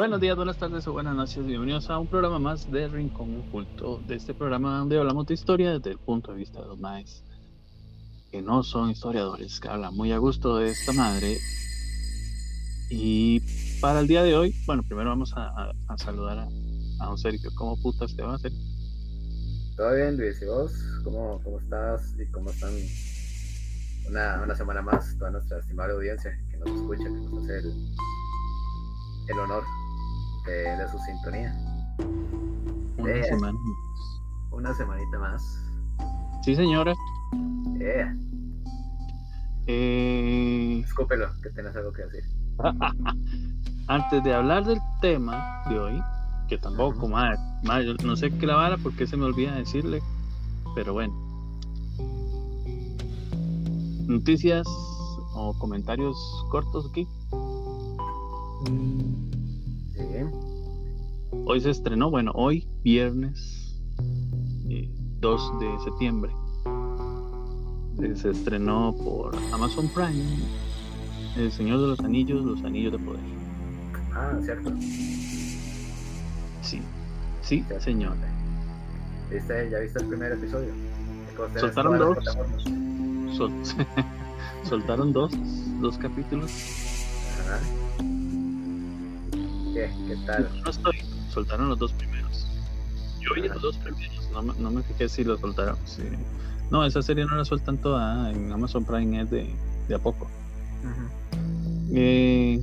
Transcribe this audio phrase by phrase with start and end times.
[0.00, 1.44] Buenos días, buenas tardes o buenas noches.
[1.44, 4.00] Bienvenidos a un programa más de Rincón Oculto.
[4.08, 7.22] De este programa donde hablamos de historia desde el punto de vista de los maes
[8.30, 11.36] que no son historiadores, que hablan muy a gusto de esta madre.
[12.88, 13.42] Y
[13.82, 16.48] para el día de hoy, bueno, primero vamos a, saludar a,
[17.00, 17.50] a don Sergio.
[17.54, 18.52] ¿Cómo putas te va a hacer?
[19.76, 20.40] Todo bien, Luis.
[20.40, 20.72] ¿Y vos?
[21.04, 22.14] ¿Cómo, cómo estás?
[22.18, 22.72] ¿Y cómo están
[24.08, 27.94] una, una semana más toda nuestra estimada audiencia que nos escucha, que nos hace el,
[29.28, 29.62] el honor
[30.46, 31.54] de, su sintonía.
[32.98, 33.58] Una eh, semana.
[34.50, 35.42] Una semanita más.
[36.42, 36.94] Sí, señora.
[37.78, 38.16] Yeah.
[39.66, 40.82] Eh...
[40.84, 42.24] Escúpelo, que tenés algo que decir.
[43.86, 46.02] Antes de hablar del tema de hoy,
[46.48, 47.38] que tampoco, madre,
[48.04, 50.02] no sé qué la vara porque se me olvida decirle,
[50.74, 51.14] pero bueno.
[54.06, 54.66] Noticias
[55.34, 56.16] o comentarios
[56.50, 57.06] cortos aquí.
[61.46, 63.80] Hoy se estrenó, bueno, hoy, viernes
[65.20, 66.32] 2 eh, de septiembre,
[68.02, 70.24] eh, se estrenó por Amazon Prime
[71.36, 73.20] El Señor de los Anillos, Los Anillos de Poder.
[74.14, 74.70] Ah, cierto.
[76.62, 76.82] Sí,
[77.42, 78.14] sí, señor.
[79.30, 80.70] ¿Viste, ¿Ya viste el primer episodio?
[81.58, 82.18] Soltaron dos.
[84.64, 85.32] Soltaron dos,
[85.80, 86.50] dos capítulos.
[87.40, 87.89] Ajá.
[89.72, 89.90] ¿Qué?
[90.08, 90.50] ¿Qué tal?
[90.64, 90.98] No estoy.
[91.30, 92.46] Soltaron los dos primeros.
[93.20, 94.28] Yo vi los dos primeros.
[94.32, 95.76] No, no me fijé si los soltaron.
[95.84, 96.02] Sí.
[96.70, 98.30] No, esa serie no la sueltan toda.
[98.30, 99.54] En Amazon Prime es de,
[99.88, 100.28] de a poco.
[101.92, 102.62] eh,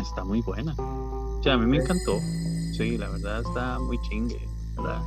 [0.00, 0.74] está muy buena.
[0.78, 2.18] O sea, a mí me encantó.
[2.76, 4.40] Sí, la verdad está muy chingue.
[4.76, 5.02] ¿verdad?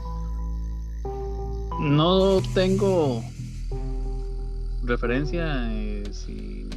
[1.80, 3.23] No tengo
[4.83, 6.67] referencia eh, si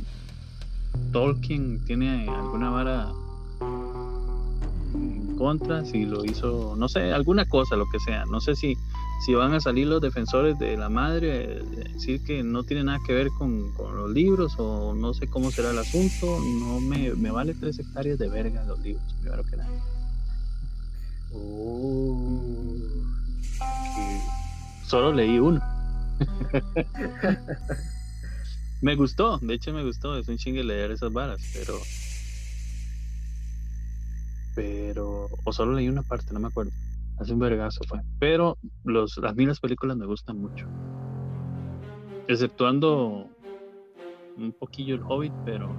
[1.12, 3.12] Tolkien tiene alguna vara
[4.94, 8.24] en contra, si lo hizo, no sé, alguna cosa, lo que sea.
[8.26, 8.76] No sé si,
[9.24, 11.62] si van a salir los defensores de la madre, eh,
[11.94, 15.70] decir que no tiene nada que ver con, los libros o no sé cómo será
[15.70, 16.38] el asunto.
[16.40, 19.70] No me, me vale tres hectáreas de verga los libros, primero que nada.
[21.32, 22.78] Uh.
[24.86, 25.60] Solo leí uno.
[28.82, 31.78] me gustó, de hecho me gustó, es un chingue leer esas varas, pero
[34.54, 36.72] pero o solo leí una parte, no me acuerdo.
[37.18, 38.00] Hace un vergazo fue.
[38.18, 40.66] Pero los, las mí las películas me gustan mucho.
[42.26, 43.28] Exceptuando
[44.36, 45.70] un poquillo el Hobbit, pero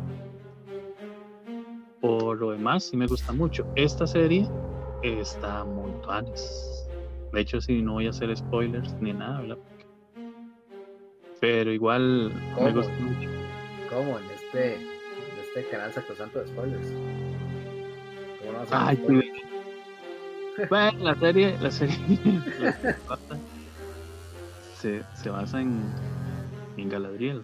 [2.01, 3.66] por lo demás sí me gusta mucho.
[3.75, 4.47] Esta serie
[5.03, 6.88] está muy tuanes.
[7.31, 9.57] De hecho, sí, no voy a hacer spoilers ni nada, ¿verdad?
[11.40, 13.29] Pero igual me gusta mucho.
[13.90, 14.19] ¿Cómo?
[14.19, 16.94] En este, en este canal tanto de spoilers.
[18.72, 18.97] Ay,
[20.69, 21.97] Bueno, la serie, la serie
[24.75, 25.81] se, se, basa en,
[26.78, 27.44] en Galadriel.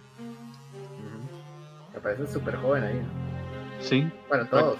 [1.92, 3.02] Me parece súper joven ahí.
[3.80, 4.08] Sí.
[4.28, 4.78] Bueno, todos.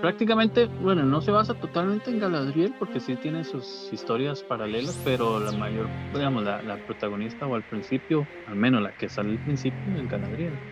[0.00, 5.38] Prácticamente, bueno, no se basa totalmente en Galadriel porque sí tiene sus historias paralelas, pero
[5.38, 9.38] la mayor, digamos, la, la protagonista o al principio, al menos la que sale al
[9.38, 10.71] principio, es Galadriel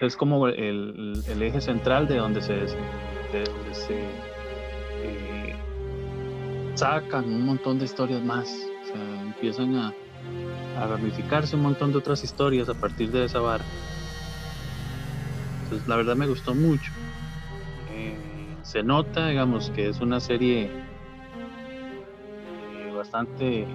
[0.00, 2.68] es como el, el, eje central de donde se, de
[3.72, 3.98] se
[5.02, 5.56] eh,
[6.74, 8.48] sacan un montón de historias más.
[8.82, 9.94] O sea, empiezan a,
[10.78, 13.64] a, ramificarse un montón de otras historias a partir de esa vara.
[15.64, 16.92] Entonces, la verdad me gustó mucho.
[17.90, 18.16] Eh,
[18.62, 20.70] se nota, digamos, que es una serie
[22.74, 23.66] eh, bastante,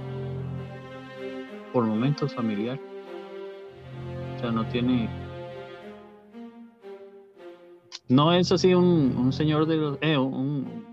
[1.74, 2.80] por momentos, familiar.
[4.38, 5.10] O sea, no tiene
[8.12, 9.98] no es así un, un señor de los.
[10.02, 10.86] Eh, un,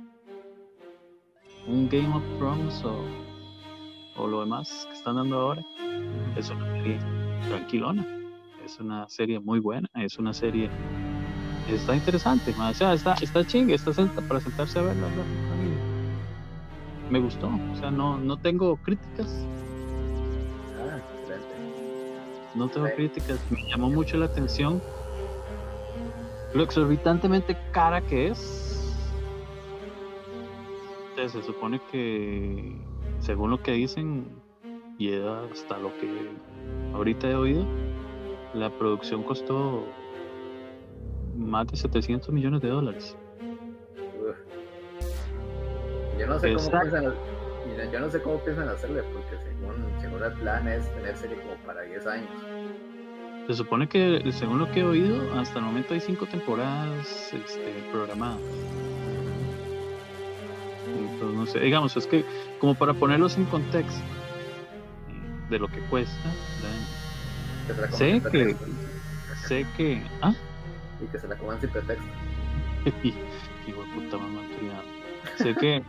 [1.67, 3.04] un Game of Thrones o,
[4.16, 5.65] o lo demás que están dando ahora.
[6.37, 6.98] Es una serie
[7.48, 8.07] tranquilona.
[8.65, 9.89] Es una serie muy buena.
[9.95, 10.71] Es una serie.
[11.69, 12.54] Está interesante.
[12.59, 13.75] O sea, está, está chingue.
[13.75, 13.92] Está
[14.28, 15.09] para sentarse a verla.
[17.10, 17.51] Me gustó.
[17.72, 19.45] O sea, no, no tengo críticas.
[20.81, 20.98] Ah,
[22.54, 23.41] no tengo críticas.
[23.51, 24.81] Me llamó mucho la atención
[26.54, 28.65] lo exorbitantemente cara que es.
[31.16, 32.77] se supone que,
[33.18, 34.41] según lo que dicen,
[34.98, 36.30] y hasta lo que
[36.95, 37.66] ahorita he oído,
[38.54, 39.84] la producción costó
[41.36, 43.16] más de 700 millones de dólares.
[46.18, 47.15] Yo no sé cómo piensan,
[47.92, 51.54] yo no sé cómo piensan hacerle, porque según, según el plan es tener serie como
[51.65, 52.30] para 10 años.
[53.48, 57.83] Se supone que, según lo que he oído, hasta el momento hay cinco temporadas este,
[57.91, 58.42] programadas.
[60.86, 62.27] Entonces, no sé, digamos, es que
[62.60, 64.03] como para ponerlos en contexto
[65.48, 66.30] de lo que cuesta,
[67.92, 68.54] sé que,
[69.47, 70.34] sé que, ¿ah?
[71.03, 72.04] Y que se la coman sin pretexto.
[73.66, 74.42] Hijo de puta mamá,
[75.39, 75.83] Sé que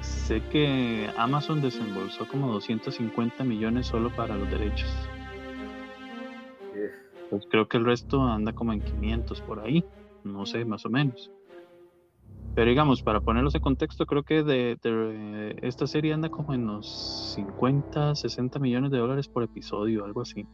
[0.00, 4.92] sé que Amazon desembolsó como 250 millones solo para los derechos.
[7.30, 9.84] Pues creo que el resto anda como en 500 por ahí,
[10.24, 11.30] no sé, más o menos.
[12.54, 17.32] Pero digamos, para ponerlos en contexto, creo que de, esta serie anda como en los
[17.36, 20.46] 50, 60 millones de dólares por episodio, algo así.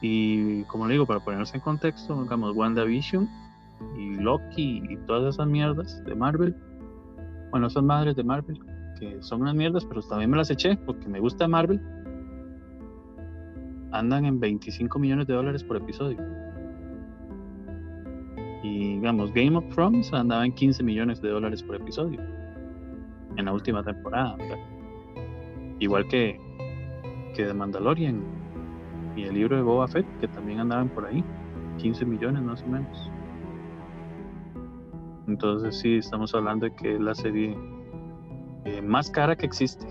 [0.00, 3.28] Y como le digo, para ponerlos en contexto, digamos, WandaVision
[3.98, 6.56] y Loki y todas esas mierdas de Marvel.
[7.50, 8.58] Bueno, esas madres de Marvel,
[8.98, 11.80] que son unas mierdas, pero también me las eché porque me gusta Marvel.
[13.92, 16.18] Andan en 25 millones de dólares por episodio.
[18.62, 22.20] Y digamos, Game of Thrones andaba en 15 millones de dólares por episodio.
[23.36, 24.36] En la última temporada.
[25.78, 26.38] Igual que,
[27.34, 28.22] que The Mandalorian
[29.16, 31.24] y el libro de Boba Fett, que también andaban por ahí.
[31.78, 33.10] 15 millones más o menos.
[35.28, 37.56] Entonces sí, estamos hablando de que es la serie
[38.64, 39.86] eh, más cara que existe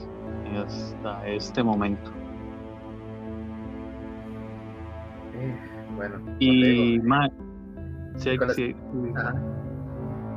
[0.55, 2.11] hasta este momento.
[5.95, 6.15] Bueno.
[6.39, 7.31] Y más,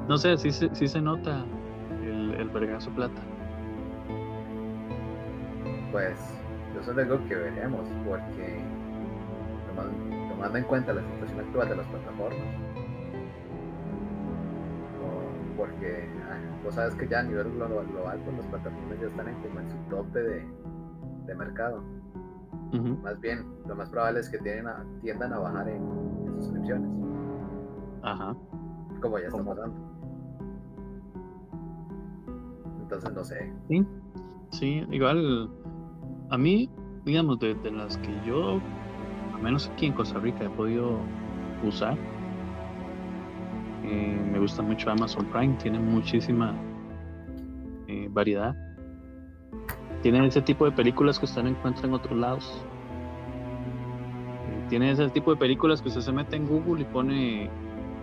[0.08, 1.44] no sé, sí, sí, se nota
[2.02, 3.20] el, el vergazo plata.
[5.92, 6.18] Pues
[6.80, 8.60] eso es algo que veremos, porque
[10.28, 12.38] tomando en cuenta la situación actual de las plataformas,
[15.56, 19.28] porque ah, vos sabes que ya a nivel global, global pues las plataformas ya están
[19.28, 20.44] en, como en su tope de,
[21.26, 21.82] de mercado.
[23.02, 25.82] Más bien, lo más probable es que tiendan a bajar en,
[26.40, 26.88] suscripciones.
[28.02, 28.36] Ajá.
[29.00, 29.74] Como ya está pasando.
[32.82, 33.52] Entonces no sé.
[33.68, 33.86] Sí,
[34.50, 35.50] sí, igual
[36.30, 36.70] a mí,
[37.04, 38.60] digamos, de, de las que yo,
[39.34, 40.98] al menos aquí en Costa Rica, he podido
[41.64, 41.96] usar,
[43.84, 46.54] eh, me gusta mucho Amazon Prime, tiene muchísima
[47.88, 48.54] eh, variedad.
[50.02, 52.64] Tiene ese tipo de películas que usted no encuentra en otros lados.
[54.48, 57.50] Eh, tiene ese tipo de películas que usted se mete en Google y pone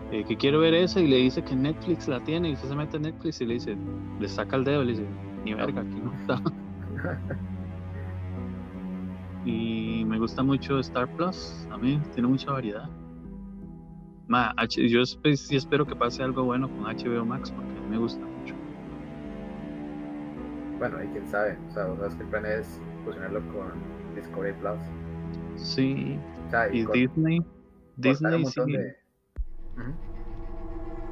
[0.09, 2.95] que quiero ver esa y le dice que Netflix la tiene y usted se mete
[2.95, 3.75] en Netflix y le dice,
[4.21, 5.05] le saca el dedo y le dice,
[5.43, 6.41] ni verga, aquí no está.
[9.45, 12.89] y me gusta mucho Star Plus, a mí tiene mucha variedad
[14.89, 18.25] yo sí espero que pase algo bueno con HBO Max porque a mí me gusta.
[20.79, 23.71] Bueno, y quién sabe, o sea, vos que el plan es fusionarlo con
[24.15, 24.79] Discovery Plus.
[25.55, 26.19] Sí,
[26.71, 27.39] y, Disney.
[27.97, 28.61] Disney sí.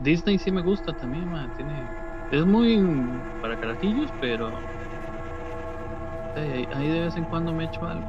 [0.02, 1.88] Disney sí me gusta también, tiene
[2.32, 2.84] es muy
[3.42, 4.52] para carajillos, pero
[6.36, 8.06] ahí de vez en cuando me echo algo.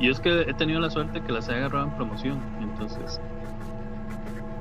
[0.00, 3.20] Y es que he tenido la suerte que las he agarrado en promoción, entonces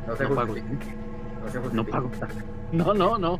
[0.05, 0.55] no se no pago.
[1.73, 2.11] No pago.
[2.71, 3.39] No, no, no.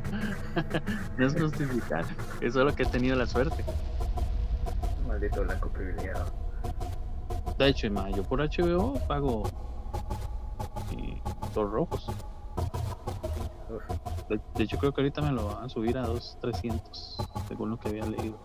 [1.17, 2.05] no es justificar.
[2.41, 3.63] Es solo que he tenido la suerte.
[5.07, 6.25] Maldito blanco privilegiado.
[7.57, 9.43] De hecho, yo por HBO pago
[10.91, 11.21] y
[11.53, 12.07] dos rojos.
[14.29, 17.89] De, hecho, creo que ahorita me lo van a subir a 2.300, según lo que
[17.89, 18.37] había leído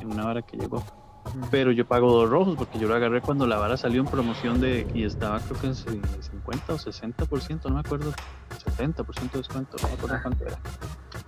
[0.00, 0.82] en una hora que llegó.
[1.50, 4.60] Pero yo pago dos rojos porque yo lo agarré cuando la vara salió en promoción
[4.60, 8.12] de y estaba creo que en 50 o 60%, no me acuerdo,
[8.50, 10.58] 70% de descuento, no me acuerdo cuánto era.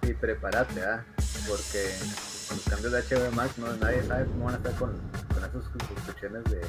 [0.02, 1.04] Y prepárate, ¿ah?
[1.48, 1.94] porque
[2.48, 4.92] con los cambios de HBO Max no, nadie sabe cómo van a estar con,
[5.28, 6.60] con esas suscripciones de,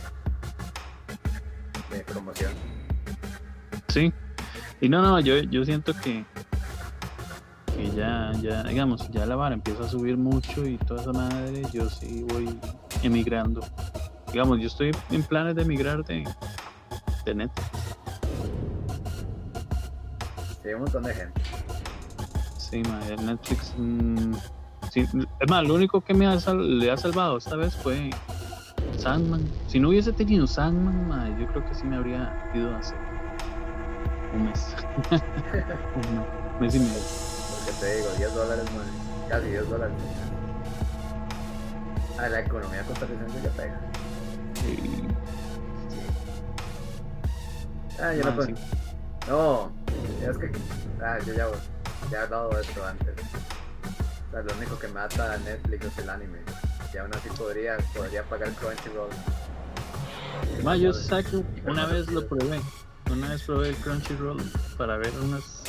[1.96, 2.52] de promoción.
[3.88, 4.14] Sí,
[4.82, 6.26] y no, no, yo, yo siento que
[7.80, 11.64] que ya, ya, digamos, ya la vara empieza a subir mucho y toda esa madre,
[11.72, 12.60] yo sí voy
[13.04, 13.62] emigrando.
[14.32, 16.28] Digamos, yo estoy en planes de emigrar de,
[17.26, 17.70] de Netflix.
[20.62, 21.42] Sí, un montón de gente.
[22.58, 23.74] Sí, madre, Netflix.
[23.78, 24.34] Mm,
[24.94, 28.10] es más, lo único que me ha le ha salvado esta vez fue
[28.98, 29.42] Sandman.
[29.68, 32.96] Si no hubiese tenido Sandman, yo creo que sí me habría ido hace
[34.36, 34.76] un mes.
[35.96, 37.29] un mes y medio
[37.80, 38.66] te digo, 10 dólares,
[39.30, 39.96] casi 10 dólares.
[42.18, 43.80] A la economía costarricense ya pega.
[44.56, 45.08] Sí.
[48.02, 48.50] Ah, yo no, puedo.
[49.28, 49.72] No,
[50.30, 50.52] es que.
[51.02, 51.48] Ah, yo ya,
[52.12, 53.16] ya he hablado esto antes.
[54.28, 56.40] O sea, lo único que mata a Netflix es el anime.
[56.94, 59.10] Y aún así podría, podría pagar Crunchyroll
[60.64, 62.60] Ma, yo saco, una vez lo probé.
[63.12, 64.42] Una vez probé el Crunchyroll
[64.78, 65.64] para ver unas.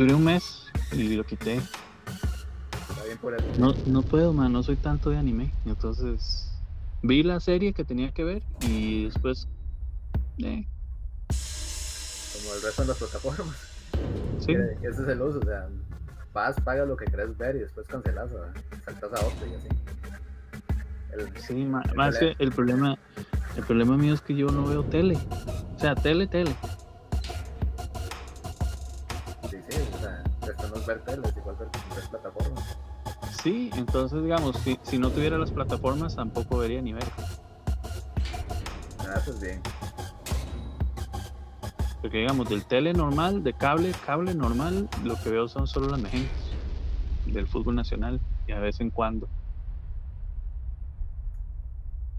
[0.00, 1.56] Duré un mes y lo quité.
[1.56, 3.36] Está bien por.
[3.58, 5.52] No, no puedo, man, no soy tanto de anime.
[5.66, 6.50] Entonces,
[7.02, 9.46] vi la serie que tenía que ver y después.
[10.38, 10.66] Eh,
[11.28, 13.56] Como el resto de las plataformas.
[14.38, 15.68] sí, Que Ese es el uso, o sea,
[16.32, 18.30] vas, pagas lo que querés ver y después cancelas,
[18.86, 19.68] saltas a otro y así.
[21.12, 22.96] El- sí, el más que el problema.
[23.54, 25.18] El problema mío es que yo no veo tele.
[25.76, 26.56] O sea, tele, tele.
[30.54, 31.02] Igual ver,
[31.70, 32.76] ver plataformas.
[33.42, 37.04] Sí, entonces, digamos, si, si no tuviera las plataformas, tampoco vería ni ver.
[39.00, 39.60] Ah, eso es bien.
[42.00, 46.00] Porque, digamos, del tele normal, de cable, cable normal, lo que veo son solo las
[46.00, 46.30] emergentes
[47.26, 49.28] del fútbol nacional y a vez en cuando.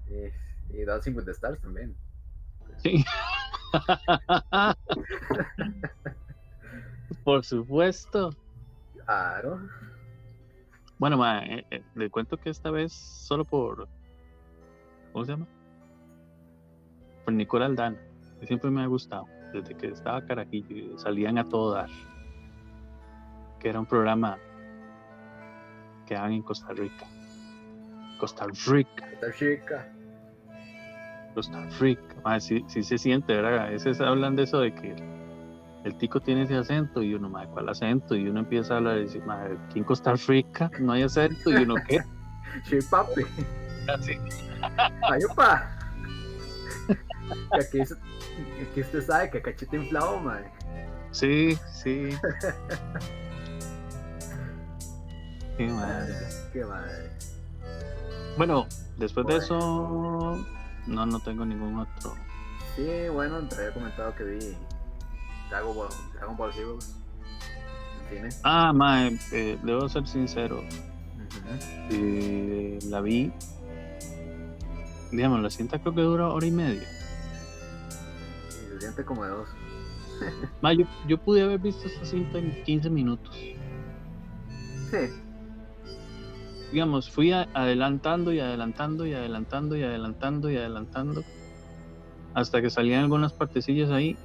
[0.10, 1.96] Y, y Dancing with the Stars también.
[2.78, 3.04] Sí.
[7.24, 8.32] Por supuesto.
[9.06, 9.60] Claro.
[10.98, 13.88] Bueno, ma, eh, eh, le cuento que esta vez solo por.
[15.12, 15.48] ¿Cómo se llama?
[17.26, 17.98] Por Nicola Aldana,
[18.40, 19.26] que siempre me ha gustado.
[19.52, 21.90] Desde que estaba carajillo, salían a todo dar.
[23.60, 24.38] Que era un programa
[26.06, 27.08] que daban en Costa Rica.
[28.20, 29.92] Costa Rica, Esta chica.
[31.34, 32.16] Costa Rica.
[32.24, 33.66] Ma, sí, sí se siente, ¿verdad?
[33.66, 35.21] A veces hablan de eso de que
[35.84, 38.16] el tico tiene ese acento y uno, ma, ¿cuál acento?
[38.16, 41.50] Y uno empieza a hablar y dice, ma, aquí en Costa Rica no hay acento
[41.50, 42.00] y uno, ¿qué?
[42.66, 43.22] Sí, papi.
[43.88, 44.18] Así.
[45.10, 45.78] Ayupa.
[46.88, 47.94] Que aquí, es-
[48.70, 50.44] aquí usted sabe que cachete inflado, man.
[51.12, 52.10] Sí, sí.
[55.58, 56.14] Qué madre.
[56.52, 57.10] Qué madre.
[58.38, 60.38] Bueno, después de eso,
[60.88, 62.16] no, no tengo ningún otro.
[62.76, 64.58] Sí, bueno, te había comentado que vi
[65.52, 66.96] Dragon Ball, Dragon Ball Heroes
[68.10, 68.30] en cine.
[68.44, 70.64] Ah, mae, eh, debo ser sincero.
[71.92, 73.32] Eh, la vi.
[75.12, 76.88] Digamos, la cinta creo que dura hora y media.
[78.76, 79.50] Y siente como de dos.
[80.78, 83.36] Yo, yo pude haber visto esta cinta en 15 minutos.
[84.92, 84.98] Sí.
[86.72, 91.24] Digamos, fui a- adelantando y adelantando y adelantando y adelantando y adelantando.
[92.34, 94.16] Hasta que salían algunas partecillas ahí.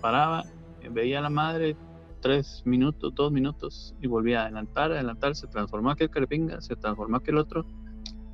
[0.00, 0.44] Paraba,
[0.90, 1.76] veía a la madre
[2.20, 5.34] tres minutos, dos minutos y volvía a adelantar, adelantar.
[5.34, 7.64] Se transformó aquel carpinga, se transformó aquel otro.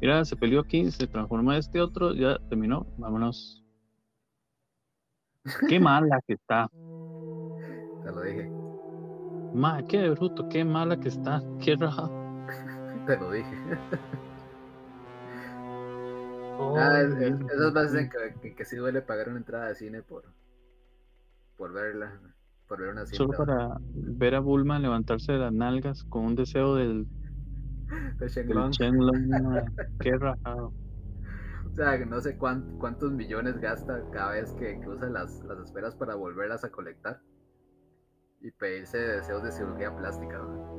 [0.00, 3.62] Mira, se peleó aquí, se transformó este otro, ya terminó, vámonos.
[5.68, 6.68] Qué mala que está.
[8.02, 8.48] Te lo dije.
[9.54, 12.10] Ma, qué bruto, qué mala que está, qué raja.
[13.06, 13.56] Te lo dije.
[16.58, 19.74] Oh, Ah, es- esas veces en que, que, que sí duele pagar una entrada de
[19.76, 20.24] cine por,
[21.56, 22.20] por verla.
[22.66, 23.26] Por ver una cinta.
[23.26, 27.08] Solo para ver a Bulma levantarse de las nalgas con un deseo del,
[28.18, 29.28] de del Shenlong.
[29.42, 29.62] Ma,
[30.00, 30.74] qué rajado.
[31.66, 35.42] O sea, que no sé cuán- cuántos millones gasta cada vez que, que usa las,
[35.44, 37.20] las esferas para volverlas a colectar.
[38.40, 40.38] Y pedirse deseos de cirugía plástica.
[40.38, 40.76] ¿no?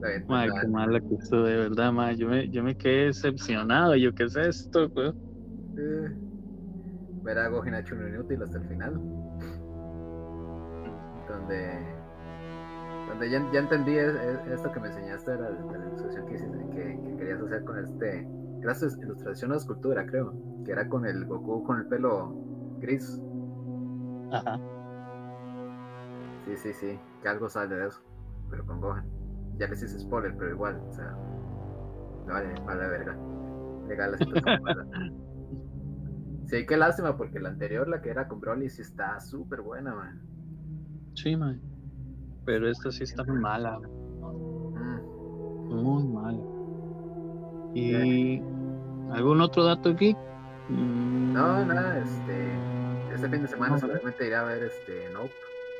[0.00, 2.12] La gente Ma, la- qué mala que estuvo, de verdad, ma.
[2.12, 3.96] Yo me, yo me quedé decepcionado.
[3.96, 5.12] Yo, ¿qué es esto, güey?
[5.76, 6.10] eh,
[7.22, 8.94] ver a Gohan hecho un inútil hasta el final.
[11.28, 11.78] Donde,
[13.08, 16.26] donde ya, ya entendí es- es- esto que me enseñaste de la, de la ilustración
[16.26, 18.26] que, hiciste- que, que querías hacer con este.
[18.74, 20.34] Su ilustración o escultura, creo.
[20.66, 22.34] Que era con el Goku con el pelo
[22.80, 23.18] gris.
[24.32, 24.58] Ajá.
[26.44, 28.00] Sí, sí, sí, que algo sale de eso,
[28.50, 29.04] pero con Gohan.
[29.56, 31.14] Ya les hice spoiler, pero igual, o sea,
[32.26, 33.16] vale, vale verga.
[33.88, 35.29] Legal la situación.
[36.50, 39.94] Sí, qué lástima, porque la anterior, la que era con Broly, sí está súper buena,
[39.94, 40.20] man.
[41.14, 41.56] Sí, ma.
[42.44, 45.00] Pero esta sí está muy mala, Mm,
[45.70, 46.42] muy mala.
[47.72, 48.42] ¿Y
[49.12, 50.16] algún otro dato aquí?
[50.68, 52.50] Mm, No, nada, este.
[53.14, 55.32] Este fin de semana No, seguramente iré a ver este Nope,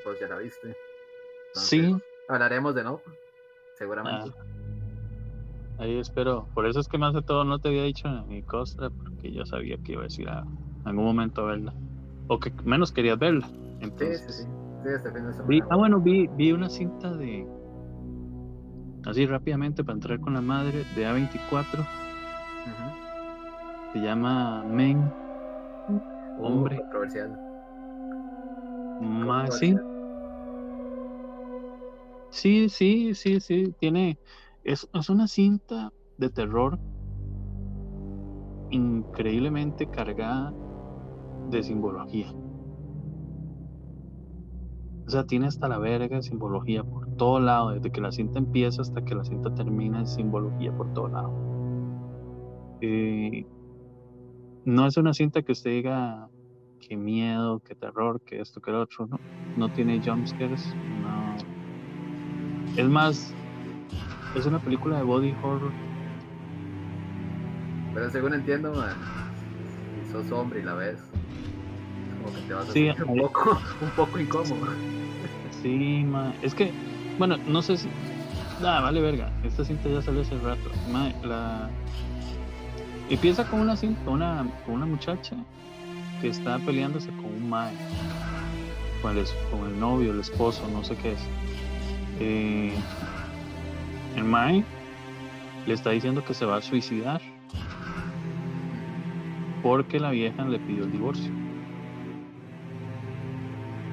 [0.05, 0.77] pues ya la viste.
[1.55, 1.97] Sí,
[2.29, 3.11] Hablaremos de Nope,
[3.77, 4.31] seguramente.
[4.39, 4.50] Ah.
[5.81, 6.49] Ahí espero.
[6.55, 9.45] Por eso es que más de todo no te había dicho ni Costa, porque yo
[9.45, 10.45] sabía que iba a decir a
[10.85, 11.75] algún momento a verla.
[12.29, 13.47] O que menos querías verla.
[13.49, 14.51] sí, Entonces, sí, sí.
[14.83, 15.49] Sí, este fin de semana.
[15.49, 17.47] Vi, ah, bueno, vi, vi una cinta de.
[19.05, 21.81] Así rápidamente para entrar con la madre de A24.
[21.81, 21.91] Ujú.
[23.93, 25.13] Se llama Men.
[26.37, 26.77] Hombre.
[26.77, 27.39] Uh, controversial.
[29.01, 29.75] Más, sí,
[32.31, 33.75] sí, sí, sí, sí.
[33.81, 34.19] Tiene.
[34.71, 36.79] Es, es una cinta de terror
[38.71, 40.55] increíblemente cargada
[41.51, 42.33] de simbología.
[45.09, 48.39] O sea, tiene hasta la verga de simbología por todo lado, desde que la cinta
[48.39, 51.33] empieza hasta que la cinta termina, es simbología por todo lado.
[52.81, 53.45] Eh,
[54.67, 56.31] no es una cinta que usted diga
[56.79, 59.19] qué miedo, qué terror, que esto, que lo otro, no.
[59.57, 60.65] No tiene jumpscares,
[61.03, 61.37] no.
[62.77, 63.35] Es más,
[64.35, 65.73] es una película de body horror.
[67.95, 68.95] Pero según entiendo, man,
[70.05, 70.99] si sos hombre y la ves,
[72.23, 74.69] como que te vas a sentir un poco, un poco incómodo.
[75.63, 76.73] Sí, ma, es que,
[77.19, 77.89] bueno, no sé si.
[78.63, 79.31] Nada, vale verga.
[79.43, 80.71] Esta cinta ya salió hace rato.
[80.93, 81.71] Ma, la...
[83.09, 85.35] Empieza con una cinta, una, con una muchacha
[86.21, 87.75] que está peleándose con un mae.
[89.03, 91.21] Con el, con el novio, el esposo, no sé qué es.
[92.21, 92.75] Eh,
[94.17, 94.65] el mae
[95.67, 97.21] le está diciendo que se va a suicidar
[99.63, 101.31] porque la vieja le pidió el divorcio.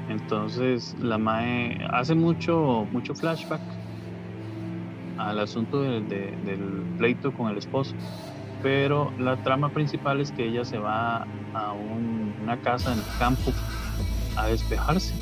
[0.10, 3.62] Entonces la Mae hace mucho, mucho flashback
[5.18, 7.94] al asunto del pleito con el esposo.
[8.64, 13.52] Pero la trama principal es que ella se va a una casa en el campo
[14.36, 15.14] a despejarse.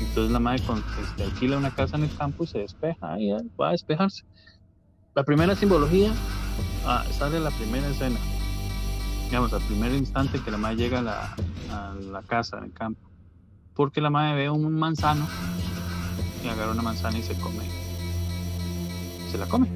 [0.00, 3.30] Entonces la madre con, este, alquila una casa en el campo y se despeja y
[3.58, 4.24] va a despejarse.
[5.14, 6.12] La primera simbología
[6.84, 8.18] ah, sale la primera escena.
[9.24, 11.36] Digamos, al primer instante que la madre llega a la,
[11.70, 13.00] a la casa, el campo.
[13.74, 15.26] Porque la madre ve un manzano
[16.44, 17.64] y agarra una manzana y se come.
[19.30, 19.68] Se la come.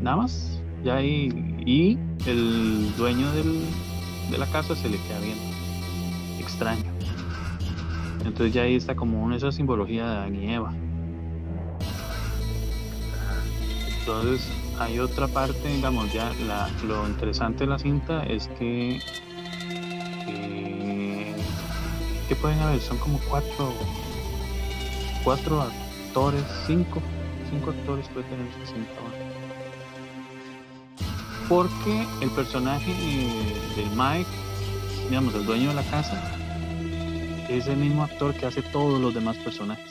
[0.00, 0.60] Nada más.
[0.84, 1.28] Ya ahí.
[1.66, 3.60] Y el dueño del,
[4.30, 5.36] de la casa se le queda bien
[6.40, 6.97] extraño.
[8.24, 10.74] Entonces ya ahí está como una esa simbología de Adán Eva.
[14.00, 19.00] Entonces hay otra parte, digamos, ya la, lo interesante de la cinta es que
[22.28, 22.78] ¿Qué pueden haber?
[22.82, 23.72] Son como cuatro,
[25.24, 27.00] cuatro actores, cinco,
[27.50, 28.92] cinco actores puede tener esa cinta.
[31.48, 32.92] Porque el personaje
[33.76, 34.28] del Mike,
[35.08, 36.22] digamos, el dueño de la casa,
[37.48, 39.90] es el mismo actor que hace todos los demás personajes.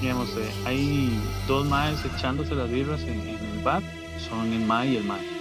[0.00, 3.82] Digamos, eh, hay dos Maes echándose las birras en, el bar,
[4.28, 5.36] son el Mae y el Mae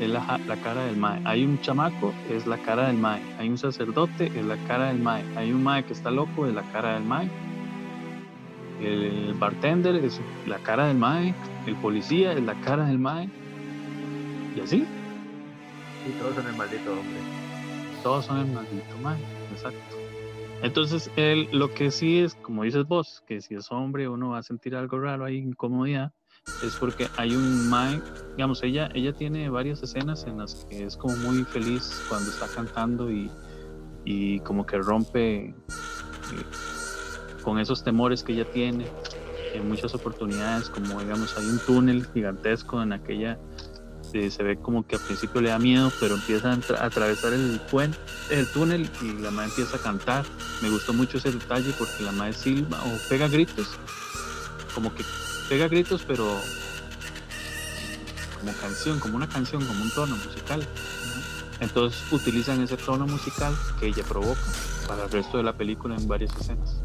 [0.00, 1.20] es la, cara del Mae.
[1.24, 3.20] Hay un chamaco, es la cara del Mae.
[3.38, 5.22] Hay un sacerdote, es la cara del Mae.
[5.36, 7.28] Hay un Mae que está loco, es la cara del Mae.
[8.80, 11.34] El bartender es la cara del Mae.
[11.66, 13.28] El policía es la cara del Mae.
[14.56, 14.86] Y así.
[16.08, 17.20] Y todos son el maldito hombre.
[18.02, 19.18] Todos son el maldito Mae,
[19.52, 19.78] exacto.
[20.62, 24.38] Entonces, él, lo que sí es, como dices vos, que si es hombre uno va
[24.38, 26.12] a sentir algo raro ahí, incomodidad
[26.64, 28.00] es porque hay un Mae,
[28.36, 32.46] digamos, ella, ella tiene varias escenas en las que es como muy feliz cuando está
[32.48, 33.30] cantando y,
[34.04, 35.54] y como que rompe eh,
[37.42, 38.86] con esos temores que ella tiene
[39.54, 43.38] en muchas oportunidades, como digamos, hay un túnel gigantesco en aquella
[44.10, 47.96] se ve como que al principio le da miedo, pero empieza a, atravesar el puente,
[48.30, 50.24] el túnel y la madre empieza a cantar.
[50.62, 53.68] Me gustó mucho ese detalle porque la madre silba o pega gritos,
[54.74, 55.04] como que
[55.48, 56.40] pega gritos, pero
[58.40, 60.66] como canción, como una canción, como un tono musical.
[61.60, 64.40] Entonces utilizan ese tono musical que ella provoca
[64.88, 66.76] para el resto de la película en varias escenas.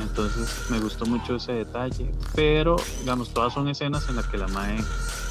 [0.00, 4.48] Entonces me gustó mucho ese detalle, pero digamos, todas son escenas en las que la
[4.48, 4.78] Mae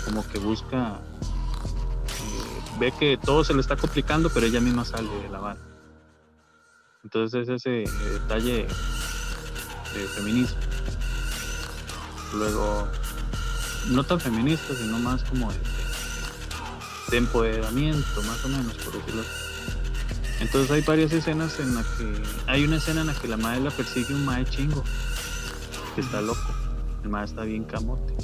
[0.05, 5.09] como que busca, eh, ve que todo se le está complicando, pero ella misma sale
[5.21, 5.63] de la banda.
[7.03, 8.67] Entonces es ese detalle
[9.93, 10.57] de feminismo.
[12.33, 12.87] Luego
[13.89, 19.21] no tan feminista, sino más como de, empoderamiento, más o menos, por decirlo
[20.39, 23.59] Entonces hay varias escenas en las que hay una escena en la que la madre
[23.59, 24.83] la persigue un mae chingo,
[25.95, 26.55] que está loco,
[27.03, 28.15] el mae está bien camote,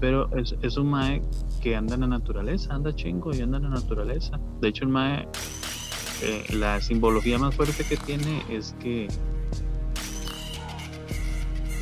[0.00, 1.22] pero es, es un mae
[1.60, 4.38] que anda en la naturaleza, anda chingo y anda en la naturaleza.
[4.60, 5.28] De hecho el mae,
[6.22, 9.08] eh, la simbología más fuerte que tiene es que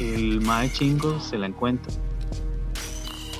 [0.00, 1.92] el mae chingo se la encuentra,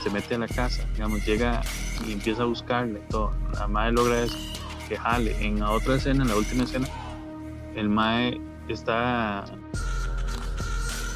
[0.02, 1.62] se mete a la casa, digamos, llega
[2.06, 3.32] y empieza a buscarle todo.
[3.54, 4.37] La mae logra eso,
[4.88, 5.34] que jale.
[5.44, 6.88] En la otra escena, en la última escena,
[7.74, 9.44] el mae está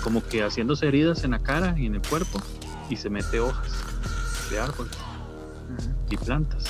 [0.02, 2.40] como que haciéndose heridas en la cara y en el cuerpo
[2.88, 3.72] y se mete hojas
[4.51, 4.96] de árboles
[6.11, 6.64] y plantas.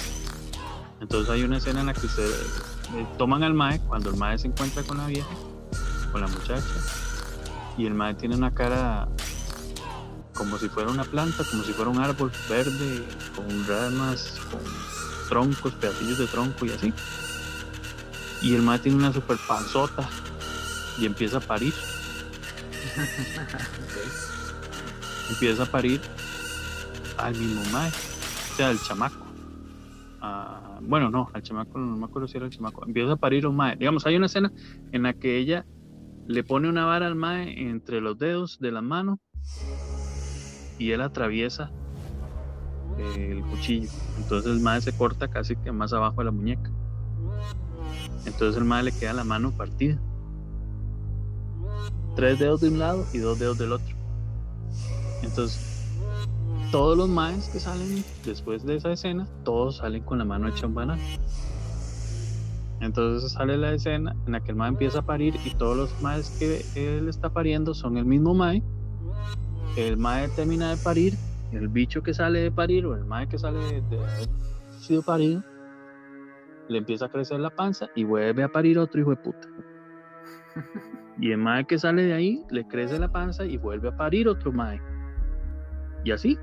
[1.00, 2.26] Entonces hay una escena en la que se
[3.16, 5.28] toman al mae cuando el mae se encuentra con la vieja,
[6.10, 6.62] con la muchacha,
[7.76, 9.08] Y el mae tiene una cara
[10.34, 14.60] como si fuera una planta, como si fuera un árbol verde, con ramas, con
[15.28, 16.92] troncos, pedacillos de tronco y así.
[18.42, 20.08] Y el mae tiene una super panzota
[20.98, 21.74] y empieza a parir.
[25.30, 26.00] Empieza a parir
[27.18, 29.26] al mismo mae, o sea, al chamaco.
[30.20, 32.84] Ah, bueno, no, al chamaco no me acuerdo si era el chamaco.
[32.86, 33.76] Empieza a parir un mae.
[33.76, 34.52] Digamos, hay una escena
[34.92, 35.66] en la que ella
[36.26, 39.20] le pone una vara al mae entre los dedos de la mano
[40.78, 41.70] y él atraviesa
[43.16, 43.88] el cuchillo.
[44.18, 46.70] Entonces el mae se corta casi que más abajo de la muñeca.
[48.26, 50.00] Entonces el mae le queda la mano partida.
[52.16, 53.97] Tres dedos de un lado y dos dedos del otro.
[55.22, 55.78] Entonces,
[56.70, 60.66] todos los maes que salen después de esa escena, todos salen con la mano hecha
[60.66, 61.02] un banano.
[62.80, 66.02] Entonces sale la escena en la que el mae empieza a parir y todos los
[66.02, 68.62] maes que él está pariendo son el mismo mae.
[69.76, 71.14] El mae termina de parir,
[71.52, 74.28] el bicho que sale de parir o el mae que sale de haber
[74.78, 75.42] sido parido,
[76.68, 79.48] le empieza a crecer la panza y vuelve a parir otro hijo de puta.
[81.20, 84.28] Y el mae que sale de ahí le crece la panza y vuelve a parir
[84.28, 84.80] otro mae.
[86.08, 86.38] Y así.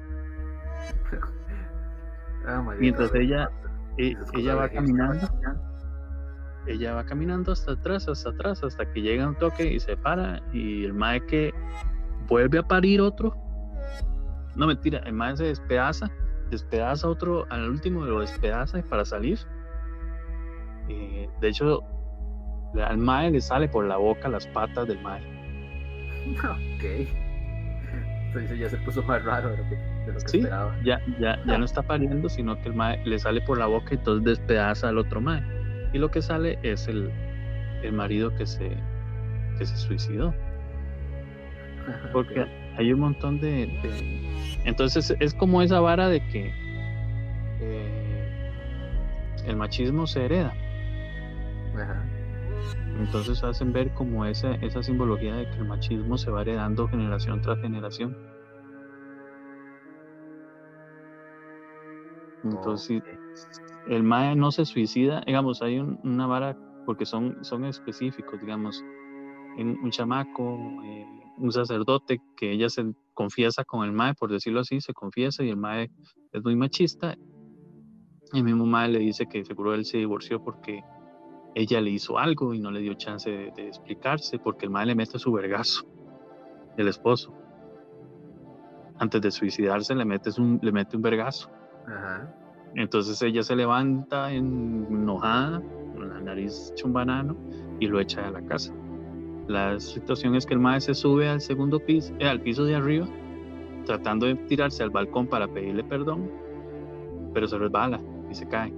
[2.45, 3.49] Ah, Mientras ella,
[3.97, 5.28] eh, Esas ella va caminando,
[6.67, 10.39] ella va caminando hasta atrás, hasta atrás, hasta que llega un toque y se para.
[10.54, 11.51] Y el mae que
[12.28, 13.36] vuelve a parir otro.
[14.56, 16.12] No mentira, el mae se despedaza,
[16.51, 19.39] despedaza otro, al último lo despedaza para salir.
[20.89, 21.82] Eh, de hecho,
[22.88, 25.23] al mae le sale por la boca las patas del mae.
[26.36, 27.25] Ok.
[28.58, 30.38] Ya se puso más raro de lo que, de lo que Sí.
[30.39, 30.76] esperaba.
[30.84, 33.89] Ya, ya, ya no está pariendo, sino que el mae le sale por la boca
[33.91, 35.41] y entonces despedaza al otro mae.
[35.93, 37.10] Y lo que sale es el,
[37.84, 38.69] el marido que se,
[39.58, 40.34] que se suicidó.
[42.13, 42.45] Porque
[42.78, 46.54] hay un montón de, de- Entonces es como esa vara de que
[47.62, 48.52] eh,
[49.45, 50.54] el machismo se hereda.
[51.76, 52.04] Ajá.
[52.99, 57.41] Entonces hacen ver como esa, esa simbología de que el machismo se va heredando generación
[57.41, 58.15] tras generación.
[62.43, 63.01] Entonces,
[63.88, 68.84] el MAE no se suicida, digamos, hay un- una vara, porque son, son específicos, digamos,
[69.58, 71.05] en un chamaco, eh,
[71.38, 75.49] un sacerdote, que ella se confiesa con el MAE, por decirlo así, se confiesa y
[75.49, 75.89] el MAE
[76.31, 77.15] es muy machista.
[78.34, 80.81] Y el mismo MAE le dice que seguro él se divorció porque
[81.56, 84.88] ella le hizo algo y no le dio chance de, de explicarse, porque el MAE
[84.88, 85.86] le mete su vergazo,
[86.78, 87.34] el esposo.
[89.00, 91.50] Antes de suicidarse le, metes un, le mete un vergazo.
[91.88, 92.34] Ajá.
[92.76, 95.62] Entonces ella se levanta en- enojada,
[95.94, 97.36] con la nariz hecha un banano,
[97.80, 98.74] y lo echa a la casa.
[99.48, 102.76] La situación es que el mae se sube al segundo piso, eh, al piso de
[102.76, 103.08] arriba,
[103.86, 106.30] tratando de tirarse al balcón para pedirle perdón,
[107.34, 108.74] pero se resbala y se cae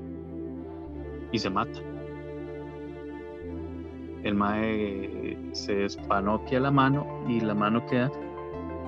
[1.31, 1.79] y se mata.
[4.27, 8.11] El mae se despanoquia la mano y la mano queda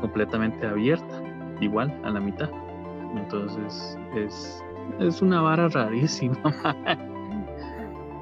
[0.01, 1.23] completamente abierta,
[1.61, 2.49] igual a la mitad.
[3.15, 4.61] Entonces es,
[4.99, 6.37] es una vara rarísima,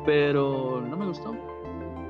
[0.06, 1.36] pero no me gustó.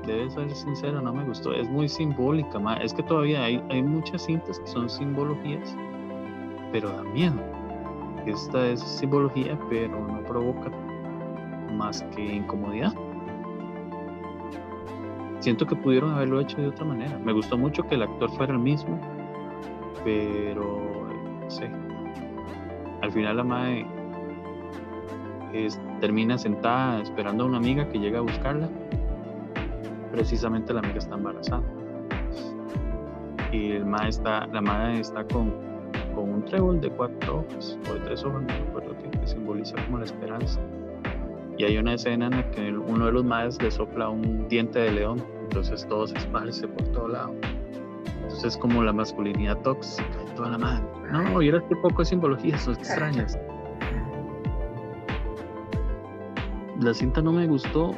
[0.06, 1.54] Debe ser sincero, no me gustó.
[1.54, 5.74] Es muy simbólica, es que todavía hay, hay muchas cintas que son simbologías,
[6.70, 7.40] pero da miedo.
[8.26, 10.70] Esta es simbología, pero no provoca
[11.72, 12.92] más que incomodidad.
[15.40, 17.18] Siento que pudieron haberlo hecho de otra manera.
[17.18, 19.00] Me gustó mucho que el actor fuera el mismo,
[20.04, 21.08] pero
[21.40, 21.70] no sé.
[23.02, 23.86] Al final la madre
[26.00, 28.68] termina sentada esperando a una amiga que llega a buscarla.
[30.10, 31.62] Precisamente la amiga está embarazada.
[33.52, 35.54] Y el mae está, la madre está con,
[36.16, 40.04] un trébol de cuatro hojas o de tres hojas, no que, que simboliza como la
[40.04, 40.60] esperanza.
[41.58, 44.78] Y hay una escena en la que uno de los maes le sopla un diente
[44.78, 47.34] de león, entonces todo se esparce por todo lado.
[48.22, 50.84] Entonces es como la masculinidad tóxica y toda la madre.
[51.10, 53.36] No, vieras qué poco de simbologías son extrañas.
[56.80, 57.92] La cinta no me gustó,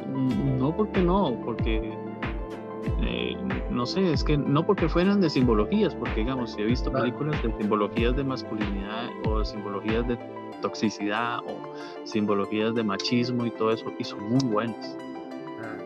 [0.57, 1.93] no porque no, porque
[3.03, 3.37] eh,
[3.69, 7.53] no sé, es que no porque fueran de simbologías, porque digamos, he visto películas de
[7.59, 10.17] simbologías de masculinidad o simbologías de
[10.61, 11.57] toxicidad o
[12.05, 14.97] simbologías de machismo y todo eso, y son muy buenas,
[15.61, 15.77] Ah,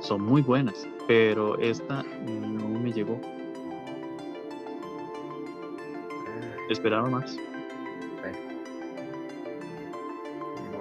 [0.00, 3.20] son muy buenas, pero esta no me llegó,
[6.26, 7.38] ah, esperaba más.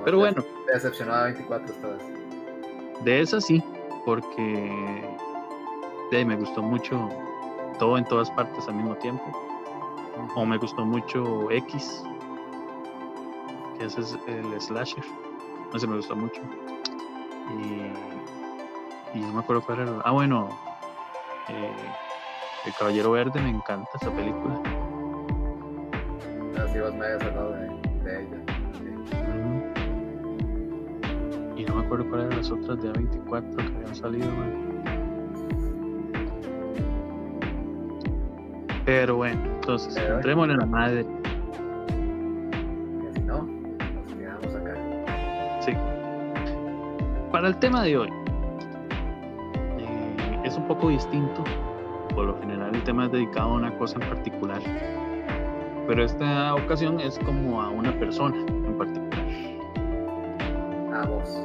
[0.04, 2.02] Pero bueno, Te decepcionó a 24 esta vez.
[3.04, 3.64] de esa sí,
[4.06, 5.04] porque
[6.12, 7.10] de me gustó mucho
[7.80, 9.24] todo en todas partes al mismo tiempo.
[10.36, 12.04] O me gustó mucho X,
[13.78, 15.04] que ese es el slasher.
[15.74, 16.42] Ese me gustó mucho.
[17.60, 20.02] Y, y no me acuerdo cuál era.
[20.04, 20.50] Ah, bueno,
[21.50, 21.72] eh,
[22.66, 24.62] El Caballero Verde, me encanta esa película.
[26.64, 27.68] Así vos me habías hablado de,
[28.04, 28.38] de ella.
[31.58, 34.28] Y no me acuerdo cuáles eran las otras de A24 que habían salido.
[34.28, 34.66] man.
[38.86, 41.06] Pero bueno, entonces, entremos en la madre.
[47.36, 48.10] Para el tema de hoy,
[49.78, 51.44] eh, es un poco distinto.
[52.16, 54.62] Por lo general, el tema es dedicado a una cosa en particular.
[55.86, 59.26] Pero esta ocasión es como a una persona en particular.
[60.94, 61.44] A vos.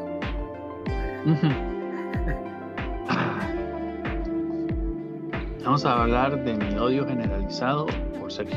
[5.64, 7.86] Vamos a hablar de mi odio generalizado
[8.20, 8.56] por Sergio.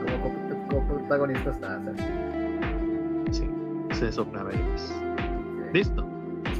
[0.00, 2.25] Como, co- como protagonista está Sergio.
[3.98, 4.44] Se sopla.
[4.76, 4.92] Sí,
[5.72, 6.04] Listo.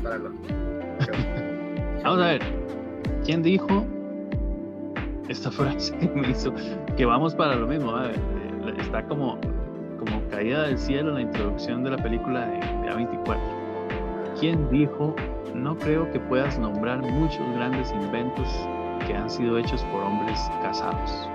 [2.03, 2.41] Vamos a ver.
[3.27, 3.85] ¿Quién dijo
[5.29, 6.51] esta frase que me hizo
[6.97, 7.91] que vamos para lo mismo?
[7.91, 9.39] a ver, eh, Está como,
[9.99, 13.37] como caída del cielo la introducción de la película de, de A24.
[14.41, 15.15] ¿Quién dijo
[15.55, 18.49] no creo que puedas nombrar muchos grandes inventos
[19.07, 21.29] que han sido hechos por hombres casados?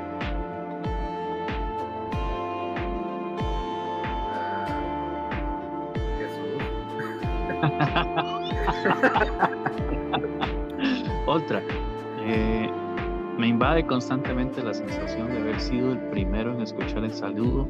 [13.72, 17.70] Invade constantemente la sensación de haber sido el primero en escuchar el saludo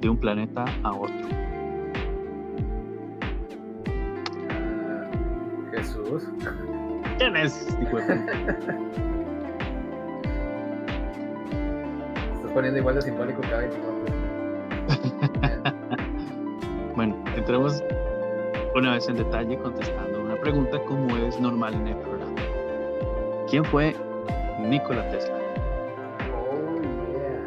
[0.00, 1.26] de un planeta a otro.
[4.48, 5.10] Ah,
[5.72, 6.22] Jesús.
[7.18, 7.66] ¿Quién es?
[12.36, 14.04] Estás poniendo igual de simbólico cada 24.
[16.94, 17.82] Bueno, entremos
[18.76, 22.36] una vez en detalle contestando una pregunta como es normal en el programa.
[23.48, 23.96] ¿Quién fue
[24.72, 25.36] Nikola Tesla?
[26.32, 26.80] Oh,
[27.12, 27.44] yeah.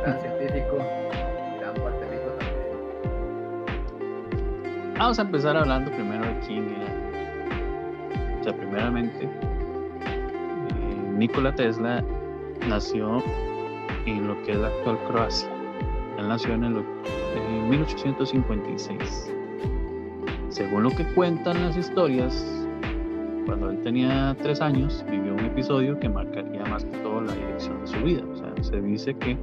[0.00, 0.78] Gran científico,
[1.58, 2.22] gran también.
[4.96, 6.86] Vamos a empezar hablando primero de quién era.
[8.38, 9.28] O sea, primeramente, eh,
[11.16, 12.04] Nikola Tesla
[12.68, 13.24] nació
[14.06, 15.48] en lo que es la actual Croacia.
[16.16, 16.84] Él nació en, el,
[17.34, 19.34] en 1856.
[20.48, 22.63] Según lo que cuentan las historias,
[23.44, 27.80] cuando él tenía tres años, vivió un episodio que marcaría más que todo la dirección
[27.80, 28.22] de su vida.
[28.32, 29.36] O sea, se dice que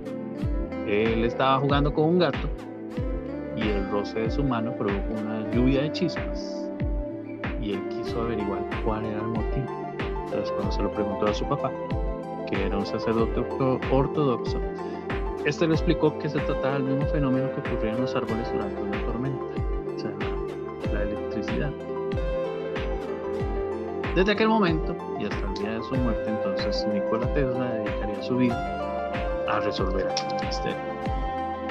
[0.88, 2.50] él estaba jugando con un gato
[3.56, 6.70] y el roce de su mano produjo una lluvia de chispas
[7.62, 9.68] y él quiso averiguar cuál era el motivo.
[10.26, 11.72] Entonces cuando se lo preguntó a su papá,
[12.50, 14.60] que era un sacerdote orto- ortodoxo,
[15.46, 18.82] este le explicó que se trataba del mismo fenómeno que ocurría en los árboles durante
[18.82, 19.44] una tormenta,
[24.16, 28.36] Desde aquel momento y hasta el día de su muerte, entonces Nikola Tesla dedicaría su
[28.36, 29.14] vida
[29.50, 30.78] a resolver aquel misterio.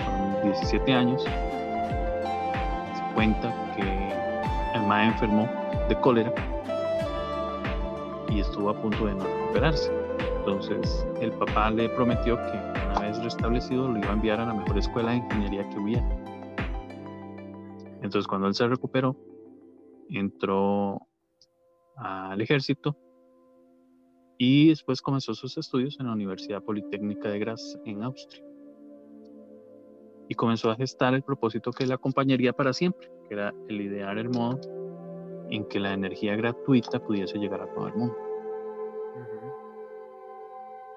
[0.07, 3.83] Con 17 años, se cuenta que
[4.75, 5.47] el mae enfermó
[5.91, 6.33] de cólera
[8.31, 9.93] y estuvo a punto de no recuperarse.
[10.39, 12.59] Entonces el papá le prometió que
[12.91, 16.09] una vez restablecido lo iba a enviar a la mejor escuela de ingeniería que hubiera.
[18.01, 19.15] Entonces cuando él se recuperó,
[20.09, 21.07] entró
[22.01, 22.97] al ejército
[24.39, 28.43] y después comenzó sus estudios en la Universidad Politécnica de Graz en Austria.
[30.29, 34.17] Y comenzó a gestar el propósito que le acompañaría para siempre, que era el idear
[34.17, 34.59] el modo
[35.51, 38.17] en que la energía gratuita pudiese llegar a todo el mundo.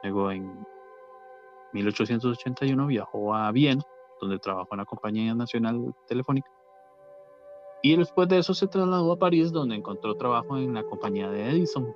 [0.04, 0.66] Luego en
[1.74, 3.84] 1881 viajó a Viena,
[4.22, 6.50] donde trabajó en la Compañía Nacional Telefónica.
[7.86, 11.50] Y después de eso se trasladó a París, donde encontró trabajo en la compañía de
[11.50, 11.94] Edison.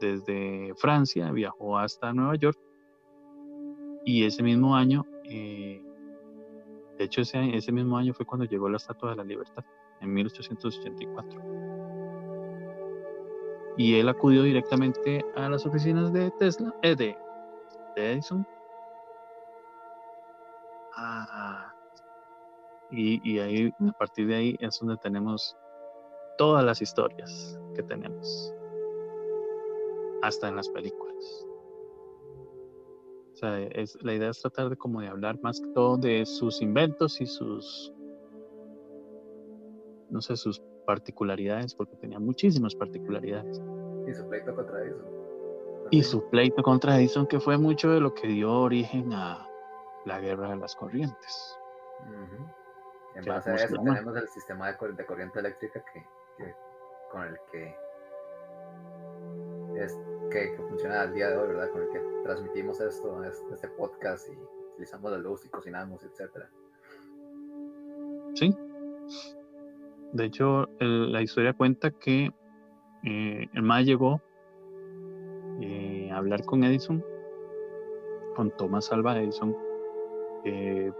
[0.00, 2.58] Desde Francia viajó hasta Nueva York.
[4.06, 5.84] Y ese mismo año, eh,
[6.96, 9.62] de hecho ese, ese mismo año fue cuando llegó la Estatua de la Libertad,
[10.00, 11.42] en 1884.
[13.76, 17.18] Y él acudió directamente a las oficinas de Tesla, eh, de,
[17.96, 18.46] de Edison.
[20.96, 21.74] Ah,
[22.90, 25.56] y, y ahí, a partir de ahí, es donde tenemos
[26.38, 28.54] todas las historias que tenemos,
[30.22, 31.46] hasta en las películas.
[33.32, 36.26] O sea, es, la idea es tratar de como de hablar más que todo de
[36.26, 37.92] sus inventos y sus,
[40.10, 43.62] no sé, sus particularidades, porque tenía muchísimas particularidades.
[44.06, 45.06] Y su pleito contra Edison.
[45.90, 49.46] Y su pleito contra Edison, que fue mucho de lo que dio origen a
[50.04, 51.58] la guerra de las corrientes.
[53.14, 56.54] En base a eso tenemos el sistema de, corriente eléctrica que,
[57.10, 57.76] con el que,
[59.76, 59.98] es,
[60.30, 61.70] que, funciona al día de hoy, ¿verdad?
[61.70, 64.38] Con el que transmitimos esto, este podcast y
[64.72, 66.48] utilizamos la luz y cocinamos, etcétera.
[68.34, 68.56] Sí.
[70.12, 72.32] De hecho, la historia cuenta que
[73.04, 74.20] eh, el MAE llegó
[75.60, 77.04] eh, a hablar con Edison,
[78.34, 79.56] con Thomas Alva Edison,
[80.44, 80.92] eh,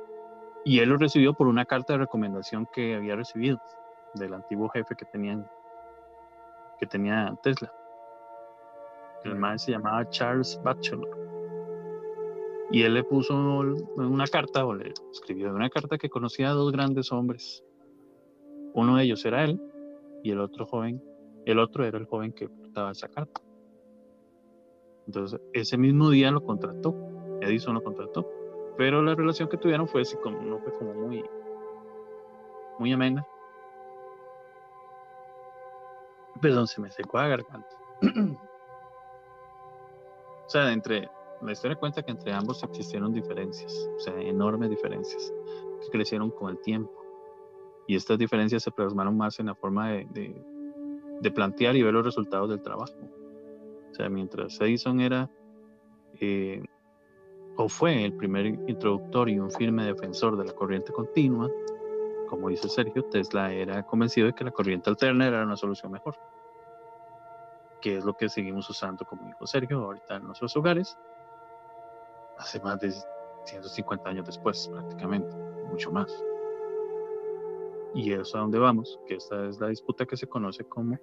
[0.65, 3.61] y él lo recibió por una carta de recomendación que había recibido
[4.15, 5.49] del antiguo jefe que tenían
[6.79, 7.73] que tenía Tesla.
[9.25, 11.09] El MAE se llamaba Charles Batchelor.
[12.73, 16.73] Y él le puso una carta, o le escribió una carta que conocía a dos
[16.73, 17.63] grandes hombres.
[18.73, 19.61] Uno de ellos era él,
[20.23, 21.03] y el otro joven,
[21.45, 23.43] el otro era el joven que portaba esa carta.
[25.07, 26.95] Entonces, ese mismo día lo contrató,
[27.43, 28.31] Edison lo contrató,
[28.81, 31.23] pero la relación que tuvieron fue así como, no fue como muy,
[32.79, 33.27] muy amena.
[36.41, 37.69] Perdón, se me secó la garganta.
[40.47, 41.11] o sea, entre,
[41.43, 45.31] la historia cuenta que entre ambos existieron diferencias, o sea, enormes diferencias,
[45.83, 47.05] que crecieron con el tiempo.
[47.87, 50.43] Y estas diferencias se plasmaron más en la forma de,
[51.21, 52.95] de, plantear y ver los resultados del trabajo.
[53.91, 55.29] O sea, mientras Edison era,
[56.19, 56.63] eh,
[57.61, 61.47] o fue el primer introductor y un firme defensor de la corriente continua,
[62.27, 66.17] como dice Sergio, Tesla era convencido de que la corriente alterna era una solución mejor,
[67.83, 70.97] que es lo que seguimos usando, como dijo Sergio, ahorita en nuestros hogares,
[72.39, 72.95] hace más de
[73.45, 75.37] 150 años después, prácticamente,
[75.69, 76.11] mucho más.
[77.95, 80.99] Y eso a dónde vamos, que esta es la disputa que se conoce como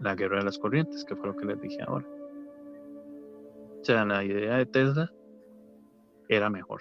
[0.00, 2.08] la guerra de las corrientes, que fue lo que les dije ahora.
[3.80, 5.12] O sea, la idea de Tesla
[6.30, 6.80] era mejor.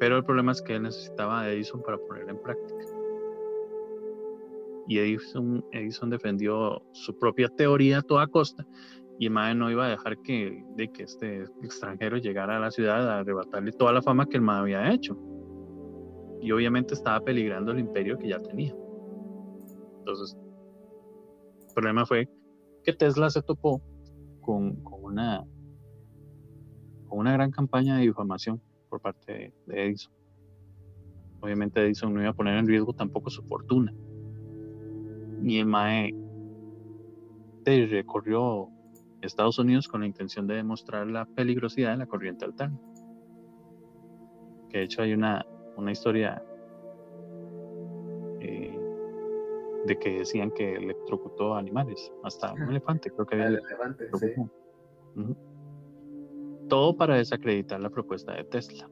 [0.00, 2.84] Pero el problema es que él necesitaba a Edison para ponerla en práctica.
[4.88, 8.66] Y Edison, Edison defendió su propia teoría a toda costa
[9.18, 13.08] y Mae no iba a dejar que, de que este extranjero llegara a la ciudad
[13.08, 15.18] a arrebatarle toda la fama que el Mae había hecho.
[16.40, 18.74] Y obviamente estaba peligrando el imperio que ya tenía.
[19.98, 20.38] Entonces,
[21.68, 22.28] el problema fue
[22.84, 23.82] que Tesla se topó
[24.40, 25.44] con una,
[27.08, 30.12] con una gran campaña de difamación por parte de, Edison.
[31.40, 33.92] Obviamente Edison no iba a poner en riesgo tampoco su fortuna.
[35.42, 36.14] Y el Mae
[37.86, 38.68] recorrió
[39.20, 42.78] Estados Unidos con la intención de demostrar la peligrosidad de la corriente alterna.
[44.70, 45.44] Que de hecho hay una,
[45.76, 46.42] una historia
[48.40, 48.78] eh,
[49.86, 53.48] de que decían que electrocutó animales, hasta un elefante, creo que había.
[53.48, 54.08] elefante,
[56.68, 58.88] Todo para desacreditar la propuesta de Tesla.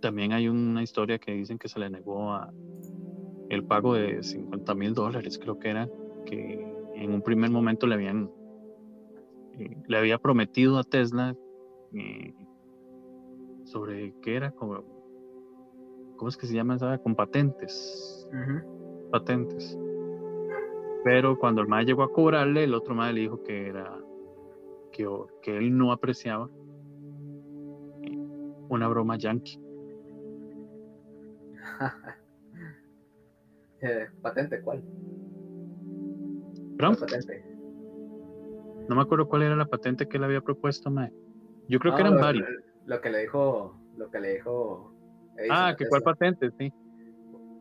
[0.00, 2.52] También hay una historia que dicen que se le negó a
[3.48, 5.88] el pago de 50 mil dólares, creo que era,
[6.24, 8.30] que en un primer momento le habían
[9.86, 11.36] le había prometido a Tesla
[11.92, 12.34] eh,
[13.64, 14.82] sobre qué era, como,
[16.16, 16.98] ¿cómo es que se llama esa?
[16.98, 18.28] Con patentes.
[19.10, 19.78] Patentes.
[21.04, 23.98] Pero cuando el MAE llegó a cobrarle, el otro MAE le dijo que era
[24.92, 25.08] que,
[25.42, 26.48] que él no apreciaba
[28.68, 29.58] una broma yankee.
[33.82, 34.84] Eh, ¿Patente cuál?
[36.76, 36.96] ¿Perdón?
[36.96, 37.42] patente?
[38.90, 41.10] No me acuerdo cuál era la patente que él había propuesto, Mae.
[41.66, 42.46] Yo creo que eran varios.
[42.84, 44.92] Lo que le dijo, lo que le dijo.
[45.50, 46.70] ah, que cuál patente, sí.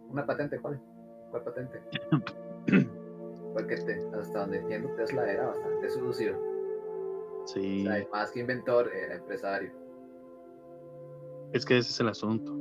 [0.10, 0.82] Una patente, ¿cuál?
[1.32, 1.82] ¿Cuál patente?
[3.54, 6.49] Porque hasta donde entiendo Tesla era bastante sucio.
[7.54, 7.86] Sí.
[8.12, 9.72] más que inventor, era empresario.
[11.54, 12.54] Es que ese es el asunto.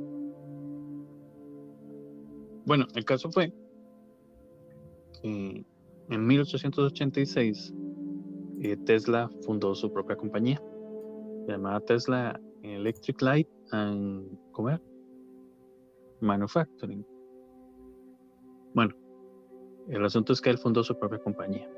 [2.65, 3.53] Bueno, el caso fue
[5.21, 5.65] que
[6.09, 7.73] en 1886
[8.61, 10.61] eh, Tesla fundó su propia compañía.
[11.45, 14.37] Se llamaba Tesla Electric Light and
[16.21, 17.05] Manufacturing.
[18.73, 18.95] Bueno,
[19.87, 21.69] el asunto es que él fundó su propia compañía.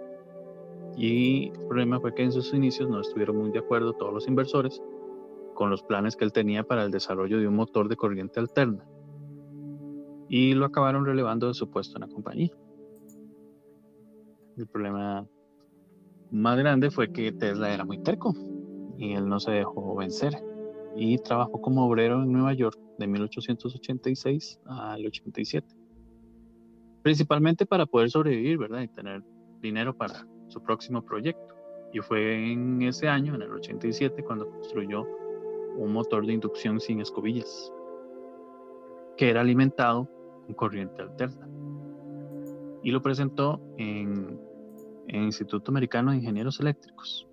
[0.97, 4.27] Y el problema fue que en sus inicios no estuvieron muy de acuerdo todos los
[4.27, 4.81] inversores
[5.53, 8.85] con los planes que él tenía para el desarrollo de un motor de corriente alterna.
[10.27, 12.51] Y lo acabaron relevando de su puesto en la compañía.
[14.57, 15.27] El problema
[16.31, 18.33] más grande fue que Tesla era muy terco
[18.97, 20.33] y él no se dejó vencer
[20.95, 25.67] y trabajó como obrero en Nueva York de 1886 al 87.
[27.01, 28.81] principalmente para poder sobrevivir, ¿verdad?
[28.81, 29.23] Y tener
[29.59, 31.55] dinero para su próximo proyecto.
[31.93, 35.05] Y fue en ese año, en el 87, cuando construyó
[35.77, 37.71] un motor de inducción sin escobillas,
[39.17, 40.07] que era alimentado
[40.45, 41.47] con corriente alterna.
[42.83, 44.39] Y lo presentó en,
[45.07, 47.27] el Instituto Americano de Ingenieros Eléctricos.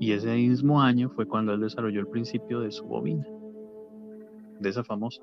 [0.00, 3.26] Y ese mismo año fue cuando él desarrolló el principio de su bobina,
[4.58, 5.22] de esa famosa.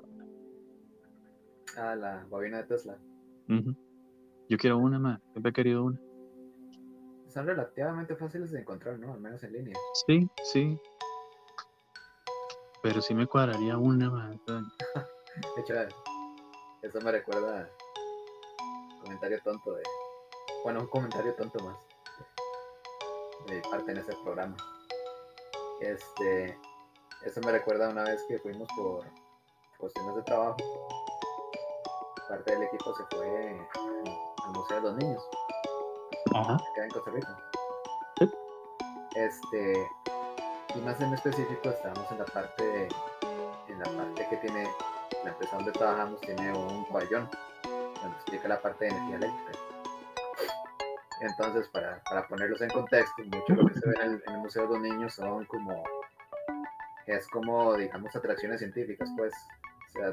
[1.76, 2.98] Ah, la bobina de Tesla.
[4.52, 5.98] Yo quiero una más, siempre he querido una.
[7.32, 9.14] Son relativamente fáciles de encontrar, ¿no?
[9.14, 9.74] Al menos en línea.
[10.06, 10.78] Sí, sí.
[12.82, 14.36] Pero sí me cuadraría una más.
[14.46, 15.74] de hecho,
[16.82, 17.66] eso me recuerda
[18.90, 19.84] un comentario tonto de.
[20.64, 21.78] Bueno, un comentario tonto más.
[23.46, 24.54] De parte en ese programa.
[25.80, 26.58] Este.
[27.24, 29.06] Eso me recuerda una vez que fuimos por
[29.78, 30.58] cuestiones de trabajo.
[32.28, 33.66] Parte del equipo se fue
[34.44, 35.28] al Museo de los Niños.
[36.34, 36.54] Ajá.
[36.54, 37.38] Acá en Costa Rica.
[39.14, 39.90] Este.
[40.74, 42.88] Y más en específico estábamos en la parte de,
[43.68, 44.66] en la parte que tiene
[45.22, 47.28] la empresa donde trabajamos tiene un pabellón
[47.62, 49.58] donde explica la parte de energía eléctrica.
[51.20, 54.68] Entonces, para, para ponerlos en contexto, mucho lo que se ve en el, Museo de
[54.74, 55.84] los Niños son como,
[57.06, 59.32] es como, digamos, atracciones científicas, pues,
[59.94, 60.12] o sea,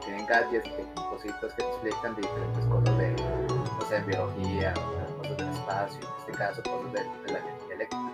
[0.00, 4.74] tienen gadgets, cositas que te explican diferentes cosas de, no sé, biología,
[5.18, 8.12] cosas del espacio, en este caso, cosas de, la energía eléctrica.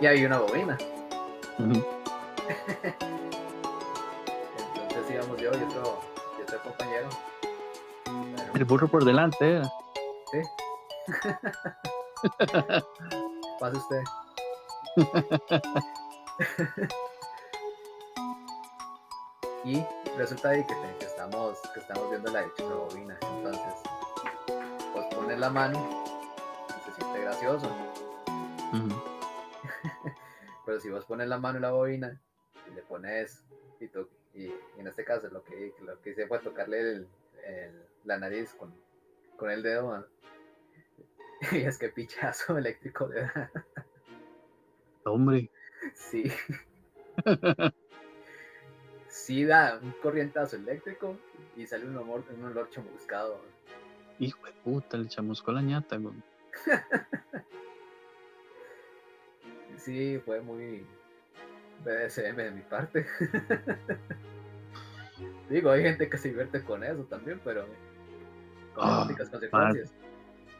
[0.00, 0.78] Y hay una bobina.
[5.10, 6.00] íbamos yo y otro,
[6.38, 7.08] y otro compañero.
[8.54, 9.62] El burro por delante
[10.32, 10.40] Sí.
[13.60, 14.02] Pase usted.
[19.66, 19.84] y
[20.16, 23.18] resulta ahí que, que, estamos, que estamos viendo la dicha bobina.
[23.20, 23.74] Entonces,
[24.92, 26.06] pues pones la mano
[26.68, 27.68] y se siente gracioso.
[30.64, 32.20] Pero si vos pones la mano en la bobina
[32.70, 33.42] y le pones
[33.80, 37.08] y, tú, y, en este caso lo que, lo que hice fue tocarle el,
[38.04, 38.72] la nariz con,
[39.36, 40.06] con el dedo.
[41.52, 43.28] Y es que pichazo eléctrico de
[45.04, 45.50] Hombre.
[45.92, 46.32] Sí.
[49.16, 51.16] Sí da un corrientazo eléctrico
[51.56, 53.40] y sale un olor, un olor chamuscado.
[54.18, 55.98] Hijo de puta, le chamuscó la ñata,
[59.76, 60.86] sí, fue muy
[61.84, 63.06] BDSM de mi parte.
[65.50, 67.66] Digo, hay gente que se divierte con eso también, pero
[68.74, 69.92] con ah, consecuencias.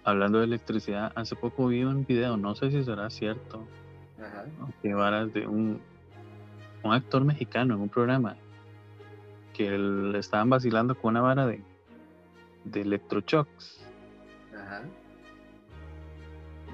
[0.05, 3.67] Hablando de electricidad, hace poco vi un video, no sé si será cierto,
[4.83, 5.81] que varas de un,
[6.83, 8.37] un actor mexicano en un programa
[9.57, 11.63] que le estaban vacilando con una vara de,
[12.65, 13.81] de electroshocks.
[14.55, 14.83] Ajá.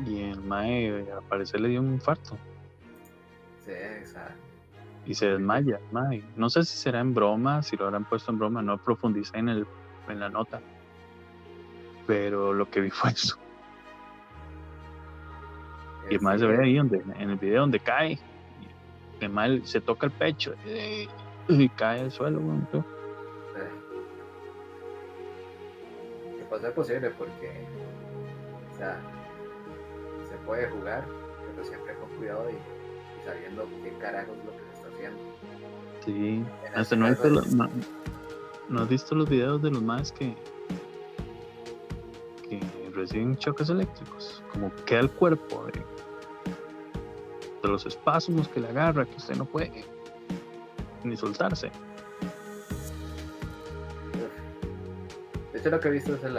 [0.06, 2.36] Y el mae al parecer le dio un infarto.
[3.64, 4.52] Sí, exacto
[5.06, 5.80] y se desmaya.
[6.36, 9.48] No sé si será en broma, si lo habrán puesto en broma, no profundicé en,
[9.48, 9.66] el,
[10.08, 10.60] en la nota.
[12.06, 13.36] Pero lo que vi fue eso.
[16.10, 18.18] Y el se ve ahí donde, en el video donde cae.
[19.20, 20.54] El mal se toca el pecho
[21.48, 22.40] y cae al suelo.
[22.40, 22.66] ¿no?
[26.36, 27.66] Que puede ser posible porque
[28.72, 29.00] o sea,
[30.28, 31.04] se puede jugar,
[31.54, 34.72] pero siempre con cuidado y, sabiendo qué carajos lo que
[36.04, 37.28] Sí, hasta no, visto
[38.68, 40.34] no, has visto los videos de los más que,
[42.48, 42.60] que
[42.92, 45.84] reciben choques eléctricos, como queda el cuerpo de,
[47.68, 49.70] los espasmos que le agarra, que usted no puede
[51.04, 51.70] ni soltarse.
[55.52, 56.38] De hecho, lo que he visto es el,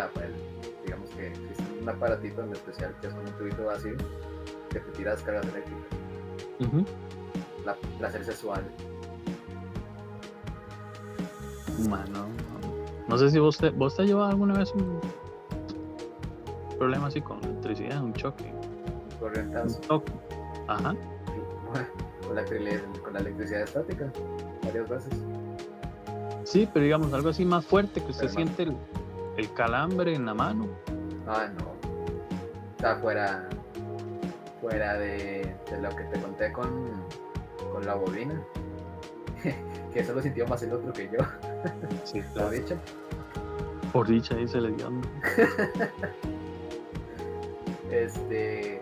[0.84, 3.96] digamos que existe un aparatito en especial que es como un tubito vacío
[4.70, 5.84] que te tira descargas eléctricas.
[7.66, 8.64] la, placer sexual
[11.90, 12.28] Mano,
[13.08, 15.00] no sé si vos te, vos te has llevado alguna vez un
[16.78, 18.54] problema así con electricidad, un choque.
[19.20, 19.76] Corrientazo.
[19.76, 20.12] Un toque.
[20.68, 20.96] Ajá.
[22.34, 24.12] Con la, con la electricidad estática,
[24.64, 25.14] varias veces.
[26.46, 28.76] Sí, pero digamos algo así más fuerte que usted siente el,
[29.38, 30.68] el, calambre en la mano.
[31.28, 31.76] Ah, no.
[32.80, 33.48] Sea, fuera,
[34.60, 36.92] fuera de, de lo que te conté con,
[37.72, 38.42] con la bobina.
[39.94, 41.20] que eso lo sintió más el otro que yo.
[42.04, 42.76] Sí, Por dicha.
[43.92, 44.90] Por dicha se le dio.
[47.92, 48.82] este.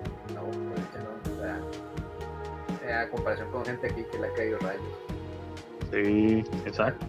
[3.02, 4.84] A comparación con gente aquí que le ha caído rayos.
[5.92, 7.06] Sí, exacto.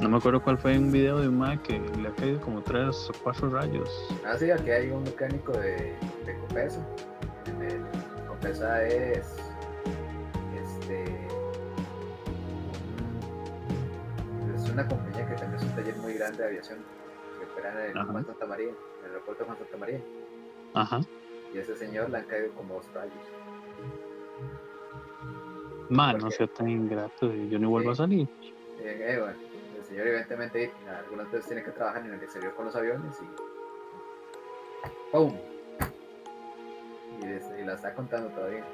[0.00, 2.60] No me acuerdo cuál fue un video de un Mae que le ha caído como
[2.62, 3.88] tres o cuatro rayos.
[4.26, 5.94] Ah, sí, aquí hay un mecánico de,
[6.26, 6.84] de Copesa.
[8.28, 9.36] Copesa es.
[10.60, 11.04] Este.
[14.56, 16.78] Es una compañía que también es un taller muy grande de aviación.
[17.38, 18.10] Que opera en el Ajá.
[18.10, 20.00] Juan Santa María, en el aeropuerto Juan Santa María.
[20.74, 21.00] Ajá.
[21.54, 23.14] Y a ese señor le han caído como dos rayos.
[25.92, 28.26] Man, ¿Por no sea tan ingrato yo no vuelvo a salir.
[28.80, 29.36] Eh, bueno,
[29.78, 33.26] el señor evidentemente algunas veces tiene que trabajar en el exterior con los aviones y
[35.12, 35.36] ¡pum!
[37.20, 38.64] Y la está contando todavía.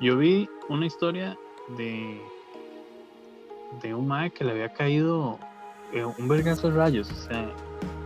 [0.00, 1.36] Yo vi una historia
[1.76, 2.20] de
[3.82, 5.38] de un mae que le había caído
[5.92, 7.10] eh, un vergazo de rayos.
[7.10, 7.50] O sea,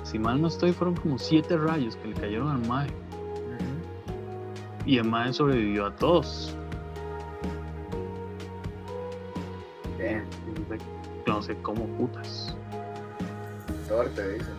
[0.05, 2.89] si mal no estoy, fueron como siete rayos que le cayeron al mae.
[4.85, 6.57] Y el mae sobrevivió a todos.
[11.27, 12.57] No sé cómo putas.
[13.87, 14.55] suerte, dicen.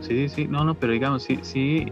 [0.00, 1.86] Sí, sí, no, no, pero digamos, sí, sí.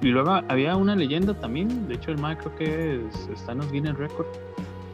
[0.00, 3.58] Y luego había una leyenda también, de hecho el mae creo que es- está en
[3.58, 4.26] los Guinness Record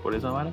[0.03, 0.51] por esa vara,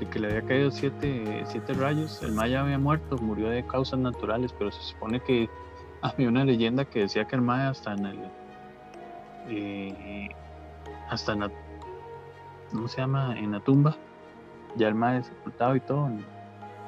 [0.00, 3.64] de que le había caído siete, siete rayos, el mae ya había muerto, murió de
[3.66, 5.48] causas naturales, pero se supone que
[6.02, 8.18] había una leyenda que decía que el mae hasta en el,
[9.48, 10.28] eh,
[11.08, 11.50] hasta en la,
[12.72, 13.38] ¿cómo se llama?
[13.38, 13.96] En la tumba,
[14.76, 16.10] ya el mae sepultado y todo,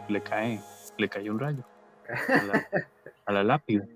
[0.08, 0.60] le cae,
[0.98, 1.64] le cayó un rayo
[2.08, 2.66] a la,
[3.26, 3.86] a la lápida.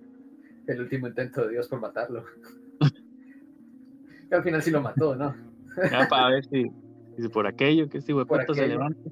[0.67, 2.25] El último intento de Dios por matarlo.
[4.29, 5.35] que al final sí lo mató, ¿no?
[5.91, 6.71] Ya para ver si,
[7.19, 9.11] si por aquello que este puta se levanta.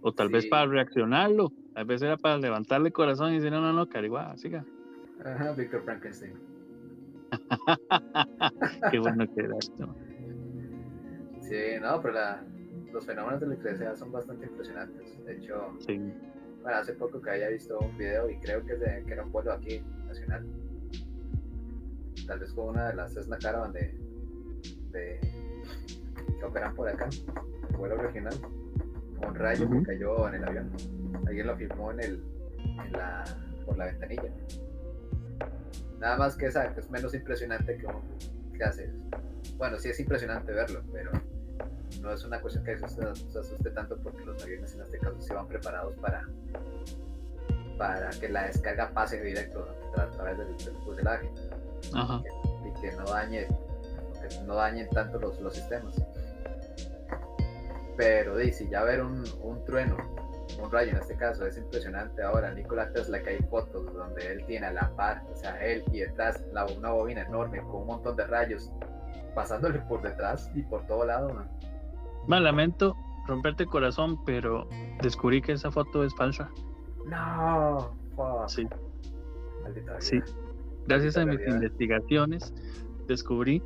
[0.00, 1.52] O tal vez para reaccionarlo.
[1.72, 4.64] Tal vez era para levantarle el corazón y decir, no, no, no, Cariguá, siga.
[5.24, 6.51] Ajá, Víctor Frankenstein.
[8.90, 9.94] Qué bueno que era esto.
[11.40, 12.44] Sí, no, pero la-
[12.92, 15.24] los fenómenos de la electricidad son bastante impresionantes.
[15.24, 15.98] De hecho, Sí.
[16.62, 19.32] bueno, hace poco que había visto un video y creo que, de- que era un
[19.32, 20.46] vuelo aquí, nacional.
[22.26, 23.98] Tal vez con una de las Cessna Caravan de,
[24.92, 25.20] de-
[26.38, 27.08] que operan por acá,
[27.76, 28.34] vuelo regional.
[29.26, 30.70] Un rayo que cayó en el avión.
[31.26, 32.24] Alguien lo filmó en el,
[32.86, 33.24] en la,
[33.64, 34.24] por la ventanilla.
[36.02, 38.02] Nada más que que es menos impresionante que un
[38.58, 38.90] que haces.
[39.56, 41.12] Bueno, sí es impresionante verlo, pero
[42.00, 44.98] no es una cuestión que se asuste, se asuste tanto porque los aviones en este
[44.98, 46.28] caso se van preparados para
[47.78, 51.30] para que la descarga pase directo a través del, del fuselaje
[51.94, 52.20] Ajá.
[52.66, 55.94] y que no dañe que no dañen tanto los, los sistemas
[57.96, 59.96] pero dice ya ver un, un trueno
[60.60, 64.44] un rayo en este caso es impresionante ahora Nikola Tesla que hay fotos donde él
[64.46, 67.86] tiene a la par o sea él y detrás la, una bobina enorme con un
[67.86, 68.70] montón de rayos
[69.34, 71.48] pasándole por detrás y por todo lado man.
[72.26, 72.96] Man, lamento
[73.26, 74.68] romperte el corazón, pero
[75.02, 76.48] descubrí que esa foto es falsa.
[77.06, 78.66] no fuck, Sí.
[79.62, 80.16] maldita Sí.
[80.16, 80.26] vida.
[80.86, 82.52] Gracias a mis investigaciones,
[83.06, 83.62] descubrí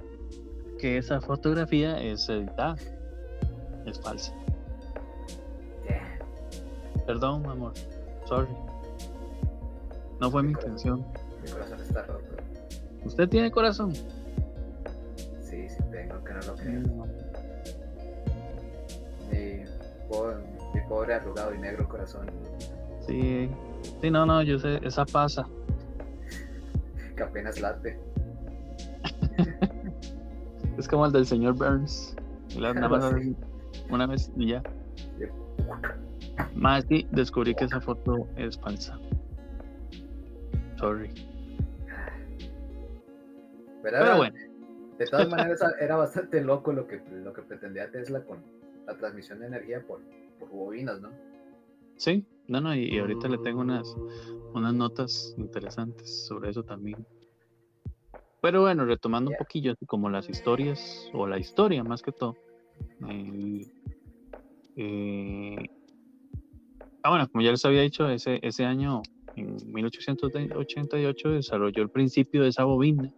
[0.78, 2.76] que esa fotografía es editada.
[3.87, 4.34] Es falsa.
[7.07, 7.73] Perdón, amor.
[8.27, 8.49] Sorry.
[10.21, 10.71] No fue mi Mi corazón.
[10.99, 11.07] intención.
[11.45, 12.25] mi corazón está roto
[13.05, 13.93] ¿Usted tiene corazón?
[15.43, 17.07] sí sí tengo que no lo creo No.
[19.31, 19.65] mi,
[20.09, 20.37] pobre,
[20.75, 22.27] mi pobre arrugado y negro corazón
[23.07, 23.49] Sí.
[24.01, 25.47] Sí, no, no, yo sé, esa pasa.
[27.17, 27.99] que apenas late.
[30.77, 32.15] Es como el del señor Burns.
[32.59, 33.15] La- nada más
[33.91, 34.63] una vez y ya.
[36.55, 38.99] Más sí, descubrí que esa foto es falsa.
[40.78, 41.11] Sorry.
[43.82, 44.37] Pero bueno,
[44.99, 48.43] De todas maneras era bastante loco lo que, lo que pretendía Tesla con
[48.87, 50.01] la transmisión de energía por,
[50.39, 51.11] por bobinas, ¿no?
[51.97, 53.97] sí, no, no, y, y ahorita le tengo unas,
[54.55, 57.05] unas notas interesantes sobre eso también.
[58.43, 62.37] Pero bueno, retomando un poquillo, así como las historias, o la historia más que todo.
[63.09, 63.66] el-
[64.76, 65.64] eh,
[67.07, 69.03] ah, bueno, como ya les había dicho, ese, ese año,
[69.37, 73.13] en 1888, desarrolló el principio de esa bobina.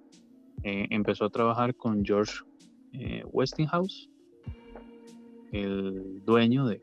[0.62, 2.34] Eh, empezó a trabajar con George
[2.92, 4.10] eh, Westinghouse,
[5.52, 6.82] el dueño de,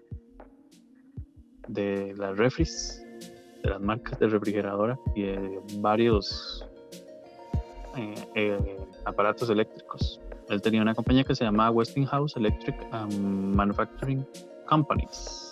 [1.68, 3.06] de las refris,
[3.62, 6.66] de las marcas de refrigeradora y de varios
[8.34, 10.20] eh, aparatos eléctricos.
[10.50, 12.76] Él tenía una compañía que se llamaba Westinghouse Electric
[13.20, 14.26] Manufacturing
[14.68, 15.45] Companies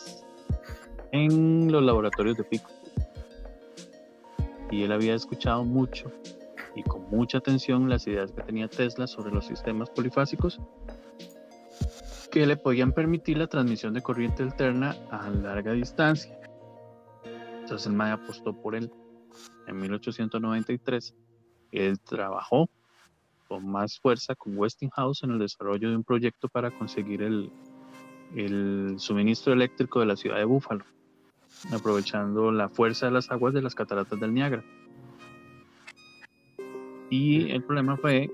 [1.14, 2.70] en los laboratorios de Pico.
[4.72, 6.12] Y él había escuchado mucho
[6.76, 10.60] y con mucha atención las ideas que tenía Tesla sobre los sistemas polifásicos,
[12.32, 16.36] que le podían permitir la transmisión de corriente alterna a larga distancia.
[17.62, 18.92] Entonces el MAE apostó por él.
[19.68, 21.16] En 1893,
[21.72, 22.70] él trabajó
[23.48, 27.52] con más fuerza con Westinghouse en el desarrollo de un proyecto para conseguir el,
[28.36, 30.86] el suministro eléctrico de la ciudad de Búfalo,
[31.72, 34.64] aprovechando la fuerza de las aguas de las cataratas del Niágara.
[37.10, 38.32] Y el problema fue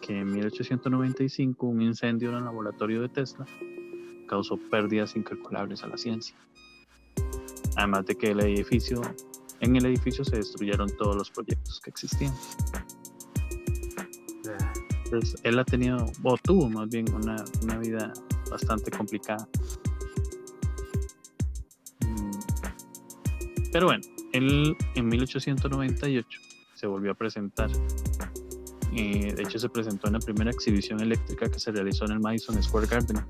[0.00, 3.44] que en 1895 un incendio en el laboratorio de Tesla
[4.28, 6.36] causó pérdidas incalculables a la ciencia.
[7.76, 9.00] Además de que el edificio,
[9.60, 12.32] en el edificio se destruyeron todos los proyectos que existían.
[15.04, 18.12] Entonces, él ha tenido, o tuvo más bien, una, una vida
[18.50, 19.46] bastante complicada.
[23.72, 24.02] Pero bueno,
[24.32, 26.40] él en 1898
[26.74, 27.70] se volvió a presentar.
[28.92, 32.62] de hecho, se presentó en la primera exhibición eléctrica que se realizó en el Madison
[32.62, 33.24] Square Garden.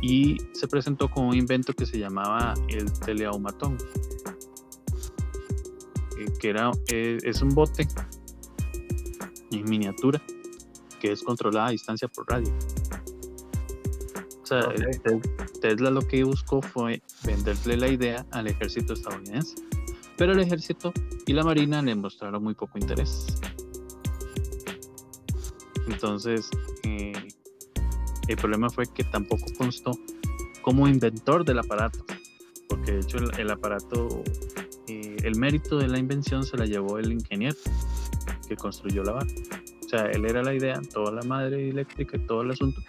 [0.00, 3.76] Y se presentó con un invento que se llamaba el teleaumatón.
[6.18, 7.86] Eh, que era, eh, es un bote
[9.50, 10.22] en miniatura
[11.00, 12.52] que es controlada a distancia por radio.
[14.42, 14.60] O sea,
[15.64, 19.54] Tesla lo que buscó fue venderle la idea al ejército estadounidense,
[20.18, 20.92] pero el ejército
[21.24, 23.24] y la marina le mostraron muy poco interés.
[25.88, 26.50] Entonces,
[26.82, 27.14] eh,
[28.28, 29.92] el problema fue que tampoco constó
[30.60, 32.04] como inventor del aparato,
[32.68, 34.22] porque de hecho el, aparato,
[34.86, 37.56] eh, el mérito de la invención se la llevó el ingeniero
[38.46, 39.32] que construyó la barra.
[39.82, 42.82] O sea, él era la idea, toda la madre eléctrica todo el asunto,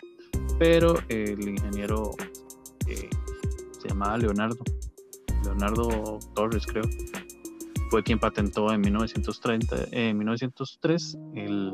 [0.60, 2.12] pero el ingeniero
[2.88, 3.10] eh,
[3.80, 4.64] se llamaba Leonardo,
[5.44, 6.84] Leonardo Torres creo,
[7.90, 11.74] fue quien patentó en 1930, en 1903 el,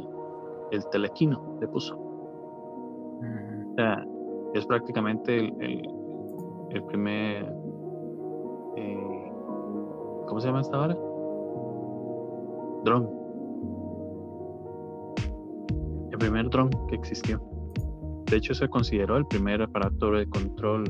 [0.72, 1.96] el telequino, le puso.
[1.98, 4.06] O sea,
[4.54, 5.82] es prácticamente el,
[6.72, 7.46] el, primer,
[8.76, 9.32] eh,
[10.28, 10.94] ¿cómo se llama esta vara?
[12.84, 13.10] Dron.
[16.12, 17.42] El primer dron que existió.
[18.32, 20.86] De hecho, se consideró el primer aparato de control,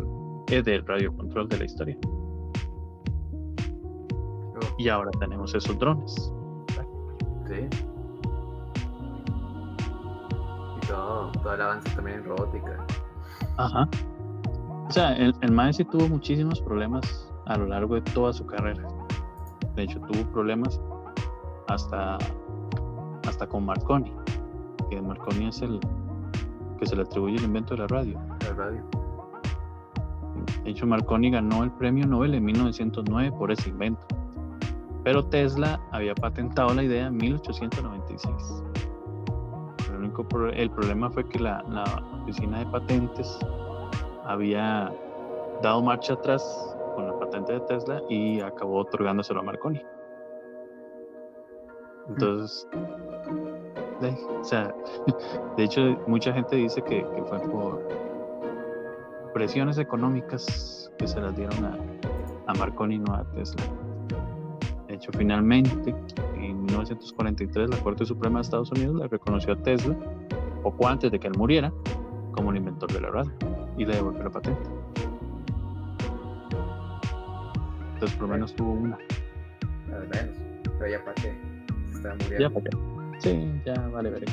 [0.51, 1.97] eh, de radiocontrol de la historia.
[4.77, 6.31] Y ahora tenemos esos drones.
[7.47, 7.67] Sí.
[10.77, 12.85] Y todo, todo el avance también en robótica.
[13.57, 13.89] Ajá.
[14.87, 18.87] O sea, el, el tuvo muchísimos problemas a lo largo de toda su carrera.
[19.75, 20.79] De hecho, tuvo problemas
[21.69, 22.19] hasta,
[23.27, 24.13] hasta con Marconi.
[24.91, 25.79] Que Marconi es el,
[26.81, 28.19] que se le atribuye el invento de la radio.
[28.41, 28.83] La radio.
[30.63, 34.03] De hecho, Marconi ganó el premio Nobel en 1909 por ese invento.
[35.03, 38.63] Pero Tesla había patentado la idea en 1896.
[39.89, 41.83] El, único el problema fue que la, la,
[42.23, 43.37] oficina de patentes
[44.25, 44.91] había
[45.61, 49.81] dado marcha atrás con la patente de Tesla y acabó otorgándoselo a Marconi.
[52.09, 52.67] Entonces,
[54.09, 54.73] o sea,
[55.57, 57.87] de hecho, mucha gente dice que, fue por
[59.33, 61.77] presiones económicas que se las dieron a,
[62.47, 63.63] a Marconi, no a Tesla.
[64.87, 65.95] De hecho, finalmente,
[66.35, 69.95] en 1943, la Corte Suprema de Estados Unidos le reconoció a Tesla,
[70.61, 71.71] poco antes de que él muriera,
[72.33, 73.31] como el inventor de la radio
[73.77, 74.69] y le devolvió la patente.
[77.93, 78.97] Entonces, por lo menos tuvo una.
[79.93, 80.37] Al menos,
[80.79, 81.37] pero ya para qué,
[81.89, 82.39] se está muriendo.
[82.39, 82.90] Ya para qué.
[83.21, 84.25] Sí, ya vale, veré.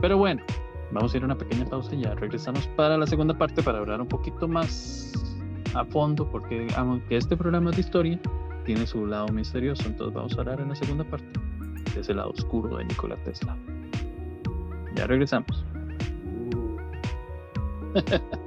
[0.00, 0.42] Pero bueno,
[0.90, 3.78] vamos a ir a una pequeña pausa y ya regresamos para la segunda parte para
[3.78, 5.12] hablar un poquito más
[5.74, 8.18] a fondo, porque aunque este programa es de historia,
[8.64, 11.38] tiene su lado misterioso, entonces vamos a hablar en la segunda parte
[11.94, 13.56] de ese lado oscuro de Nikola Tesla.
[14.94, 15.64] Ya regresamos.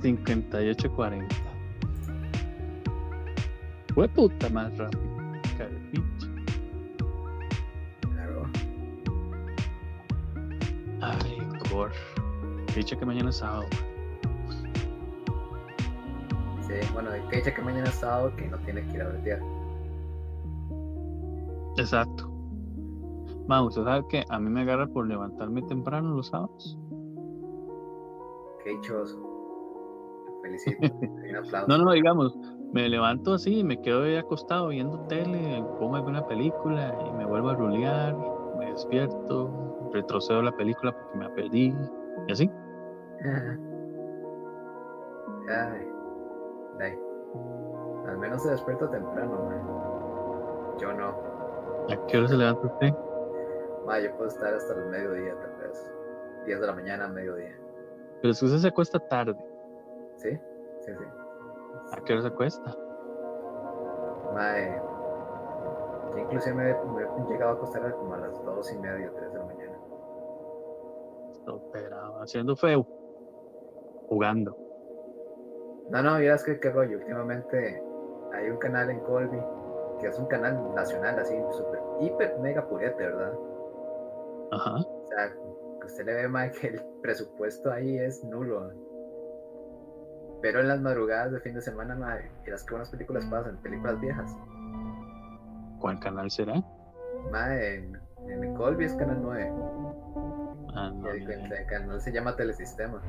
[0.00, 1.47] 58-40
[3.98, 5.02] fue puta más rápido.
[8.00, 8.46] Claro.
[11.00, 11.90] Ay, por.
[12.76, 13.64] Dicha que mañana es sábado.
[16.60, 19.40] Sí, bueno, que dicha que mañana es sábado que no tiene que ir a día.
[21.76, 22.30] Exacto.
[23.48, 26.78] Vamos, ¿usted sabe que a mí me agarra por levantarme temprano los sábados?
[28.62, 29.20] Qué dichoso.
[30.40, 30.78] Felicito.
[31.66, 32.38] No, no, digamos,
[32.72, 37.50] me levanto así, me quedo ahí acostado viendo tele, pongo alguna película y me vuelvo
[37.50, 38.14] a rulear,
[38.58, 41.74] me despierto, retrocedo la película porque me perdí
[42.26, 42.50] y así.
[45.48, 45.88] Ay,
[46.80, 46.98] ay.
[48.06, 50.78] Al menos se despierta temprano, man.
[50.78, 51.08] Yo no.
[51.90, 52.94] ¿A qué hora se levanta usted?
[53.86, 55.92] Ma, yo puedo estar hasta el mediodía, tal vez.
[56.44, 57.58] 10 de la mañana, mediodía.
[58.20, 59.36] Pero si usted se acuesta tarde,
[60.16, 60.30] ¿Sí?
[60.80, 61.04] Sí, sí.
[61.92, 62.76] ¿A qué hora se acuesta?
[64.34, 64.80] Mae,
[66.12, 69.38] yo inclusive me, he llegado a acostar como a las 2 y media, 3 de
[69.38, 69.78] la mañana.
[71.46, 72.86] Operado, haciendo feo.
[74.08, 74.56] Jugando.
[75.90, 76.98] No, no, ya es que qué rollo.
[76.98, 77.82] Últimamente
[78.34, 79.40] hay un canal en Colby
[80.00, 83.32] que es un canal nacional, así, súper, hiper, mega purete, ¿verdad?
[84.52, 84.76] Ajá.
[84.76, 85.32] O sea,
[85.80, 88.70] que usted le ve más que el presupuesto ahí es nulo.
[90.40, 94.00] Pero en las madrugadas de fin de semana, madre, miras que buenas películas pasan, películas
[94.00, 94.36] viejas.
[95.80, 96.62] ¿Cuál canal será?
[97.30, 97.90] Madre,
[98.28, 99.52] en, Colby es Canal 9.
[100.74, 101.26] Ah, no, el,
[101.68, 103.00] canal se llama Telesistema.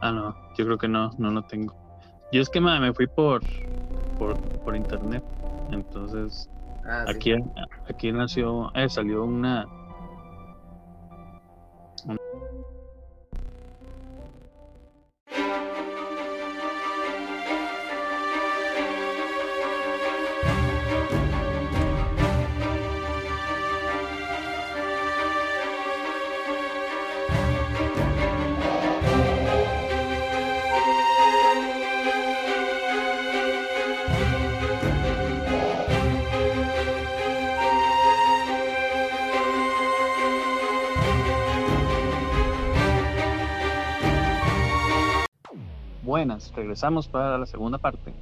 [0.00, 1.74] Ah, no, yo creo que no, no lo tengo.
[2.32, 3.42] Yo es que ma, me fui por,
[4.18, 5.22] por, por internet.
[5.70, 6.48] Entonces,
[6.88, 7.16] Ah, sí.
[7.16, 7.34] aquí,
[7.88, 9.66] aquí nació, eh, salió una.
[46.68, 48.12] Regresamos para la segunda parte.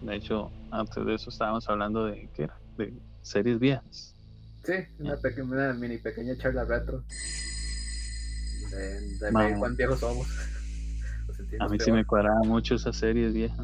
[0.00, 4.14] De hecho, antes de eso estábamos hablando de qué era, de series viejas.
[4.62, 7.02] Sí, una, peque- una mini pequeña charla retro.
[8.70, 10.28] De, de cuán viejos somos.
[11.58, 13.58] A mí sí me cuadraba mucho esas series viejas.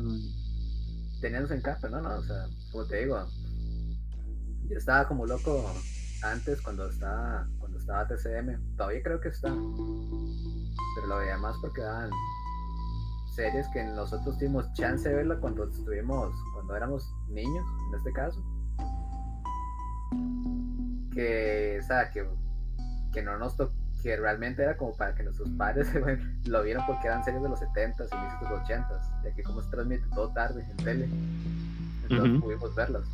[1.20, 3.24] Teníamos en casa, no, no, o sea, como te digo,
[4.68, 5.72] yo estaba como loco
[6.24, 9.48] antes cuando estaba, cuando estaba TCM, todavía creo que está,
[10.96, 12.10] pero lo veía más porque daban
[13.34, 18.42] series que nosotros tuvimos chance de verla cuando estuvimos, cuando éramos niños, en este caso,
[21.12, 22.26] que, o sea, que,
[23.12, 23.72] que no nos tocó,
[24.02, 25.88] que realmente era como para que nuestros padres
[26.46, 29.62] lo vieran porque eran series de los 70s, inicios de los 80s, ya que como
[29.62, 31.08] se transmite todo tarde en tele,
[32.02, 32.40] entonces Ujú.
[32.44, 33.04] pudimos verlas.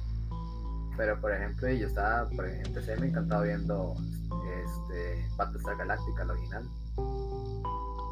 [0.97, 3.95] Pero por ejemplo, yo estaba, por ejemplo, se me encantaba viendo
[4.65, 6.65] este Battlestar Galactica, la original,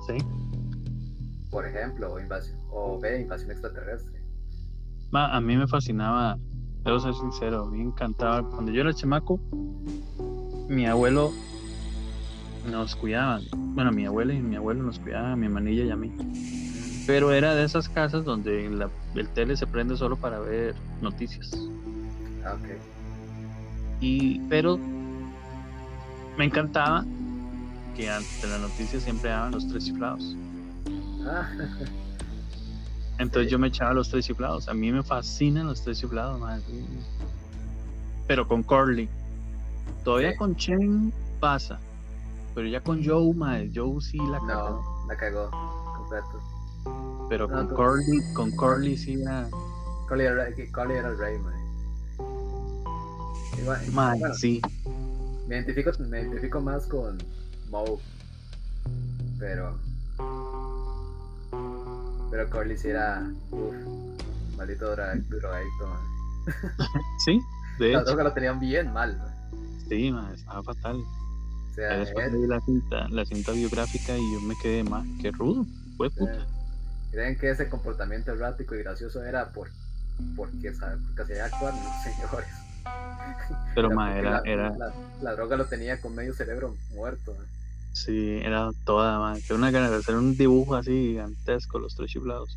[0.06, 0.18] Sí.
[1.56, 4.20] Por ejemplo, o invasión, o ve Invasión Extraterrestre.
[5.10, 6.36] Ma, a mí me fascinaba,
[6.84, 8.42] debo ser sincero, me encantaba.
[8.50, 9.40] Cuando yo era chamaco,
[10.68, 11.32] mi abuelo
[12.70, 13.40] nos cuidaban.
[13.74, 16.12] Bueno, mi abuela y mi abuelo nos cuidaban, a mi manilla y a mí.
[17.06, 21.50] Pero era de esas casas donde la- el tele se prende solo para ver noticias.
[22.44, 22.68] Ah, ok.
[24.02, 24.76] Y, pero
[26.36, 27.02] me encantaba
[27.94, 30.36] que antes de las noticias siempre daban los tres chiflados.
[31.26, 31.48] Ah,
[33.18, 33.52] Entonces Sí.
[33.52, 34.68] yo me echaba los tres chiflados.
[34.68, 36.62] A mí me fascinan los tres chiflados, man.
[38.26, 39.08] Pero con Corley.
[40.04, 40.36] Todavía Sí.
[40.36, 41.78] con Chen pasa.
[42.54, 44.82] Pero ya con Joe, man, Joe sí la cagó.
[44.82, 45.50] no, la cagó
[45.96, 47.26] completo.
[47.28, 49.48] Pero no, con tú- Corley, con Corley sí era.
[50.08, 51.36] Collie era, el rey.
[53.58, 54.60] Igual, bueno, sí.
[55.48, 57.18] me identifico, me identifico más con
[57.70, 57.98] Moe,
[59.38, 59.76] pero
[62.30, 63.74] pero Collie sí era, uff,
[64.56, 66.00] maldito drogadicto, man.
[67.24, 67.40] Sí,
[67.78, 68.04] de La hecho.
[68.10, 69.34] droga lo tenían bien mal, man.
[69.88, 70.96] Sí, man, estaba fatal.
[70.96, 75.04] O sea, después él- vi la cinta, la cinta biográfica y yo me quedé más
[75.20, 75.66] que rudo.
[75.96, 76.32] Fue puta.
[76.32, 76.46] Eh,
[77.12, 79.68] Creen que ese comportamiento errático y gracioso era por,
[80.36, 80.96] porque, ¿sabe?
[81.06, 82.48] porque hacía actuar los señores.
[83.74, 87.32] Pero, man, porque era, la, era, la- la droga lo tenía con medio cerebro muerto.
[87.32, 87.46] ¿eh?
[87.96, 89.40] Sí, era toda, man.
[89.40, 92.54] Tengo una ganas de hacer un dibujo así gigantesco, los tres chiflados.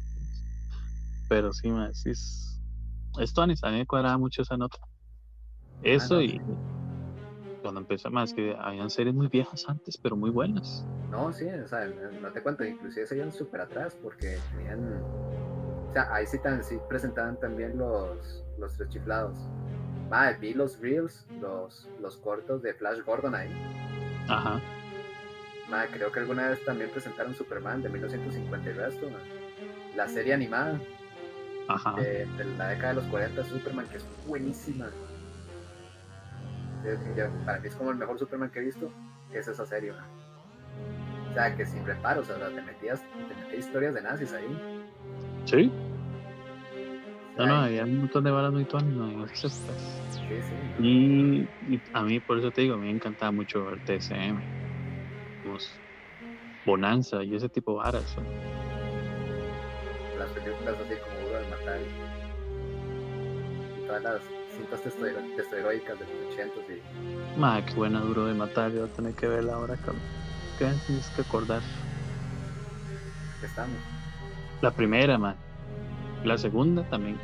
[1.30, 2.60] Pero sí, sí es.
[3.18, 4.78] Esto a mí cuadraba mucho esa nota.
[5.82, 6.42] Eso no, y
[7.62, 10.86] cuando empecé más que habían series muy viejas antes, pero muy buenas.
[11.10, 11.88] No, sí, o sea,
[12.22, 15.02] no te cuento, inclusive se iban súper atrás porque tenían.
[15.90, 19.38] O sea, ahí sí, tan, sí presentaban también los, los tres chiflados.
[20.10, 23.50] Madre, vi los reels, los, los cortos de Flash Gordon ahí.
[24.28, 24.62] Ajá.
[25.92, 29.10] Creo que alguna vez también presentaron Superman de 1950 y resto.
[29.96, 30.80] La serie animada
[31.68, 31.94] Ajá.
[31.96, 34.90] de, de la década de los 40, Superman, que es buenísima.
[36.84, 38.92] Que para mí es como el mejor Superman que he visto,
[39.34, 39.92] es esa serie.
[39.92, 44.84] O sea, que sin reparos, o sea, te metías, te metías historias de nazis ahí.
[45.46, 45.72] Sí.
[47.38, 52.04] No, no, había un montón de balas muy tuanas, no, sí, sí, y, y, a
[52.04, 53.80] mí, por eso te digo, me encantaba mucho el
[56.66, 58.16] Bonanza y ese tipo de varas.
[60.18, 61.86] Las películas así como Duro de Matar y
[63.88, 64.22] todas las
[64.56, 67.40] cintas testosteroicas de los 80 y...
[67.40, 70.02] Madre, qué buena Duro de Matar, yo voy a tener que verla ahora, cabrón.
[70.58, 71.62] ¿Qué tienes que acordar?
[73.40, 73.78] ¿Qué estamos?
[74.62, 75.38] La primera, man.
[76.26, 77.18] La segunda también.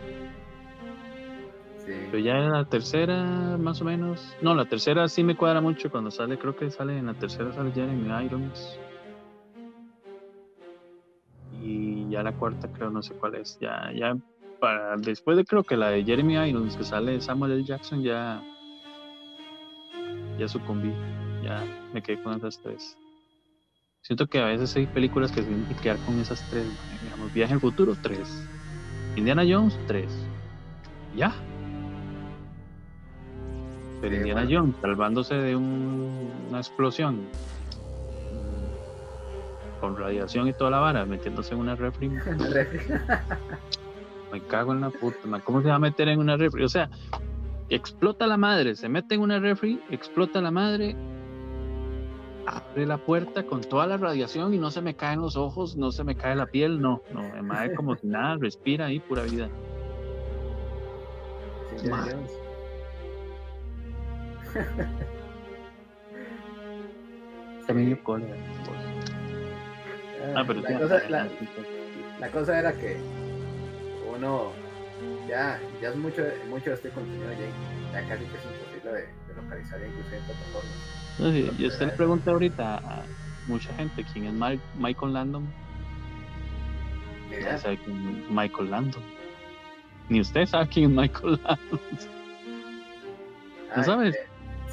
[1.85, 4.35] Pero ya la tercera, más o menos.
[4.41, 5.91] No, la tercera sí me cuadra mucho.
[5.91, 8.79] Cuando sale, creo que sale en la tercera sale Jeremy Irons.
[11.61, 13.57] Y ya la cuarta, creo, no sé cuál es.
[13.59, 14.15] Ya, ya,
[14.59, 17.63] para después de creo que la de Jeremy Irons, que sale Samuel L.
[17.63, 18.41] Jackson, ya.
[20.39, 20.91] Ya sucumbí.
[21.43, 21.63] Ya
[21.93, 22.97] me quedé con esas tres.
[24.01, 26.65] Siento que a veces hay películas que se tienen que quedar con esas tres.
[27.01, 28.47] Digamos, Viaje al futuro, tres.
[29.15, 30.11] Indiana Jones, tres.
[31.15, 31.33] Ya.
[34.05, 37.27] Pero Indiana Jones salvándose de una explosión
[39.79, 42.09] con radiación y toda la vara, metiéndose en una refri.
[44.31, 46.63] me cago en la puta, ¿cómo se va a meter en una refri?
[46.63, 46.87] O sea,
[47.69, 50.95] explota la madre, se mete en una refri, explota la madre,
[52.45, 55.91] abre la puerta con toda la radiación y no se me caen los ojos, no
[55.91, 59.49] se me cae la piel, no, no, madre como si nada, respira ahí, pura vida.
[61.77, 61.89] Sí,
[68.03, 68.25] Cola.
[70.35, 71.27] Ah, pero la, cosa, la,
[72.19, 72.97] la, cosa, era que
[74.15, 74.51] uno
[75.27, 77.47] ya, ya es mucho, mucho de este contenido ya,
[77.93, 80.71] ya casi que es imposible de, de localizar incluso en plataformas.
[81.19, 83.03] No, sí, yo usted le pregunta ahorita a
[83.47, 85.47] mucha gente quién es Mike, Michael Landon.
[87.57, 89.03] Sabe quién es Michael Landon.
[90.09, 91.79] Ni usted sabe quién es Michael Landon.
[93.75, 94.15] ¿No sabes?
[94.15, 94.19] Eh,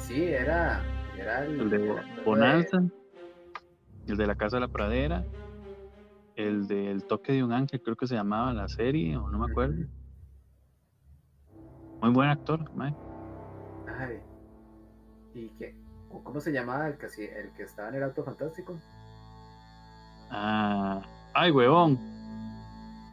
[0.03, 0.81] sí, era,
[1.17, 1.95] era el, el de
[2.25, 2.83] Bonanza,
[4.07, 5.25] el de la Casa de la Pradera,
[6.35, 9.51] el del Toque de un Ángel, creo que se llamaba la serie, o no me
[9.51, 9.85] acuerdo.
[12.01, 12.97] Muy buen actor, Mike.
[13.97, 14.19] Ay,
[15.33, 15.75] ¿y qué?
[16.23, 18.77] ¿Cómo se llamaba el que, el que estaba en el auto fantástico?
[20.29, 21.01] Ah,
[21.33, 21.97] ay, huevón.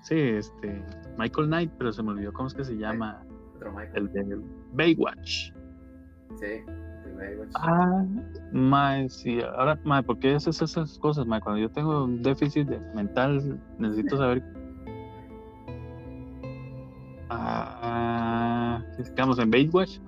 [0.02, 0.84] Sí, este,
[1.16, 3.24] Michael Knight, pero se me olvidó cómo es que se llama.
[3.94, 4.40] El de
[4.72, 5.52] Baywatch.
[6.38, 6.64] Sí.
[7.54, 8.04] Ah,
[8.52, 11.40] mae, sí, ahora, mae, ¿por qué haces esas cosas, mae?
[11.40, 14.42] Cuando yo tengo un déficit mental, necesito saber.
[17.32, 20.00] Ah, digamos, en Baywatch,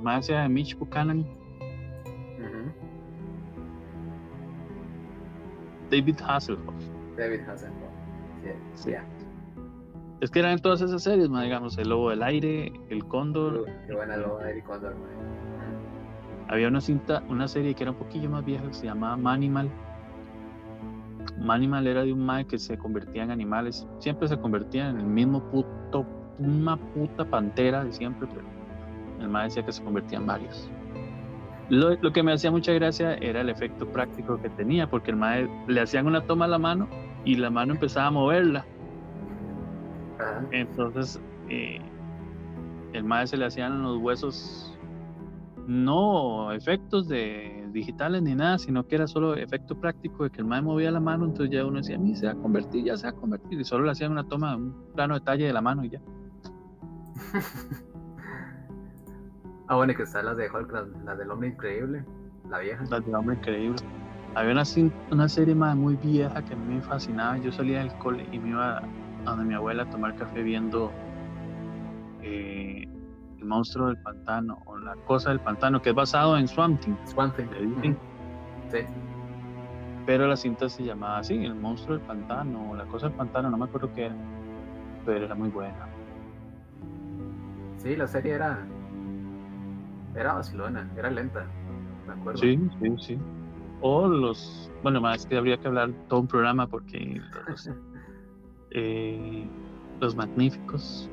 [0.00, 1.26] más de Mitch Buchanan
[5.92, 6.74] David Hasselhoff.
[7.18, 7.92] David Hasselhoff.
[8.74, 8.92] Sí.
[10.22, 13.66] Es que eran todas esas series, digamos, El Lobo del Aire, El Cóndor.
[13.88, 14.94] Qué buena Lobo del Aire y Cóndor,
[16.46, 19.68] Había una cinta, una serie que era un poquillo más vieja que se llamaba Manimal.
[21.40, 23.84] Manimal era de un mae que se convertía en animales.
[23.98, 26.06] Siempre se convertía en el mismo puto,
[26.38, 28.46] una puta pantera de siempre, pero
[29.20, 30.70] el mae decía que se convertía en varios.
[31.68, 35.16] Lo, lo, que me hacía mucha gracia era el efecto práctico que tenía, porque el
[35.16, 36.86] mae le hacían una toma a la mano
[37.24, 38.64] y la mano empezaba a moverla.
[40.50, 41.80] Entonces, eh,
[42.92, 44.78] el mae se le hacían los huesos,
[45.66, 50.46] no efectos de digitales ni nada, sino que era solo efecto práctico de que el
[50.46, 52.96] mae movía la mano, entonces ya uno decía, a mí se va a convertir, ya
[52.96, 55.62] se va a convertir, y solo le hacían una toma, un plano detalle de la
[55.62, 56.00] mano y ya.
[59.68, 62.04] Ah, bueno, y que están las de Hulk, las, del hombre increíble,
[62.50, 62.84] la vieja.
[62.90, 63.78] Las del hombre increíble.
[64.34, 64.64] Había una,
[65.10, 67.38] una serie más muy vieja que a mí me fascinaba.
[67.38, 68.82] Yo salía del cole y me iba
[69.24, 70.92] a donde mi abuela a tomar café viendo
[72.22, 72.88] eh,
[73.38, 76.94] El monstruo del pantano o La cosa del pantano, que es basado en Swamp Thing.
[77.04, 77.94] Swamp Thing.
[78.70, 78.78] Sí.
[80.06, 83.50] Pero la cinta se llamaba así, El monstruo del pantano o La cosa del pantano,
[83.50, 84.16] no me acuerdo qué era.
[85.04, 85.86] Pero era muy buena.
[87.78, 88.64] Sí, la serie era
[90.14, 91.46] era Barcelona, era lenta,
[92.06, 92.40] me acuerdo.
[92.40, 93.18] Sí, sí, sí.
[93.80, 97.70] O los, bueno, más que habría que hablar todo un programa porque los,
[98.74, 99.46] eh,
[100.00, 101.08] los magníficos.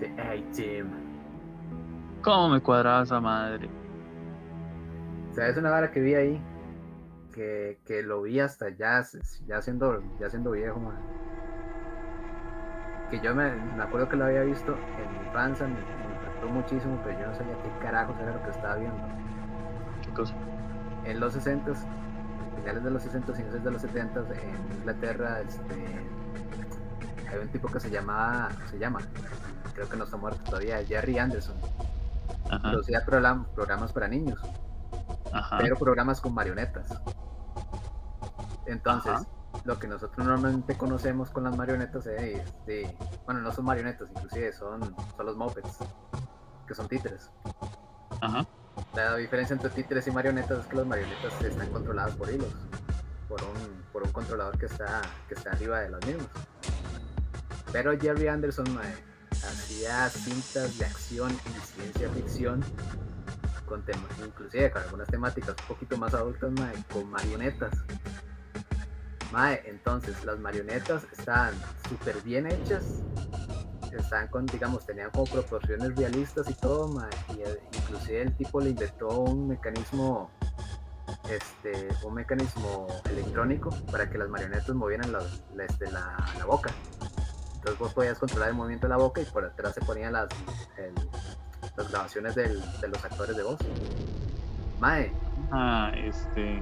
[0.00, 0.90] Hey, Jim.
[2.22, 3.68] ¿Cómo me cuadraba esa madre?
[5.30, 6.40] O sea, es una vara que vi ahí,
[7.32, 9.02] que, que lo vi hasta ya,
[9.46, 10.96] ya siendo, ya siendo viejo, man.
[13.10, 15.76] Que yo me, me acuerdo que lo había visto en mi infancia, en
[16.48, 19.02] muchísimo, pero yo no sabía qué carajos era lo que estaba viendo.
[20.02, 20.34] ¿Qué cosa?
[21.04, 21.72] En los 60
[22.54, 26.00] finales de los 60 inicios de los 70 en Inglaterra, este,
[27.30, 29.00] hay un tipo que se llama, se llama,
[29.74, 31.56] creo que no está muerto todavía, Jerry Anderson.
[32.62, 34.38] Producía programas, programas para niños,
[35.58, 36.88] pero programas con marionetas.
[38.66, 39.26] Entonces,
[39.64, 44.52] lo que nosotros normalmente conocemos con las marionetas es de, bueno, no son marionetas, inclusive
[44.52, 45.78] son, son los mopeds,
[46.66, 47.30] que son títeres.
[48.94, 52.52] La diferencia entre títeres y marionetas es que las marionetas están controladas por hilos,
[53.28, 56.28] por un, por un controlador que está, que está arriba de las mismas.
[57.72, 58.66] Pero Jerry Anderson
[59.30, 62.64] hacía cintas de acción y ciencia ficción,
[63.66, 63.82] con
[64.24, 66.52] inclusive con algunas temáticas un poquito más adultas,
[66.92, 67.72] con marionetas
[69.66, 71.54] entonces las marionetas están
[71.88, 73.02] súper bien hechas,
[73.98, 76.90] están con, digamos, tenían como proporciones realistas y todo,
[77.36, 80.30] y eh, inclusive el tipo le inventó un mecanismo,
[81.28, 85.20] este, un mecanismo electrónico para que las marionetas movieran la,
[85.64, 86.70] este, la, boca.
[87.54, 90.28] Entonces vos podías controlar el movimiento de la boca y por atrás se ponían las,
[91.76, 92.48] las grabaciones de
[92.88, 93.58] los actores de voz.
[94.80, 95.12] Mae.
[95.50, 96.60] Ah, este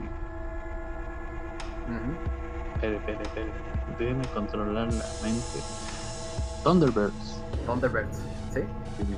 [2.83, 3.53] espere, espere, espere.
[3.99, 5.92] Déjeme controlar la mente.
[6.63, 7.41] Thunderbirds.
[7.67, 8.19] Thunderbirds,
[8.53, 8.61] ¿sí?
[8.97, 9.17] sí.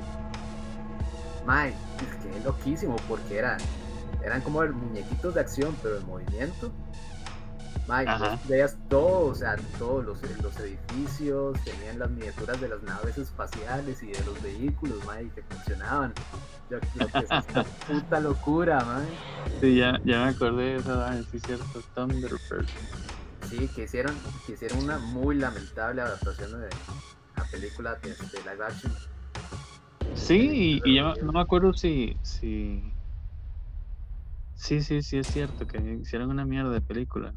[1.45, 3.59] Mae, es que es loquísimo porque eran,
[4.23, 6.71] eran como muñequitos de acción, pero en movimiento.
[7.87, 8.07] Mae,
[8.45, 14.01] veías todo, o sea, todos los, los, edificios, tenían las miniaturas de las naves espaciales
[14.01, 16.13] y de los vehículos, mae, que funcionaban.
[16.71, 19.05] Yo creo que es esta puta locura, mae.
[19.61, 22.71] Sí, ya, ya me acordé de eso, sí, cierto, Thunderbirds.
[23.51, 24.15] Sí, que hicieron,
[24.47, 26.69] que hicieron una muy lamentable adaptación de
[27.35, 28.93] la película de, live action.
[30.13, 32.83] Sí, y, yo no me acuerdo si, si.
[34.55, 37.33] Sí, sí, sí, es cierto que hicieron una mierda de película.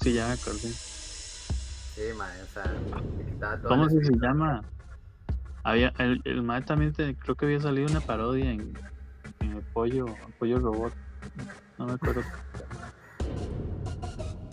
[0.00, 0.58] Sí, ya me acordé.
[0.58, 4.64] Sí, madre, o sea, ¿Cómo se, llama?
[5.62, 8.72] Había, el, el mae también creo que había salido una parodia en,
[9.40, 10.94] en el pollo, el pollo robot.
[11.78, 12.22] No me acuerdo.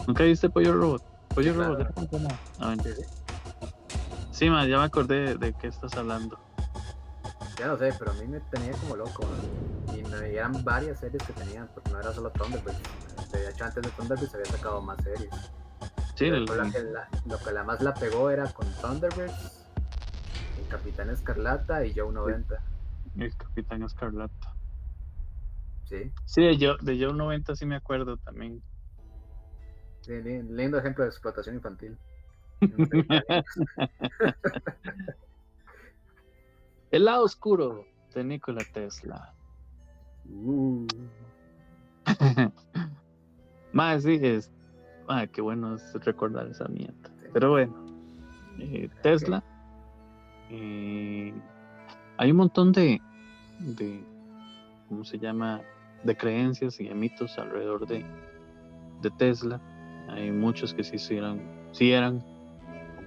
[0.08, 1.04] ¿Nunca viste Pollo Robot?
[1.34, 1.88] Pollo Robot,
[2.60, 2.90] ah, sí,
[4.50, 6.40] man, ya me acordé de, qué estás hablando.
[7.58, 9.28] Ya no sé, pero a mí me tenía como loco.
[9.94, 13.32] Y me eran varias series que tenían, porque no era solo Thunderbirds.
[13.32, 15.30] De hecho, antes de Thunderbirds había sacado más series.
[16.16, 16.46] Sí, el...
[16.46, 19.68] lo, que la, lo que la más la pegó era con Thunderbirds,
[20.58, 22.64] el Capitán Escarlata y Joe 90.
[23.18, 24.56] El Capitán Escarlata.
[25.86, 26.12] Sí.
[26.26, 28.62] Sí, de Joe, de Joe 90 sí me acuerdo también
[30.08, 31.98] lindo ejemplo de explotación infantil.
[36.92, 39.34] El lado oscuro de Nikola Tesla.
[40.30, 40.86] Uh.
[43.72, 44.52] Más sí es.
[45.08, 47.10] Ah, qué bueno es recordar esa mierda.
[47.34, 47.74] Pero bueno,
[48.60, 49.44] eh, Tesla.
[50.50, 51.34] Eh,
[52.18, 53.02] hay un montón de,
[53.60, 54.04] de.
[54.90, 55.62] ¿Cómo se llama?
[56.04, 58.04] De creencias y de mitos alrededor de,
[59.02, 59.62] de Tesla.
[60.10, 61.40] Hay muchos que sí, eran,
[61.72, 62.22] sí eran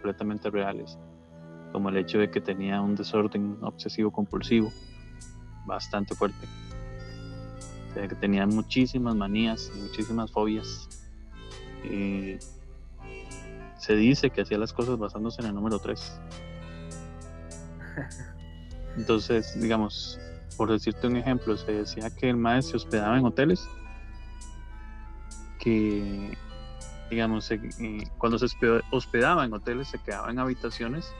[0.04, 0.98] completamente reales,
[1.72, 4.70] como el hecho de que tenía un desorden obsesivo compulsivo
[5.64, 6.46] bastante fuerte,
[7.88, 10.90] o sea, que tenía muchísimas manías, muchísimas fobias.
[11.90, 12.36] Y
[13.78, 16.20] se dice que hacía las cosas basándose en el número 3.
[18.98, 20.20] Entonces, digamos,
[20.58, 23.66] por decirte un ejemplo, se decía que el maestro se hospedaba en hoteles
[25.58, 26.36] que
[27.10, 27.50] digamos,
[28.18, 28.46] cuando se
[28.90, 31.12] hospedaba en hoteles, se quedaba en habitaciones,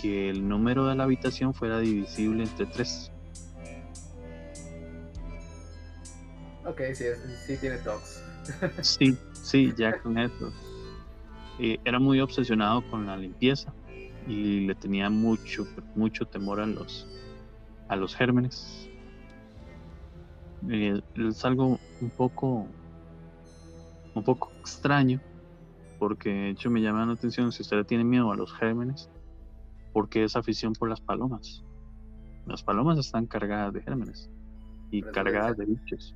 [0.00, 3.10] que el número de la habitación fuera divisible entre tres.
[6.64, 7.04] Ok, sí,
[7.46, 8.22] sí tiene tox.
[8.82, 10.52] sí, sí, ya con eso.
[11.58, 13.72] Eh, era muy obsesionado con la limpieza
[14.28, 15.66] y le tenía mucho,
[15.96, 17.06] mucho temor a los,
[17.88, 18.88] a los gérmenes.
[20.68, 22.68] Eh, es algo un poco
[24.18, 25.20] un poco extraño,
[25.98, 29.10] porque de hecho me llama la atención si usted tiene miedo a los gérmenes,
[29.92, 31.64] porque esa afición por las palomas.
[32.46, 34.30] Las palomas están cargadas de gérmenes
[34.90, 36.14] y cargadas de bichos.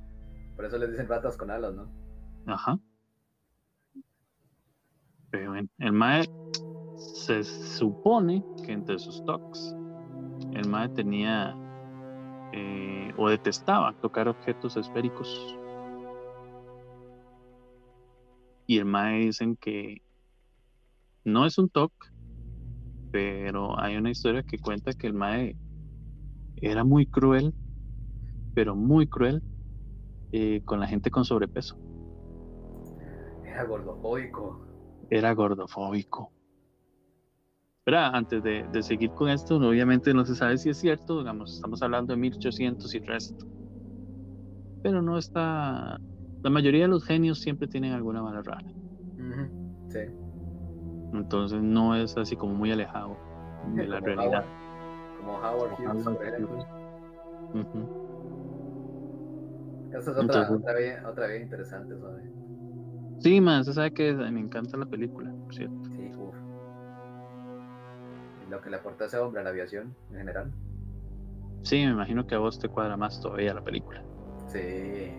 [0.55, 1.87] Por eso les dicen ratas con alas, ¿no?
[2.45, 2.79] Ajá.
[5.29, 6.29] Pero el mae
[6.95, 9.75] se supone que entre sus tocs,
[10.53, 11.55] el mae tenía
[12.51, 15.57] eh, o detestaba tocar objetos esféricos
[18.73, 20.01] y el Mae dicen que
[21.23, 21.93] no es un TOC,
[23.11, 25.55] pero hay una historia que cuenta que el Mae
[26.55, 27.53] era muy cruel,
[28.55, 29.43] pero muy cruel
[30.31, 31.75] eh, con la gente con sobrepeso.
[33.45, 34.65] Era gordofóbico.
[35.11, 36.31] Era gordofóbico.
[37.85, 41.83] Antes de, de, seguir con esto, obviamente no se sabe si es cierto, digamos, estamos
[41.83, 43.45] hablando de 1800 y resto.
[44.81, 45.99] Pero no está.
[46.43, 48.67] La mayoría de los genios siempre tienen alguna mala rara.
[49.87, 49.99] Sí.
[51.13, 53.17] Entonces no es así como muy alejado
[53.73, 54.45] de la realidad.
[55.17, 56.67] como Howard Hughes, por ejemplo.
[59.89, 62.25] Esa es otra, otra, vía, otra vía interesante, ¿sabes?
[63.19, 65.89] Sí, más, se sabe que me encanta la película, por cierto.
[65.95, 66.35] Sí, uff.
[68.49, 70.51] Lo que le aporta ese hombre a la aviación en general.
[71.61, 74.03] Sí, me imagino que a vos te cuadra más todavía la película.
[74.47, 75.13] Sí.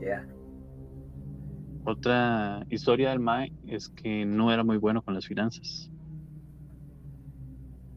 [0.00, 0.26] Yeah.
[1.86, 5.90] Otra historia del Mae es que no era muy bueno con las finanzas.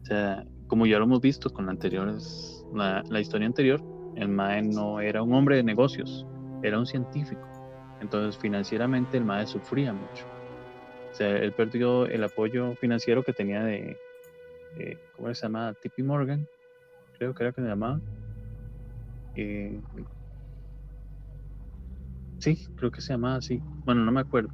[0.02, 3.82] O sea, como ya lo hemos visto con la, anteriores, la, historia anterior,
[4.16, 6.26] el Mae no era un hombre de negocios,
[6.62, 7.48] era un científico.
[8.00, 10.24] Entonces, financieramente, el MAE sufría mucho.
[11.10, 13.96] O sea, él perdió el apoyo financiero que tenía de,
[15.16, 15.74] ¿cómo se llama?
[15.80, 16.46] Tippy Morgan,
[17.18, 18.00] creo que era que se llamaba.
[19.34, 19.80] Eh,
[22.38, 23.60] sí, creo que se llamaba así.
[23.84, 24.50] Bueno, no me acuerdo.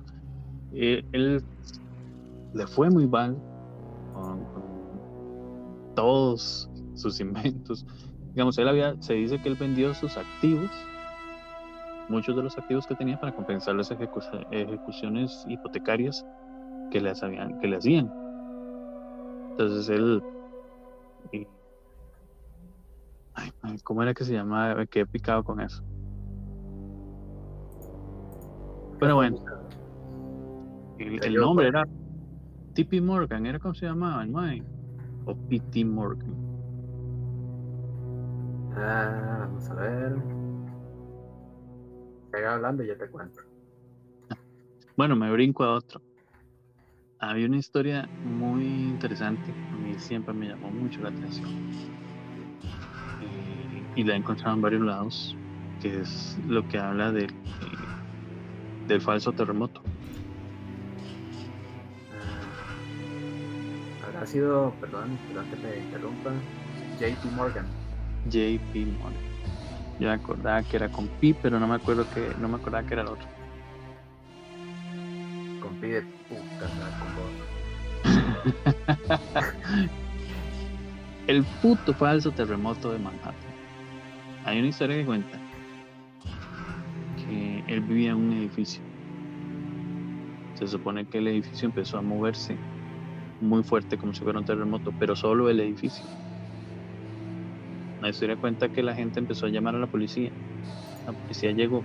[0.72, 1.45] Eh, él
[2.53, 3.37] le fue muy mal
[4.12, 4.45] con,
[5.95, 7.87] todos sus inventos.
[8.32, 10.70] Digamos, él había, se dice que él vendió sus activos
[12.09, 16.24] muchos de los activos que tenía para compensar las ejecuciones hipotecarias
[16.91, 18.12] que que le hacían.
[19.51, 20.22] Entonces él...
[23.82, 24.74] ¿Cómo era que se llamaba?
[24.74, 25.82] Me quedé picado con eso.
[29.01, 29.36] Pero bueno.
[30.99, 31.84] El, nombre era
[32.74, 33.01] T.P.
[33.01, 34.64] Morgan, ¿era como se llamaba el
[35.26, 35.84] O P.T.
[35.84, 36.34] Morgan.
[38.76, 40.45] Ah, vamos a ver
[42.42, 43.40] hablando y ya te cuento.
[44.97, 46.01] Bueno, me brinco a otro.
[47.20, 51.49] Había una historia muy interesante, a mí siempre me llamó mucho la atención.
[53.97, 55.36] Y, la he encontrado en varios lados,
[55.80, 57.32] que es lo que habla del,
[58.87, 59.80] del falso terremoto.
[64.07, 66.30] Habrá sido, perdón, perdón que te interrumpa,
[66.99, 67.66] JP Morgan.
[68.26, 69.35] JP Morgan.
[69.99, 72.87] Yo me acordaba que era con Pi, pero no me acuerdo que, no me acordaba
[72.87, 73.26] que era el otro.
[75.61, 76.68] Con Pi de puta,
[76.99, 77.55] con
[81.26, 83.35] el puto falso terremoto de Manhattan.
[84.45, 85.43] Hay una historia que cuenta
[87.26, 88.82] que él vivía en un edificio.
[90.54, 92.56] Se supone que el edificio empezó a moverse
[93.40, 96.04] muy fuerte como si fuera un terremoto, pero solo el edificio
[98.04, 100.30] la historia cuenta que la gente empezó a llamar a la policía.
[101.06, 101.82] La policía llegó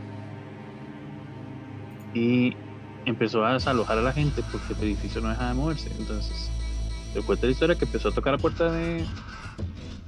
[2.14, 2.54] y
[3.06, 5.90] empezó a desalojar a la gente porque el edificio no dejaba de moverse.
[5.98, 6.52] Entonces,
[7.14, 9.06] se cuenta la historia que empezó a tocar la puerta de,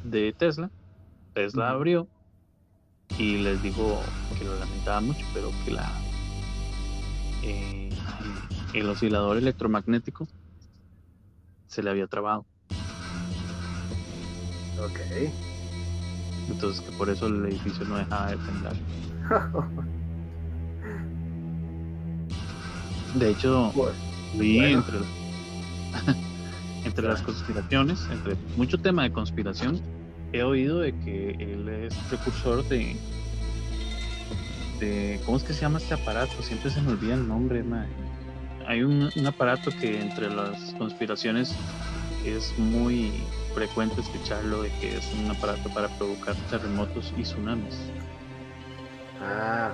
[0.04, 0.70] de Tesla.
[1.34, 2.10] Tesla abrió
[3.18, 4.04] y les dijo
[4.38, 5.92] que lo lamentaba mucho, pero que la
[7.44, 7.94] eh,
[8.74, 10.28] el oscilador electromagnético
[11.68, 12.46] se le había trabado.
[14.80, 15.00] Ok.
[16.50, 18.76] Entonces que por eso el edificio no dejaba de temblar.
[23.16, 23.74] De hecho,
[24.36, 25.00] vi entre,
[26.86, 29.82] entre las conspiraciones, entre mucho tema de conspiración,
[30.34, 32.96] he oído de que él es precursor de,
[34.80, 36.42] de ¿cómo es que se llama este aparato?
[36.42, 37.64] Siempre se me olvida el nombre,
[38.68, 41.56] Hay un, un aparato que entre las conspiraciones
[42.26, 43.12] es muy
[43.54, 47.76] frecuente escucharlo de que es un aparato para provocar terremotos y tsunamis.
[49.22, 49.74] Ah.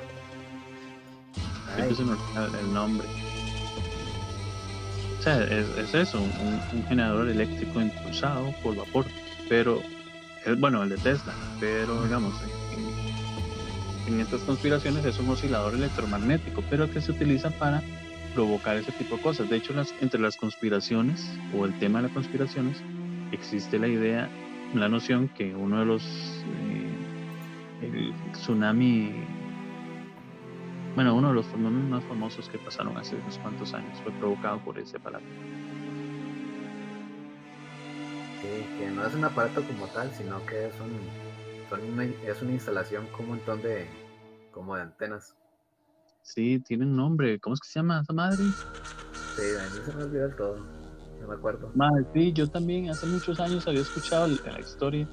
[1.75, 2.13] Siempre se me
[2.59, 3.07] el nombre.
[5.19, 9.05] O sea, es, eso, un, generador eléctrico impulsado por vapor,
[9.49, 9.81] pero
[10.56, 12.34] bueno el de Tesla, pero digamos,
[14.07, 17.84] en, en estas conspiraciones es un oscilador electromagnético, pero que se utiliza para
[18.34, 19.49] provocar ese tipo de cosas.
[19.49, 22.84] De hecho, entre las conspiraciones o el tema de las conspiraciones
[23.32, 24.30] existe la idea,
[24.74, 27.07] la noción que uno de los eh,
[27.82, 29.11] el tsunami,
[30.95, 34.80] bueno, uno de los más famosos que pasaron hace unos cuantos años fue provocado por
[34.80, 35.26] ese aparato.
[38.78, 40.91] Que no es un aparato como tal, sino que es un,
[42.26, 43.88] es una instalación con un montón de
[44.52, 45.36] como de antenas.
[46.22, 47.40] Sí, tiene un nombre.
[47.40, 48.45] ¿Cómo es que se llama esa madre?
[49.36, 50.57] Sí, a mí se me olvidó todo.
[51.22, 51.72] No me acuerdo.
[51.74, 55.07] Madre, sí, yo también hace muchos años había escuchado la historia.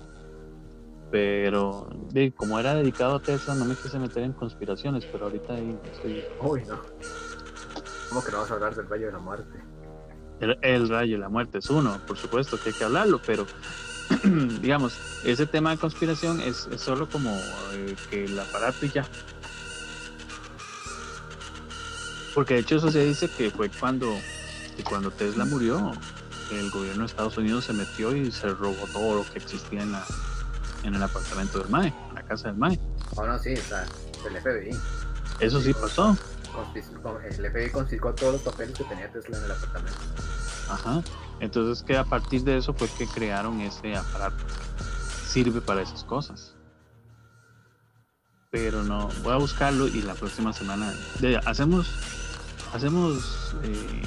[1.10, 1.88] Pero
[2.36, 6.24] como era dedicado a Tesla, no me quise meter en conspiraciones, pero ahorita ahí estoy.
[6.40, 6.82] Uy, no.
[8.08, 9.73] ¿Cómo que no vas a hablar del Valle de la Muerte?
[10.62, 13.46] El, rayo y la muerte es uno, por supuesto que hay que hablarlo, pero
[14.60, 14.94] digamos,
[15.24, 17.34] ese tema de conspiración es, solo como
[17.72, 19.06] eh, que el aparato y ya.
[22.34, 24.12] Porque de hecho eso se dice que fue cuando,
[24.88, 25.92] cuando Tesla murió,
[26.50, 29.92] el gobierno de Estados Unidos se metió y se robó todo lo que existía en,
[29.92, 30.04] la,
[30.82, 32.78] en el apartamento del MAE, en la casa del MAE.
[33.14, 33.86] Bueno, sí, sea,
[34.28, 34.76] el FBI.
[35.40, 36.16] Eso sí pasó.
[36.74, 39.98] El FBI confiscó todos los papeles que tenía Tesla en el apartamento.
[40.70, 41.02] Ajá.
[41.40, 44.44] Entonces que a partir de eso fue que crearon ese aparato.
[45.26, 46.54] Sirve para esas cosas.
[48.50, 50.92] Pero no, voy a buscarlo y la próxima semana
[51.44, 51.88] hacemos
[52.72, 54.02] hacemos eh,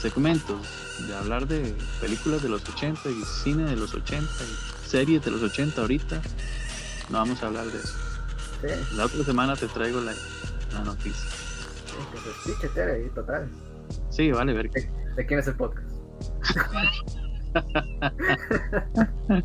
[0.00, 0.66] segmentos
[1.06, 5.30] de hablar de películas de los 80 y cine de los 80 y series de
[5.30, 6.20] los 80 ahorita.
[7.10, 7.94] No vamos a hablar de eso.
[8.94, 10.14] La otra semana te traigo la,
[10.84, 11.30] noticia.
[12.44, 13.48] Sí, que ahí, total.
[14.10, 14.70] Sí, vale, ver.
[14.70, 15.88] ¿De, ¿De quién es el podcast?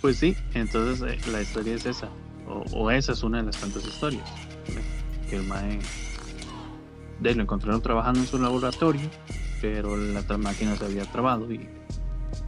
[0.00, 2.08] pues sí, entonces eh, la historia es esa,
[2.46, 4.28] o, esa es una de las tantas historias,
[5.28, 5.78] que el Mae
[7.20, 9.08] de lo encontraron trabajando en su laboratorio,
[9.60, 11.68] pero la máquina se había trabado y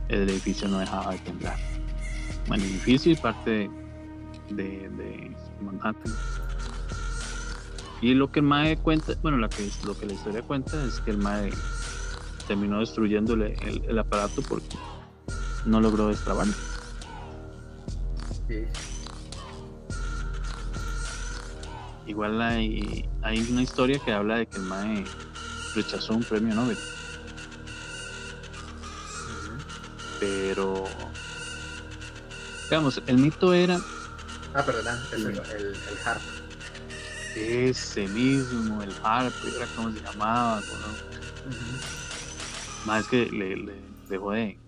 [0.09, 1.56] el edificio no dejaba de temblar.
[2.48, 3.70] Bueno, el edificio y parte
[4.51, 6.12] de, de, Manhattan.
[8.00, 11.00] Y lo que el Mae cuenta, bueno, lo que, lo que la historia cuenta es
[11.00, 11.50] que el Mae
[12.46, 14.76] terminó destruyendo el, aparato porque
[15.66, 16.54] no logró destrabarlo.
[22.06, 25.04] Igual hay, hay una historia que habla de que el Mae
[25.74, 26.78] rechazó un premio Nobel.
[30.20, 30.84] Pero,
[32.64, 33.78] digamos, el mito era.
[34.54, 36.38] Ah, perdón, el, el, el, harp.
[37.40, 40.60] Ese mismo, el harp, era como se llamaba.
[42.86, 44.59] Más es que le, dejó de,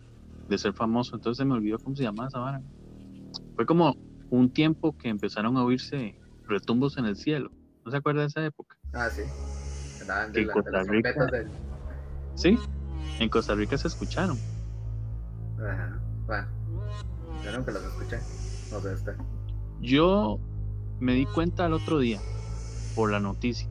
[0.57, 2.63] ser famoso, entonces se me olvidó cómo se llamaba esa vara.
[3.57, 3.97] Fue como
[4.31, 6.15] un tiempo que empezaron a oírse
[6.47, 7.51] retumbos en el cielo.
[7.85, 8.77] ¿No se acuerda de esa época?
[8.93, 9.23] Ah, sí.
[10.35, 11.15] en Costa Rica.
[12.37, 12.57] Sí,
[13.19, 14.39] en Costa Rica se escucharon.
[15.59, 16.01] Ajá.
[16.27, 16.49] Bueno,
[17.43, 18.19] yo nunca los escuché.
[18.71, 19.13] No sé.
[19.81, 20.39] Yo
[21.01, 22.21] me di cuenta al otro día
[22.95, 23.69] por la noticia.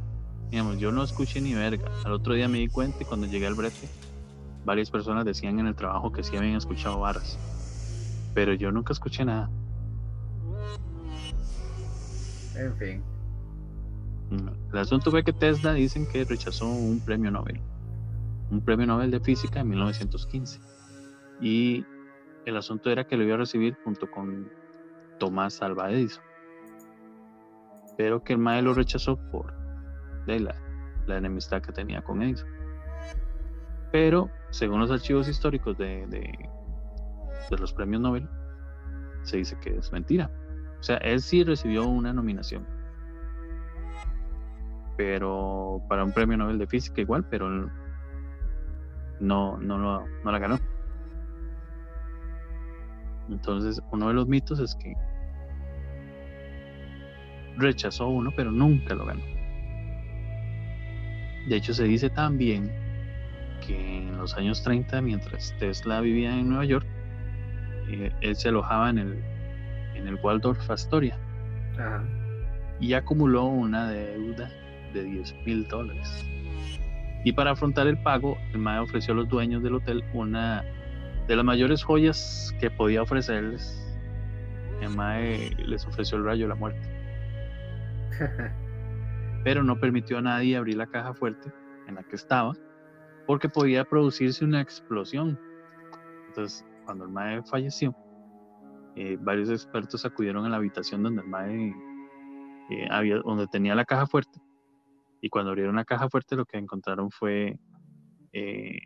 [0.51, 1.91] Digamos, yo no escuché ni verga.
[2.05, 3.87] Al otro día me di cuenta y cuando llegué al brete
[4.65, 7.37] varias personas decían en el trabajo que sí habían escuchado varas,
[8.33, 9.49] pero yo nunca escuché nada.
[12.55, 13.03] En fin.
[14.71, 17.59] El asunto fue que Tesla dicen que rechazó un premio Nobel,
[18.51, 20.59] un premio Nobel de física en 1915.
[21.41, 21.83] Y
[22.45, 24.51] el asunto era que lo iba a recibir junto con
[25.17, 26.23] Tomás Alva Edison.
[27.99, 29.53] Pero que el MAE lo rechazó por
[30.25, 30.55] la,
[31.17, 32.47] enemistad que tenía con Edison.
[33.91, 36.31] Pero según los archivos históricos de,
[37.59, 38.29] los premios Nobel,
[39.23, 40.31] se dice que es mentira.
[40.79, 42.65] O sea, él sí recibió una nominación.
[44.95, 47.49] Pero para un premio Nobel de física igual, pero
[49.19, 50.57] no, no, no la ganó.
[53.27, 54.95] Entonces, uno de los mitos es que
[57.57, 59.21] rechazó uno, pero nunca lo ganó.
[61.47, 62.71] De hecho, se dice también
[63.65, 66.85] que en los años 30, mientras Tesla vivía en Nueva York,
[67.89, 69.23] eh, él se alojaba en el,
[69.95, 71.17] en el Waldorf Astoria
[72.79, 74.51] y acumuló una deuda
[74.93, 76.25] de 10 mil dólares.
[77.23, 80.63] Y para afrontar el pago, el MAE ofreció a los dueños del hotel una
[81.27, 83.75] de las mayores joyas que podía ofrecerles.
[84.81, 86.98] El MAE les ofreció el rayo de la muerte.
[89.43, 91.51] Pero no permitió a nadie abrir la caja fuerte
[91.87, 92.53] en la que estaba
[93.29, 95.39] porque podía producirse una explosión.
[96.27, 97.95] Entonces, cuando el MAE falleció,
[98.95, 101.75] eh, varios expertos acudieron a la habitación donde el MAE
[102.71, 104.41] eh, había, donde tenía la caja fuerte.
[105.21, 107.59] Y cuando abrieron la caja fuerte, lo que encontraron fue
[108.33, 108.79] eh,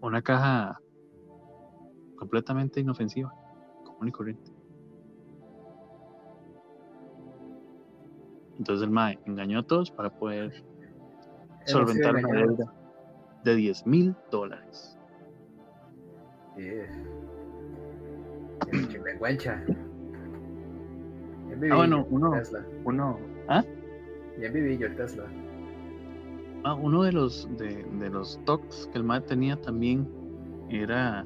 [0.00, 0.78] una caja
[2.16, 3.32] completamente inofensiva,
[3.84, 4.51] común y corriente.
[8.62, 10.52] Entonces el MAE engañó a todos para poder
[11.66, 12.72] solventar una deuda
[13.42, 14.96] de 10 mil dólares.
[16.56, 16.86] Yeah.
[21.72, 22.40] Ah, bueno, uno,
[22.84, 23.18] uno,
[23.48, 23.64] ¿ah?
[24.38, 25.24] Bien viví yo el Tesla.
[26.62, 30.08] Ah, uno de los de, de los talks que el MAE tenía también
[30.70, 31.24] era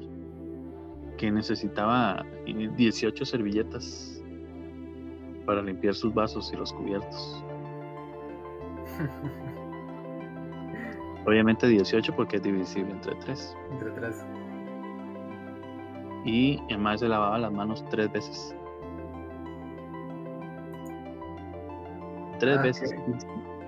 [1.17, 4.16] que necesitaba 18 servilletas
[5.47, 7.43] para limpiar sus vasos y los cubiertos.
[11.25, 13.57] Obviamente 18 porque es divisible entre 3.
[13.71, 14.25] Entre 3.
[16.25, 18.55] Y mae se lavaba las manos tres veces.
[22.39, 22.95] Tres Ah, veces.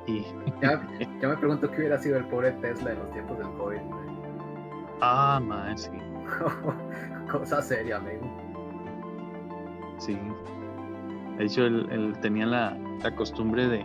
[0.05, 0.25] Y.
[0.61, 0.85] Ya,
[1.21, 3.79] ya me pregunto qué hubiera sido el pobre Tesla en los tiempos del COVID.
[5.01, 5.91] Ah, mae, sí.
[7.31, 8.25] Cosa seria, amigo.
[9.97, 10.17] Sí.
[11.39, 13.81] De hecho, él, él tenía la, la costumbre de,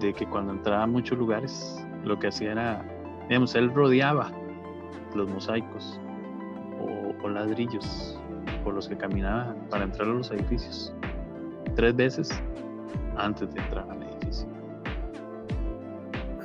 [0.00, 2.82] de que cuando entraba a muchos lugares, lo que hacía era,
[3.28, 4.32] digamos, él rodeaba
[5.14, 6.00] los mosaicos
[6.80, 8.18] o, o ladrillos
[8.64, 10.94] por los que caminaba para entrar a los edificios
[11.76, 12.42] tres veces
[13.18, 14.48] antes de entrar al edificio.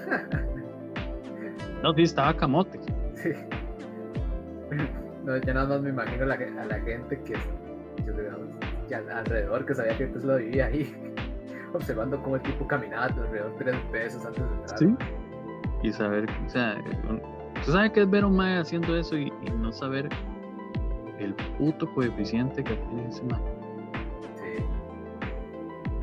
[1.84, 2.80] No, sí, estaba camote.
[3.16, 3.30] Sí.
[5.24, 7.34] No, yo nada más me imagino a la, a la gente que,
[8.06, 8.48] yo digamos,
[8.88, 10.96] que al- alrededor que sabía que Tesla vivía ahí,
[11.74, 14.80] observando cómo el tipo caminaba alrededor tres veces antes de entrar.
[14.80, 14.96] Sí.
[15.84, 16.82] Y saber, o sea,
[17.66, 20.10] tú sabes que es ver a un mae haciendo eso y, y no saber
[21.20, 23.40] el puto coeficiente que tiene ese mae.
[24.36, 24.64] Sí.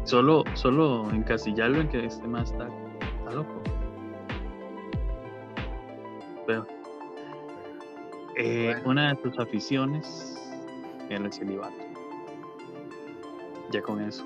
[0.04, 2.68] Solo, solo encasillarlo en que este mae está,
[3.18, 3.60] está loco.
[6.46, 6.66] Pero,
[8.36, 8.90] eh, Bueno.
[8.90, 10.38] una de sus aficiones
[11.08, 11.74] era el celibato.
[13.72, 14.24] Ya con eso.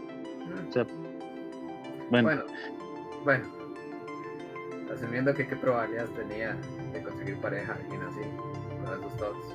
[0.69, 0.85] O sea,
[2.11, 2.43] bueno, Bueno,
[3.25, 3.45] bueno.
[4.93, 6.57] Asumiendo que qué probabilidades tenía
[6.93, 8.21] de conseguir pareja alguien así,
[8.85, 9.55] con esos thoughts.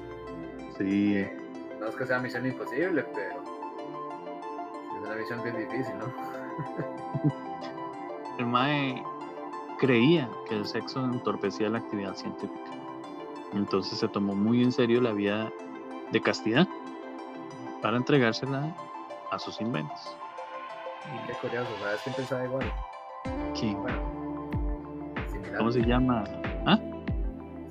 [0.78, 1.26] sí.
[1.80, 6.14] No es que sea misión imposible, pero es una misión bien difícil, ¿no?
[8.38, 9.04] El Mae
[9.80, 12.72] creía que el sexo entorpecía la actividad científica.
[13.54, 15.52] Entonces se tomó muy en serio la vida
[16.12, 16.68] de castidad
[17.82, 18.76] para entregársela
[19.32, 20.16] a sus inventos.
[21.26, 22.72] Qué curioso, ¿sabes quién pensaba igual?
[23.58, 23.82] ¿Quién?
[23.82, 24.52] Bueno,
[25.32, 25.58] similar.
[25.58, 26.24] ¿Cómo se llama?
[26.66, 26.80] ¿Ah?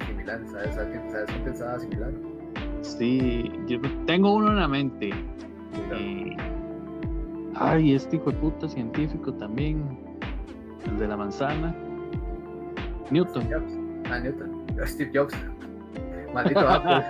[0.06, 2.12] Similar, ¿sabes, ¿Sabes quién, ¿sabes quién pensaba similar?
[2.82, 5.10] Sí, yo tengo uno en la mente.
[5.98, 6.36] Y...
[7.54, 9.98] Ay, este hijo de puta científico también.
[10.86, 11.74] El de la manzana.
[13.10, 13.42] Newton.
[13.42, 13.72] Steve Jobs.
[14.10, 14.66] Ah, Newton.
[14.86, 15.34] Steve Jobs.
[16.32, 17.04] Maldito Apple.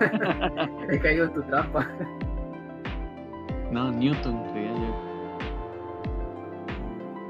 [0.90, 1.88] He caído en tu trampa.
[3.72, 4.94] No, Newton, creía yo.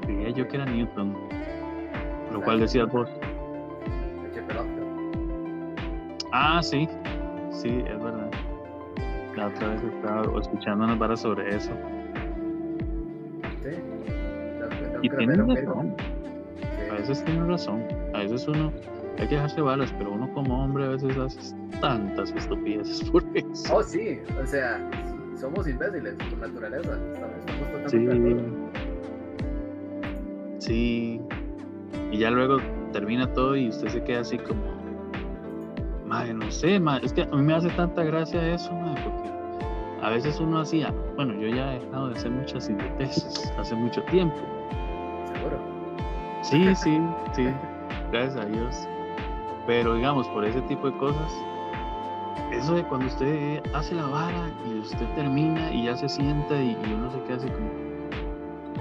[0.01, 1.15] Creía yo que era Newton.
[2.33, 3.09] Lo cual decías vos.
[6.33, 6.89] Ah, sí.
[7.51, 8.29] Sí, es verdad.
[9.37, 11.71] La otra vez estaba escuchando unas varas sobre eso.
[13.61, 13.69] Sí.
[15.01, 15.95] Y tienen razón.
[16.91, 17.83] A veces tienen razón.
[18.13, 18.73] A veces uno
[19.17, 23.77] hay que dejarse balas, pero uno como hombre a veces hace tantas estupideces por eso.
[23.77, 24.19] Oh, sí.
[24.41, 24.79] O sea,
[25.37, 26.97] somos imbéciles por naturaleza.
[27.13, 28.43] Estamos, estamos totalmente
[30.59, 31.19] Sí.
[31.19, 31.21] Sí.
[32.11, 32.57] Y ya luego
[32.91, 34.61] termina todo y usted se queda así como.
[36.05, 37.05] Madre, no sé, madre.
[37.05, 39.29] Es que a mí me hace tanta gracia eso, madre, porque
[40.01, 40.93] a veces uno hacía.
[41.15, 44.37] Bueno, yo ya he dejado de hacer muchas idioteces hace mucho tiempo.
[45.33, 45.59] Seguro.
[46.43, 47.01] Sí, sí,
[47.35, 47.47] sí.
[48.11, 48.87] Gracias a Dios.
[49.65, 51.33] Pero digamos, por ese tipo de cosas,
[52.51, 56.71] eso de cuando usted hace la vara y usted termina y ya se sienta y,
[56.71, 57.69] y uno se queda así como,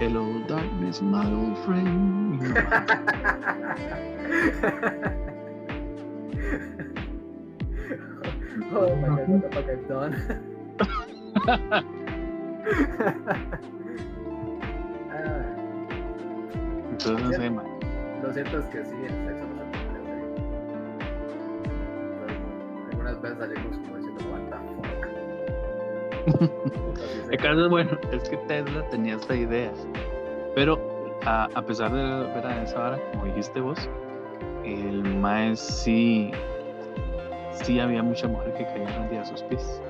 [0.00, 2.42] Hello, darkness, my old friend.
[8.74, 10.14] Oh my god, what the fuck I've done.
[16.90, 17.62] Entonces, no sé, ma,
[18.22, 19.46] lo cierto es que sí, el sexo
[23.22, 24.86] Veces salimos como diciendo, what the fuck.
[27.30, 29.72] El caso es bueno, es que Tesla tenía esta idea.
[30.54, 30.78] Pero
[31.24, 32.02] a, a pesar de
[32.34, 33.88] ver a esa vara, como dijiste vos,
[34.64, 36.30] el Mae sí,
[37.52, 39.82] sí había mucha mujer que caía rendida a sus pies.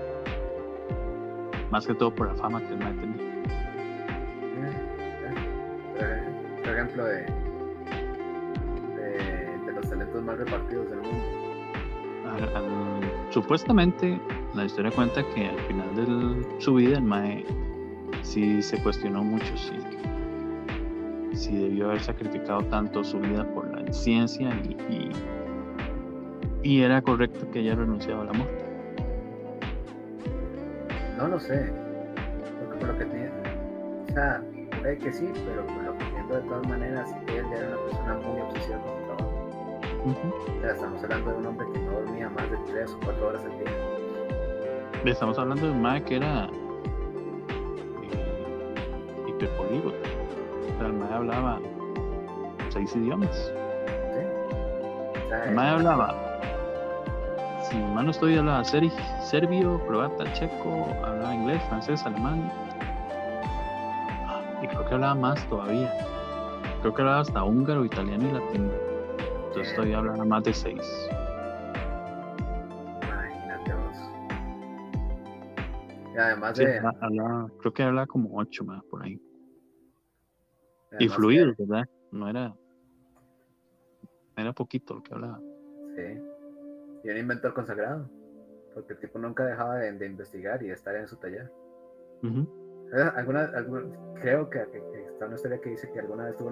[1.71, 3.33] Más que todo por la fama que el Mae tenía.
[5.99, 6.23] Eh,
[6.65, 7.27] Por ejemplo, de,
[8.97, 11.25] de, de los talentos más repartidos del mundo.
[12.31, 14.21] Al- al- supuestamente,
[14.55, 17.45] la historia cuenta que al final de su vida el Mae
[18.23, 19.73] sí se cuestionó mucho si,
[21.37, 25.11] si debió haber sacrificado tanto su vida por la ciencia y,
[26.63, 28.49] y, era correcto que ella renunciaba al amor.
[31.17, 31.73] No lo sé.
[32.61, 33.31] Porque por lo que tiene.
[34.09, 34.43] O sea,
[34.81, 35.83] puede que sí, pero por
[36.33, 39.02] de todas maneras, él era una persona muy obsesiva
[40.05, 43.29] O sea, estamos hablando de un hombre que no dormía más de 3 o 4
[43.29, 43.71] horas al día.
[45.05, 46.49] Estamos hablando de un Mae que era
[48.03, 50.09] eh, hiperpolíglota.
[50.75, 51.61] O sea, el Mae hablaba
[52.73, 53.53] seis idiomas.
[54.15, 55.33] ¿sí?
[55.47, 56.15] El mae hablaba,
[57.69, 62.51] si mal no estoy, hablaba serbio, croata, checo, hablaba inglés, francés, alemán.
[64.63, 65.93] Y creo que hablaba más todavía.
[66.81, 68.92] Creo que hablaba hasta húngaro, italiano y latino.
[69.61, 71.09] Estoy hablando más de seis.
[73.03, 73.97] Imagínate vos.
[76.15, 76.81] Y además de.
[77.61, 79.21] creo que hablaba como ocho más por ahí.
[80.99, 81.85] Y fluido, ¿verdad?
[82.11, 82.55] No era.
[84.37, 85.41] Era poquito lo que hablaba.
[85.97, 86.21] Sí.
[87.05, 88.09] Y un inventor consagrado.
[88.75, 91.51] Porque el tipo nunca dejaba de, investigar y de estar en su taller.
[93.15, 93.51] alguna,
[94.21, 94.61] creo que,
[95.11, 96.51] está una historia que dice que alguna vez tuvo,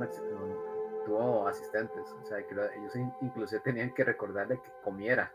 [1.04, 2.14] tuvo asistentes.
[2.22, 5.32] O sea, que ellos inclusive tenían que recordarle que comiera.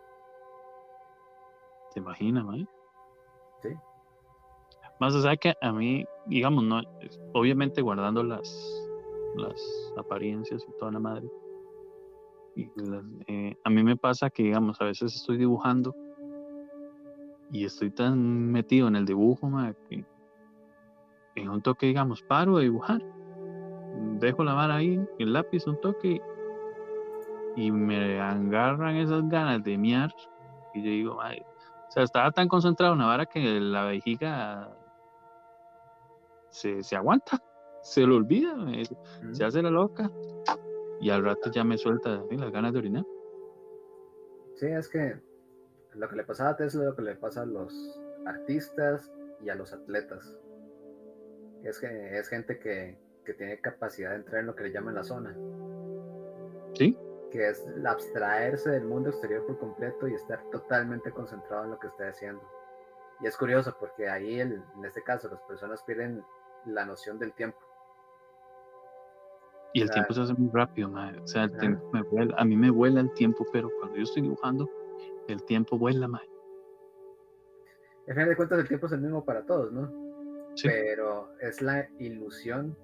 [1.94, 2.68] ¿Te imaginas, man?
[3.62, 3.70] Sí.
[5.00, 6.82] Más o sea que a mí, digamos, no,
[7.34, 8.84] obviamente guardando las,
[9.36, 11.30] las apariencias y toda la madre
[13.28, 15.96] eh, a mí me pasa que, digamos, a veces estoy dibujando
[17.52, 19.52] y estoy tan metido en el dibujo
[19.90, 20.06] que
[21.36, 23.02] en un toque, digamos, paro de dibujar,
[24.20, 26.22] dejo la vara ahí, el lápiz, un toque
[27.56, 30.14] y me agarran esas ganas de miar
[30.74, 34.76] y yo digo, o sea, estaba tan concentrado en la vara que la vejiga
[36.50, 37.42] se, se aguanta,
[37.82, 38.56] se lo olvida,
[39.32, 40.12] se hace la loca
[41.00, 43.06] y al rato ya me suelta las ganas de orinar.
[44.56, 45.20] Sí, es que
[45.94, 49.12] lo que le pasaba a Tesla es lo que le pasa a los artistas
[49.42, 50.38] y a los atletas.
[51.64, 52.98] Es que es gente que,
[53.34, 55.36] tiene capacidad de entrar en lo que le llaman la zona.
[56.74, 56.98] Sí.
[57.32, 61.88] Que es abstraerse del mundo exterior por completo y estar totalmente concentrado en lo que
[61.88, 62.42] está haciendo.
[63.22, 66.24] Y es curioso porque ahí, en este caso, las personas pierden
[66.66, 67.58] la noción del tiempo.
[69.74, 71.20] Y el tiempo se hace muy rápido, madre.
[71.20, 72.36] O sea, el tiempo me vuela.
[72.38, 74.70] A mí me vuela el tiempo, pero cuando yo estoy dibujando,
[75.28, 76.30] el tiempo vuela, madre.
[78.08, 79.92] Al final de cuentas, el tiempo es el mismo para todos, ¿no?
[80.56, 80.70] Sí.
[80.70, 82.78] Pero es la ilusión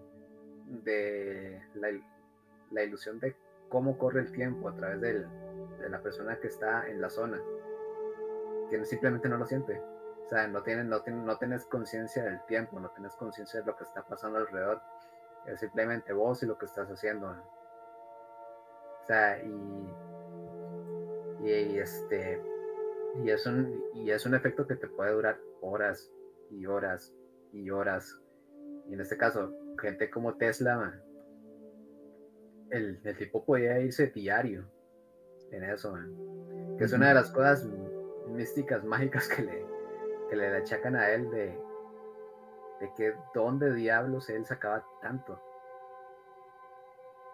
[0.71, 3.35] de la, ilusión de
[3.69, 7.41] cómo corre el tiempo a través de la persona que está en la zona,
[8.83, 9.81] simplemente no lo siente.
[10.25, 13.75] O sea, no, tienen, no, no tienes conciencia del tiempo, no tienes conciencia de lo
[13.75, 14.81] que está pasando alrededor
[15.45, 17.27] es simplemente vos y lo que estás haciendo.
[17.27, 19.93] O sea, y,
[21.43, 22.41] y, este,
[23.23, 26.11] y es, un, y es un efecto que te puede durar horas
[26.49, 27.13] y horas
[27.51, 28.19] y horas.
[28.87, 31.01] Y en este caso, gente como Tesla,
[32.69, 34.65] el, el tipo podía irse diario
[35.51, 35.93] en eso,
[36.77, 37.67] que es una de las cosas
[38.27, 39.65] místicas, mágicas que le,
[40.29, 41.59] que le achacan a él de,
[42.79, 45.39] de que dónde diablos él sacaba tanto.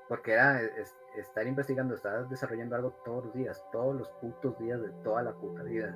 [0.09, 0.61] Porque era
[1.18, 5.34] estar investigando, estar desarrollando algo todos los días, todos los putos días de toda la
[5.34, 5.93] puta vida.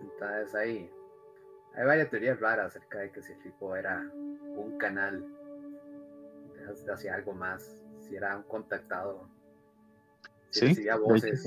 [0.00, 0.90] Entonces ahí
[1.74, 5.24] hay varias teorías raras acerca de que si el tipo era un canal
[6.92, 9.26] hacia algo más, si era un contactado,
[10.50, 11.46] si sí, voces.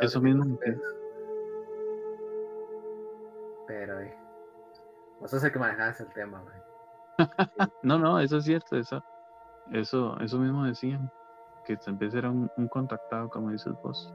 [0.00, 0.58] Eso mismo.
[3.66, 4.16] Pero, eh,
[5.20, 6.42] vos sos el que manejas el tema,
[7.82, 9.04] no, no, eso es cierto, eso,
[9.72, 11.10] eso, eso mismo decían,
[11.64, 14.12] que tal vez era un, contactado, como dices vos.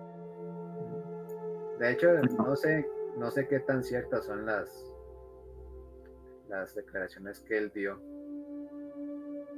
[1.79, 2.07] De hecho,
[2.37, 4.91] no sé, no sé qué tan ciertas son las,
[6.47, 7.99] las declaraciones que él dio.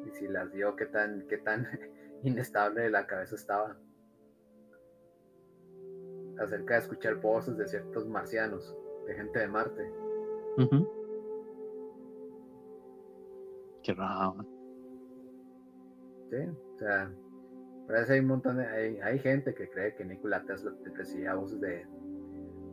[0.06, 1.68] Y si las dio, qué tan, qué tan
[2.24, 3.78] inestable de la cabeza estaba.
[6.40, 8.76] Acerca de escuchar voces de ciertos marcianos
[9.08, 9.92] de gente de Marte.
[13.84, 14.46] Qué raro.
[16.30, 17.12] Sí, o sea,
[17.88, 21.88] parece hay un montón de, hay, gente que cree que Nikola Tesla decía voces de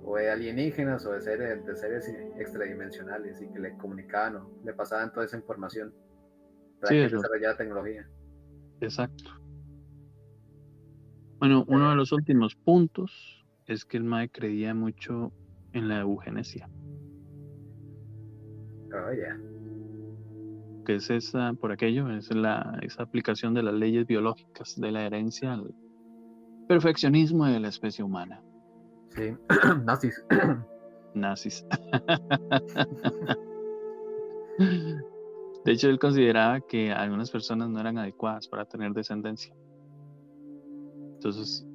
[0.05, 2.09] o de alienígenas o de seres, de seres
[2.39, 5.94] extradimensionales y que le comunicaban o le pasaban toda esa información
[6.81, 8.06] para que desarrollara tecnología.
[8.81, 9.31] Exacto.
[11.39, 15.32] Bueno, uno de los últimos puntos es que el MAE creía mucho
[15.72, 16.68] en la eugenesia.
[18.93, 19.40] Oh, ya.
[20.86, 25.06] Que es esa, por aquello, es la, esa aplicación de las leyes biológicas de la
[25.06, 25.74] herencia al
[26.68, 28.43] perfeccionismo de la especie humana.
[29.16, 29.36] Sí,
[29.84, 30.24] nazis.
[31.14, 31.64] nazis.
[35.64, 39.54] De hecho, él consideraba que algunas personas no eran adecuadas para tener descendencia.
[41.14, 41.66] Entonces,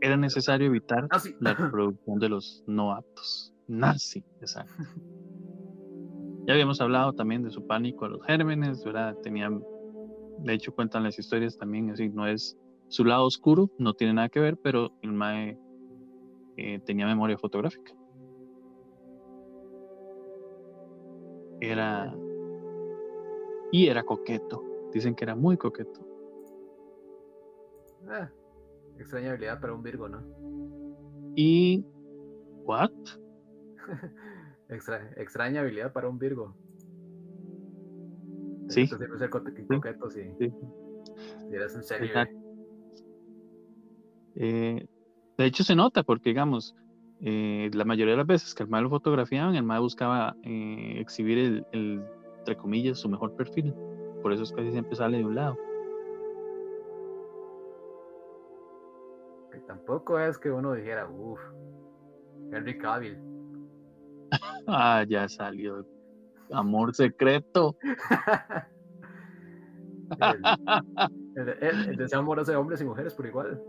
[0.00, 1.08] era necesario evitar
[1.40, 3.52] la reproducción de los no aptos.
[3.66, 4.74] Nazi, exacto.
[6.46, 9.16] Ya habíamos hablado también de su pánico a los gérmenes, ¿verdad?
[9.22, 9.62] Tenían
[10.38, 12.56] de hecho cuentan las historias también, así, no es
[12.88, 15.58] su lado oscuro, no tiene nada que ver, pero el Mae
[16.56, 17.92] eh, tenía memoria fotográfica.
[21.60, 22.14] Era...
[23.72, 24.62] Y era coqueto.
[24.92, 26.00] Dicen que era muy coqueto.
[28.08, 28.30] Ah,
[28.98, 30.22] extraña habilidad para un Virgo, ¿no?
[31.34, 31.84] Y...
[32.64, 32.92] ¿What?
[34.68, 36.54] extraña habilidad para un Virgo.
[38.68, 38.86] Sí.
[38.86, 40.22] ser coqueto, sí.
[40.38, 40.52] sí.
[41.48, 42.10] Si eres un serio.
[44.36, 44.86] Eh,
[45.36, 46.76] de hecho, se nota porque, digamos,
[47.20, 50.96] eh, la mayoría de las veces que el mal lo fotografiaban, el mal buscaba eh,
[50.98, 52.04] exhibir el,
[52.38, 53.74] entre comillas, su mejor perfil.
[54.22, 55.56] Por eso es que casi siempre sale de un lado.
[59.50, 61.40] Que tampoco es que uno dijera, uff,
[62.52, 63.18] Henry Cavill.
[64.66, 65.86] ah, ya salió.
[66.52, 67.76] Amor secreto.
[71.36, 73.60] el, el, deseo amoroso de hombres y mujeres por igual.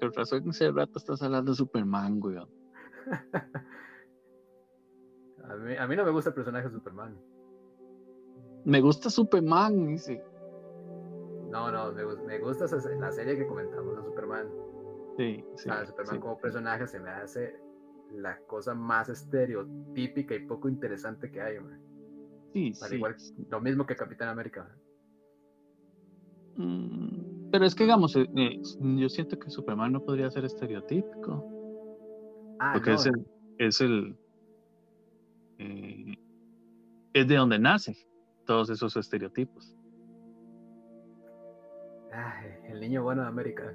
[0.00, 2.38] Con razón ese rato estás hablando de Superman, güey.
[5.44, 7.18] A mí, a mí no me gusta el personaje de Superman.
[8.64, 10.22] Me gusta Superman, dice.
[11.50, 12.66] No, no, me, gusta
[13.00, 14.48] la serie que comentamos de Superman.
[15.16, 15.68] Sí, sí.
[15.86, 17.58] Superman como personaje se me hace
[18.12, 21.56] la cosa más estereotípica y poco interesante que hay,
[22.52, 22.96] Sí, sí.
[22.96, 23.16] Igual,
[23.48, 24.68] lo mismo que Capitán América.
[26.56, 31.44] Mm, pero es que, digamos, eh, eh, yo siento que Superman no podría ser estereotípico.
[32.58, 33.26] Ah, porque es el.
[33.58, 34.16] Es, el
[35.58, 36.14] eh,
[37.12, 37.96] es de donde nace
[38.46, 39.76] todos esos estereotipos.
[42.68, 43.74] el niño bueno de América.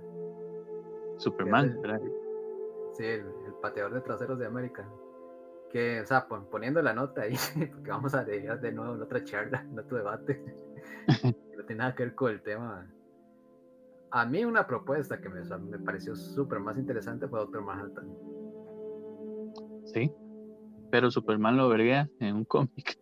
[1.17, 1.79] Superman,
[2.93, 3.25] Sí, el,
[3.61, 4.87] pateador de traseros de América.
[5.69, 7.35] Que, o sea, poniendo la nota ahí,
[7.73, 10.41] porque vamos a dejar de nuevo en otra charla, en otro debate.
[11.57, 12.87] no tiene nada que ver con el tema.
[14.11, 18.07] A mí una propuesta que me, me pareció súper más interesante fue otro Manhattan.
[19.85, 20.11] Sí,
[20.91, 22.97] pero Superman lo vería en un cómic.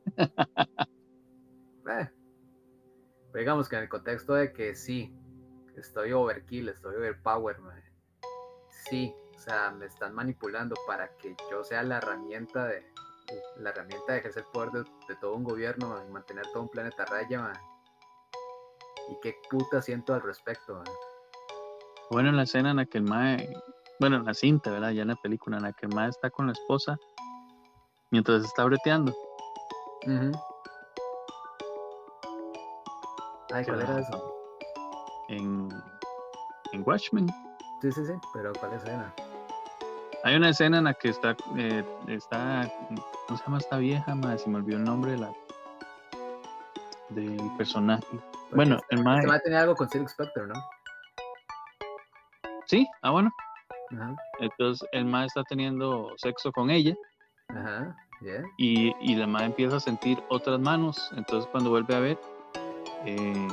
[1.87, 2.09] eh,
[3.33, 5.13] digamos que en el contexto de que sí,
[5.75, 7.57] estoy overkill, estoy overpower,
[8.89, 12.83] sí, o sea, me están manipulando para que yo sea la herramienta de
[13.57, 17.53] la herramienta de ejercer poder de, todo un gobierno y mantener todo un planeta raya,
[19.09, 20.81] y qué puta siento al respecto.
[22.11, 23.49] Bueno, en la escena en la que el Mae,
[23.99, 24.91] bueno, en la cinta, ¿verdad?
[24.91, 26.97] Ya en la película, en la que el Mae está con la esposa
[28.11, 29.13] mientras está breteando.
[33.51, 34.35] Ay, ¿cuál era eso?
[35.29, 35.69] En,
[36.71, 37.27] en Watchmen.
[37.81, 39.13] Sí, sí, sí, pero ¿cuál escena?
[40.23, 42.71] Hay una escena en la que está, eh, está,
[43.27, 44.15] ¿cómo se llama esta vieja?
[44.15, 44.37] Madre?
[44.37, 45.33] Se me olvidó el nombre de la,
[47.13, 48.19] del personaje
[48.55, 49.25] bueno, el mae.
[49.25, 50.53] va a tener algo con Silk Spectre, ¿no?
[52.65, 53.31] Sí, ah, bueno.
[54.39, 56.95] Entonces el mae está teniendo sexo con ella.
[57.49, 57.95] Ajá,
[58.57, 61.11] y, y, la mae empieza a sentir otras manos.
[61.15, 62.19] Entonces cuando vuelve a ver,
[63.05, 63.47] eh,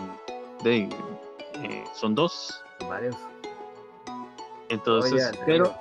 [0.62, 0.88] de,
[1.54, 2.62] eh, son dos.
[2.88, 3.16] Varios.
[4.68, 5.74] Entonces, pero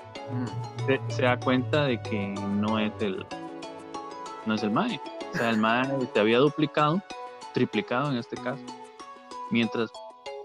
[1.10, 3.26] se, da cuenta de que no es el,
[4.46, 5.00] no es el mae.
[5.34, 7.02] O sea, el mae te había duplicado,
[7.54, 8.64] triplicado en este caso.
[9.52, 9.92] Mientras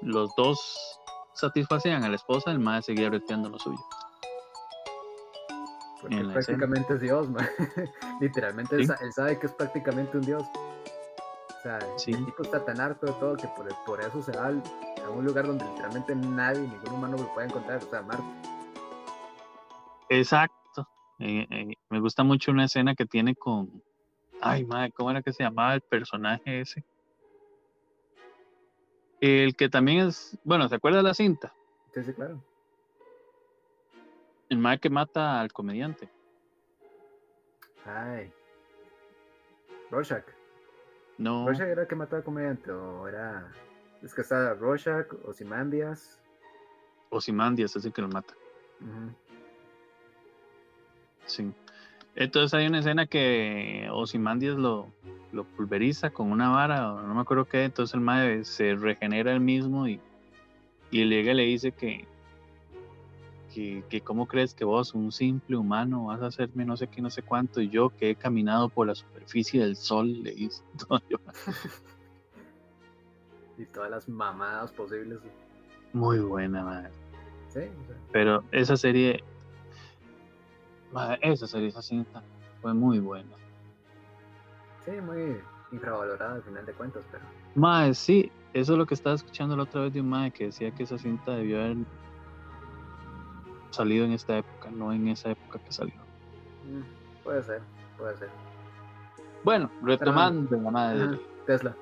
[0.01, 1.01] los dos
[1.35, 3.81] satisfacían a la esposa, el madre seguía breteando lo suyo.
[6.01, 7.29] Porque prácticamente es Dios,
[8.21, 10.43] literalmente él, sabe que es prácticamente un Dios.
[10.43, 13.49] O sea, el tipo está tan harto de todo que
[13.87, 17.83] por, eso se va a un lugar donde literalmente nadie, ningún humano lo puede encontrar,
[17.83, 18.23] o sea, Marte.
[20.11, 20.87] Exacto.
[21.19, 23.83] Eh, eh, me gusta mucho una escena que tiene con.
[24.43, 26.85] Ay, madre, ¿cómo era que se llamaba el personaje ese?
[29.25, 31.55] El que también es, bueno, ¿se acuerda de la cinta?
[31.95, 32.45] Sí, sí, claro.
[34.51, 36.11] El mal que mata al comediante.
[37.87, 38.31] Ay.
[39.91, 40.27] Rorschach.
[41.17, 41.47] No.
[41.47, 43.51] ¿Rorschach era el que mataba al comediante o era...
[44.03, 46.21] Es que está Rorschach, Osimandias.
[47.09, 48.35] Osimandias es el que lo mata.
[51.25, 51.51] Sí.
[52.15, 54.93] Entonces hay una escena que Osimandias lo,
[55.35, 59.33] lo pulveriza con una vara, o no me acuerdo qué, entonces el madre se regenera
[59.33, 60.01] el mismo y,
[60.91, 62.07] y llega le dice que,
[63.53, 67.03] que, que, cómo crees que vos, un simple humano, vas a hacerme no sé qué,
[67.03, 70.63] no sé cuánto, y yo que he caminado por la superficie del sol, le dice.
[73.59, 75.19] y todas las mamadas posibles.
[75.93, 76.91] Muy buena, madre.
[77.49, 77.61] Sí,
[78.11, 79.23] Pero esa serie,
[81.21, 82.23] esa serie, esa cinta,
[82.61, 83.44] fue muy buena.
[84.85, 85.41] Sí, muy
[85.73, 87.25] infravalorada al final de cuentas, pero.
[87.55, 88.31] Más, sí.
[88.53, 90.83] eso es lo que estaba escuchando la otra vez de un mae que decía que
[90.83, 91.77] esa cinta debió haber
[93.71, 95.95] salido en esta época, no en esa época que salió.
[96.65, 97.61] Mm, puede ser,
[97.99, 98.29] puede ser.
[99.43, 101.21] Bueno, retomando la madre.
[101.47, 101.77] Tesla.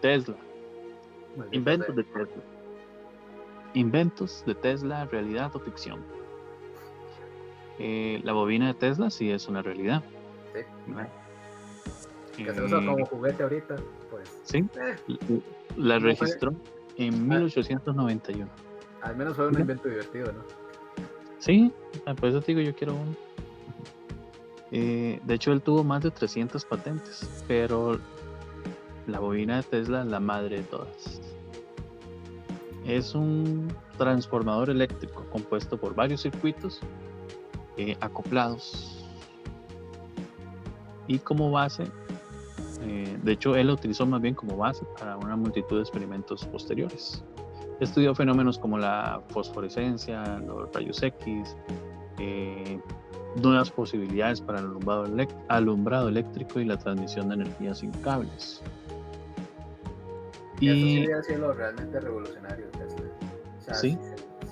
[0.00, 0.36] Tesla.
[1.52, 2.42] Inventos de Tesla.
[3.74, 6.02] Inventos de Tesla, realidad o ficción.
[7.78, 10.02] Eh, la bobina de Tesla sí es una realidad.
[10.54, 10.60] Sí.
[12.36, 13.76] Que se usa como eh, juguete ahorita,
[14.10, 14.38] pues.
[14.42, 14.58] Sí.
[14.58, 15.40] Eh.
[15.76, 16.52] La registró
[16.96, 18.48] en 1891.
[19.02, 19.08] Ah.
[19.08, 20.42] Al menos fue un invento divertido, ¿no?
[21.38, 21.72] Sí,
[22.06, 23.16] ah, por eso te digo, yo quiero uno.
[24.70, 27.98] de hecho, él tuvo más de 300 patentes, pero
[29.06, 31.20] la bobina de Tesla es la madre de todas.
[32.84, 36.80] Es un transformador eléctrico compuesto por varios circuitos
[37.76, 39.04] eh, acoplados
[41.06, 41.84] y como base,
[42.82, 46.44] eh, de hecho él lo utilizó más bien como base para una multitud de experimentos
[46.46, 47.22] posteriores.
[47.80, 51.56] Estudió fenómenos como la fosforescencia, los rayos X,
[52.18, 52.80] eh,
[53.42, 54.66] nuevas posibilidades para el
[55.48, 58.62] alumbrado, eléctrico y la transmisión de energía sin cables.
[60.58, 63.02] Y eso sería sido realmente revolucionario Tesla.
[63.58, 63.98] O sea, si,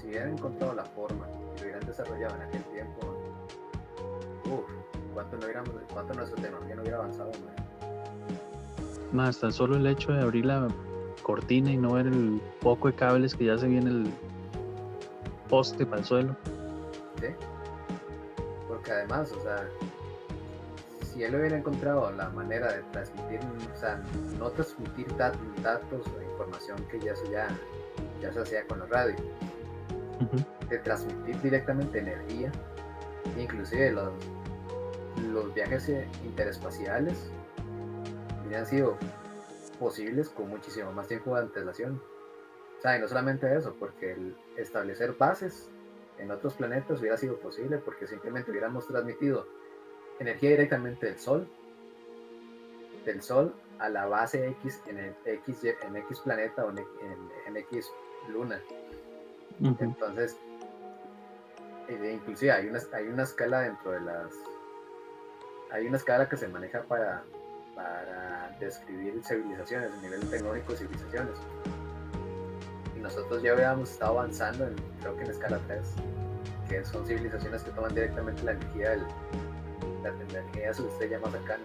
[0.05, 3.17] hubieran encontrado la forma y lo hubieran desarrollado en aquel tiempo,
[4.45, 4.71] uff,
[5.15, 5.47] ¿cuánto, no
[5.95, 7.33] cuánto nuestra tecnología no hubiera avanzado?
[9.15, 10.67] Más tan solo el hecho de abrir la
[11.23, 14.13] cortina y no ver el poco de cables que ya se viene el
[15.49, 16.37] poste para el suelo.
[17.21, 17.29] Sí.
[18.67, 19.69] Porque además, o sea,
[21.01, 23.39] si él hubiera encontrado la manera de transmitir,
[23.73, 24.03] o sea,
[24.37, 27.47] no transmitir datos o información que ya se, ya,
[28.21, 29.15] ya se hacía con la radio,
[30.69, 32.51] de transmitir directamente energía,
[33.39, 34.13] inclusive los,
[35.33, 35.89] los viajes
[36.25, 37.31] interespaciales
[38.45, 38.97] hubieran sido
[39.79, 42.01] posibles con muchísimo más tiempo de antelación.
[42.79, 45.69] O sea, y no solamente eso, porque el establecer bases
[46.19, 49.47] en otros planetas hubiera sido posible porque simplemente hubiéramos transmitido
[50.19, 51.49] energía directamente del Sol,
[53.05, 57.91] del Sol a la base X en el X, en X planeta o en, X
[58.29, 58.61] luna.
[59.61, 60.37] Entonces,
[61.89, 64.33] eh, inclusive hay una, hay una escala dentro de las...
[65.71, 67.25] Hay una escala que se maneja para,
[67.75, 71.35] para describir civilizaciones, el nivel tecnológico de civilizaciones.
[72.97, 75.81] Y nosotros ya habíamos estado avanzando, en, creo que en escala 3,
[76.69, 79.03] que son civilizaciones que toman directamente la energía del,
[80.03, 81.65] la energía de su estrella más cercana.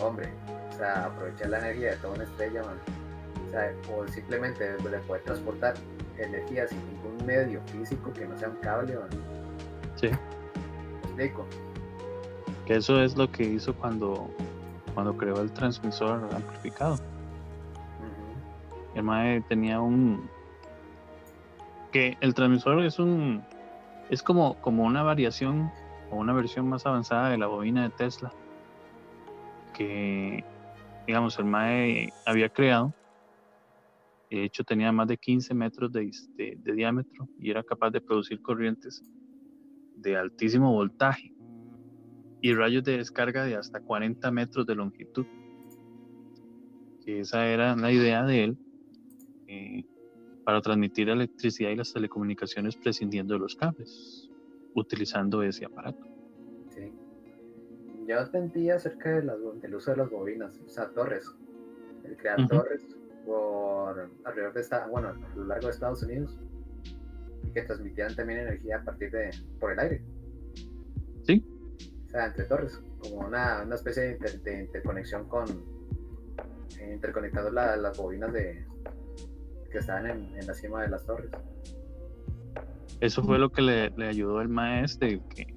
[0.00, 0.28] Hombre,
[0.70, 5.22] o sea, aprovechar la energía de toda una estrella, O, sea, o simplemente de poder
[5.22, 5.74] transportar
[6.16, 9.08] energía sin ningún medio físico que no sea un cable, man.
[9.96, 10.10] Sí.
[11.02, 11.46] explico?
[12.70, 14.30] Eso es lo que hizo cuando,
[14.94, 17.00] cuando creó el transmisor amplificado.
[18.94, 20.30] El MAE tenía un.
[21.90, 23.42] que el transmisor es un.
[24.08, 25.72] es como, como una variación
[26.12, 28.32] o una versión más avanzada de la bobina de Tesla
[29.74, 30.44] que,
[31.08, 32.94] digamos, el MAE había creado.
[34.30, 38.40] De hecho, tenía más de 15 metros de, de, diámetro y era capaz de producir
[38.40, 39.02] corrientes
[39.96, 41.34] de altísimo voltaje
[42.42, 45.26] y rayos de descarga de hasta 40 metros de longitud.
[47.04, 48.58] Que esa era la idea de él
[49.46, 49.84] eh,
[50.44, 54.30] para transmitir electricidad y las telecomunicaciones prescindiendo de los cables
[54.74, 56.06] utilizando ese aparato.
[56.68, 56.92] Sí.
[58.06, 61.34] Yo entendía acerca de las, del uso de las bobinas, o sea, torres,
[62.04, 62.86] el crear torres
[63.26, 66.38] por alrededor de esta, bueno, a lo largo de Estados Unidos
[67.44, 70.02] y que transmitieran también energía a partir de, por el aire.
[71.22, 71.44] Sí.
[72.10, 75.46] O sea, entre torres, como una, una especie de, interconexión con,
[76.92, 78.66] interconectando las bobinas de,
[79.70, 81.30] que estaban en, en la cima de las torres.
[83.00, 85.54] Eso fue lo que le, ayudó el maestro que,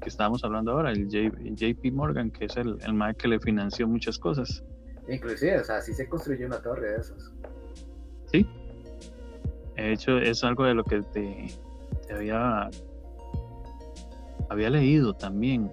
[0.00, 3.86] que estábamos hablando ahora, el JP Morgan, que es el, el maestro que le financió
[3.86, 4.64] muchas cosas.
[5.06, 7.30] Inclusive, o sea, sí se construyó una torre de esas.
[8.32, 8.48] Sí.
[9.76, 11.46] De hecho, es algo de lo que te,
[12.10, 12.70] había,
[14.48, 15.70] había leído también.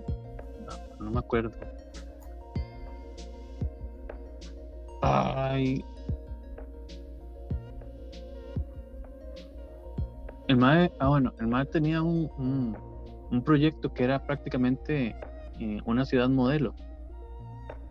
[0.99, 1.52] No, me acuerdo.
[10.48, 12.76] El MAE, ah, bueno, el MAE tenía un,
[13.31, 15.15] un, proyecto que era prácticamente
[15.60, 16.76] eh, una ciudad modelo.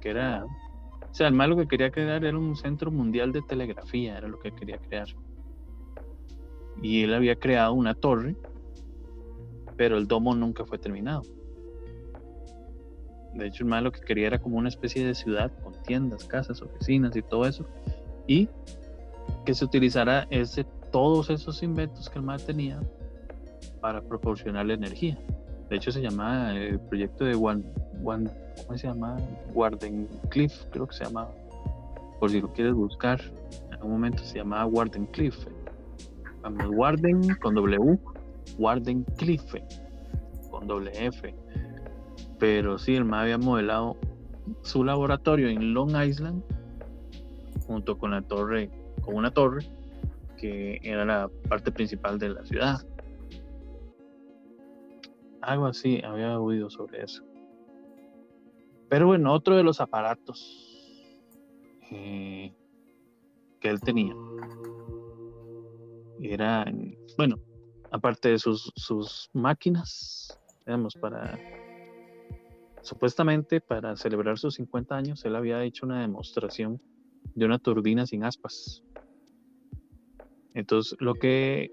[0.00, 0.44] Que era.
[0.44, 4.28] O sea, el MAE lo que quería crear era un centro mundial de telegrafía, era
[4.28, 5.08] lo que quería crear.
[6.82, 8.36] Y él había creado una torre,
[9.80, 11.22] pero el domo nunca fue terminado.
[13.32, 16.24] De hecho, el mae lo que quería era como una especie de ciudad con tiendas,
[16.24, 17.64] casas, oficinas y todo eso.
[18.26, 18.46] Y
[19.46, 22.78] que se utilizara ese, todos esos inventos que el mae tenía
[23.80, 25.18] para proporcionarle energía.
[25.70, 27.64] De hecho, se llamaba el proyecto de One,
[28.04, 28.28] One
[28.66, 29.16] ¿cómo se llama?
[29.54, 31.26] Warden Cliff, creo que se llama.
[32.18, 33.18] Por si lo quieres buscar,
[33.72, 35.38] en un momento se llamaba Warden Cliff.
[36.42, 37.98] Vamos, Warden con W,
[38.58, 39.54] Warden Cliff
[40.50, 41.34] con doble F.
[42.38, 43.96] Pero sí, el MA había modelado
[44.62, 46.42] su laboratorio en Long Island
[47.66, 48.70] junto con la torre,
[49.02, 49.64] con una torre
[50.36, 52.80] que era la parte principal de la ciudad.
[55.42, 57.22] Algo así, había oído sobre eso.
[58.88, 60.66] Pero bueno, otro de los aparatos
[61.90, 62.52] eh,
[63.60, 64.14] que él tenía
[66.20, 66.64] era,
[67.16, 67.36] bueno,
[67.90, 71.38] aparte de sus, sus máquinas, digamos, para
[72.82, 76.80] supuestamente para celebrar sus 50 años, él había hecho una demostración
[77.34, 78.82] de una turbina sin aspas.
[80.54, 81.70] Entonces, lo que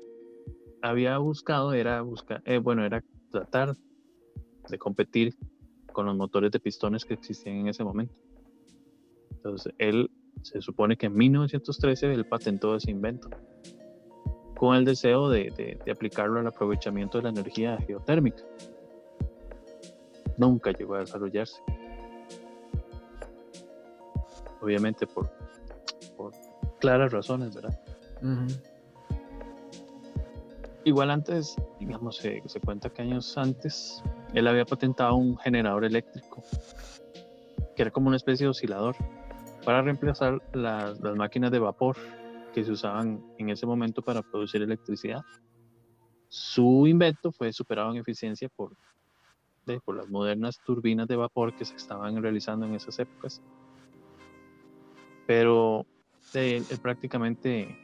[0.82, 3.76] había buscado era buscar, eh, bueno, era tratar
[4.70, 5.36] de competir
[5.94, 8.14] con los motores de pistones que existían en ese momento.
[9.32, 10.12] Entonces, él
[10.42, 13.30] se supone que en 1913 él patentó ese invento
[14.58, 18.44] con el deseo de, aplicarlo al aprovechamiento de la energía geotérmica.
[20.38, 21.62] Nunca llegó a desarrollarse.
[24.62, 25.30] Obviamente por,
[26.16, 26.32] por
[26.80, 27.80] claras razones, ¿verdad?
[30.84, 34.04] Igual antes, digamos, se cuenta que años antes
[34.34, 36.44] él había patentado un generador eléctrico,
[37.76, 38.96] que era como una especie de oscilador,
[39.68, 41.98] para reemplazar las, máquinas de vapor
[42.58, 45.22] que se usaban en ese momento para producir electricidad.
[46.28, 48.76] Su invento fue superado en eficiencia por,
[49.86, 53.44] por las modernas turbinas de vapor que se estaban realizando en esas épocas.
[55.28, 55.86] Pero
[56.34, 57.78] él, prácticamente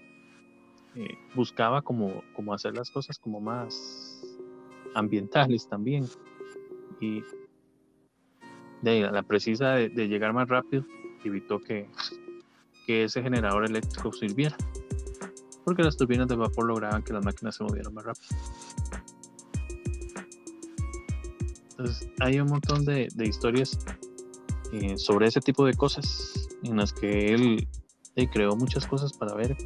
[0.95, 4.23] eh, buscaba como, como hacer las cosas como más
[4.95, 6.05] ambientales también
[6.99, 7.21] y
[8.81, 10.83] de la precisa de, llegar más rápido
[11.23, 11.87] evitó que,
[12.85, 14.55] que ese generador eléctrico sirviera
[15.63, 18.27] porque las turbinas de vapor lograban que las máquinas se movieran más rápido.
[21.71, 23.77] Entonces, hay un montón de, historias
[24.71, 27.67] eh, sobre ese tipo de cosas en las que él
[28.31, 29.57] creó muchas cosas para ver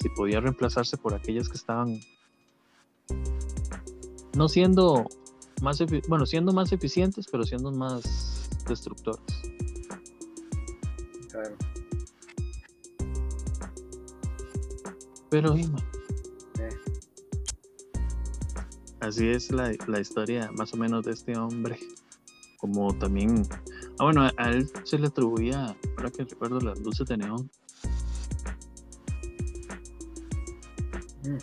[0.00, 2.00] si podía reemplazarse por aquellas que estaban
[4.34, 5.06] no siendo
[5.62, 9.22] más bueno, siendo más eficientes, pero siendo más destructores.
[11.30, 11.56] Claro.
[15.36, 15.68] Pero eh.
[19.00, 21.78] Así es la, la, historia más o menos de este hombre.
[22.56, 23.42] Como también.
[23.98, 27.50] Ah, bueno, a, él se le atribuía, ahora que recuerdo, las luces de neón.
[31.24, 31.38] Mm.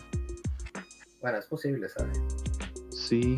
[1.20, 2.18] Bueno, es posible, ¿sabes?
[2.90, 3.36] Sí,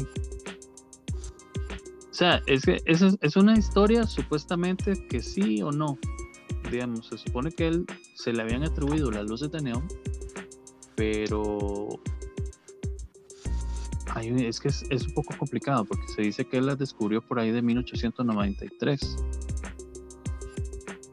[2.16, 5.98] o sea, es que es, una historia supuestamente que sí o no.
[6.70, 7.84] Digamos, se supone que él
[8.14, 9.86] se le habían atribuido las luces de neón,
[10.96, 11.88] pero
[14.24, 17.50] es que es, un poco complicado porque se dice que él las descubrió por ahí
[17.50, 19.16] de 1893.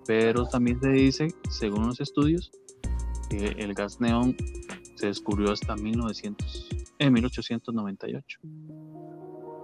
[0.05, 2.51] Pero también se dice, según los estudios,
[3.30, 4.35] que el gas neón
[4.95, 6.69] se descubrió hasta 1900,
[6.99, 8.39] en 1898.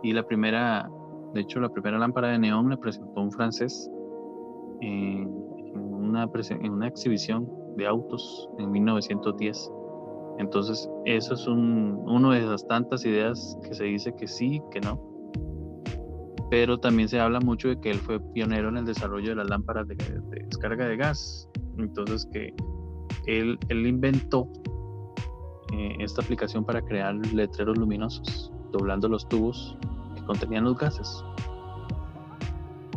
[0.03, 0.89] Y la primera
[1.33, 3.89] de hecho, la primera lámpara de neón la presentó un francés
[4.81, 7.47] en, una, en una exhibición
[7.77, 9.71] de autos en 1910.
[10.39, 14.79] Entonces, eso es un, uno de esas tantas ideas que se dice que sí, que
[14.81, 14.99] no.
[16.49, 19.49] Pero también se habla mucho de que él fue pionero en el desarrollo de las
[19.49, 21.47] lámparas de, descarga de gas.
[21.77, 22.53] Entonces, que
[23.27, 24.49] él, inventó
[25.73, 29.77] eh, esta aplicación para crear letreros luminosos, doblando los tubos
[30.29, 31.23] contenían los gases.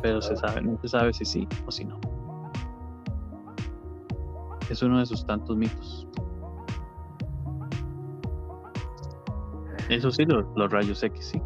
[0.03, 1.99] Pero se sabe, no se sabe si sí o si no.
[4.69, 6.07] Es uno de sus tantos mitos.
[9.93, 11.43] Eso sí, los, rayos X sí.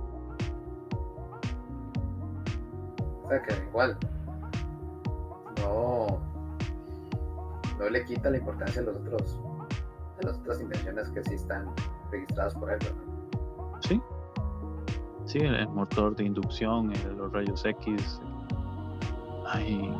[3.25, 3.99] O sea que igual
[5.61, 6.21] no,
[7.79, 9.41] no le quita la importancia a los otros,
[10.23, 11.69] a las otras invenciones que sí están
[12.13, 12.79] registradas por él,
[13.81, 14.01] Sí,
[15.25, 18.21] Sí, el motor de inducción, los rayos X.
[19.49, 19.93] Ay,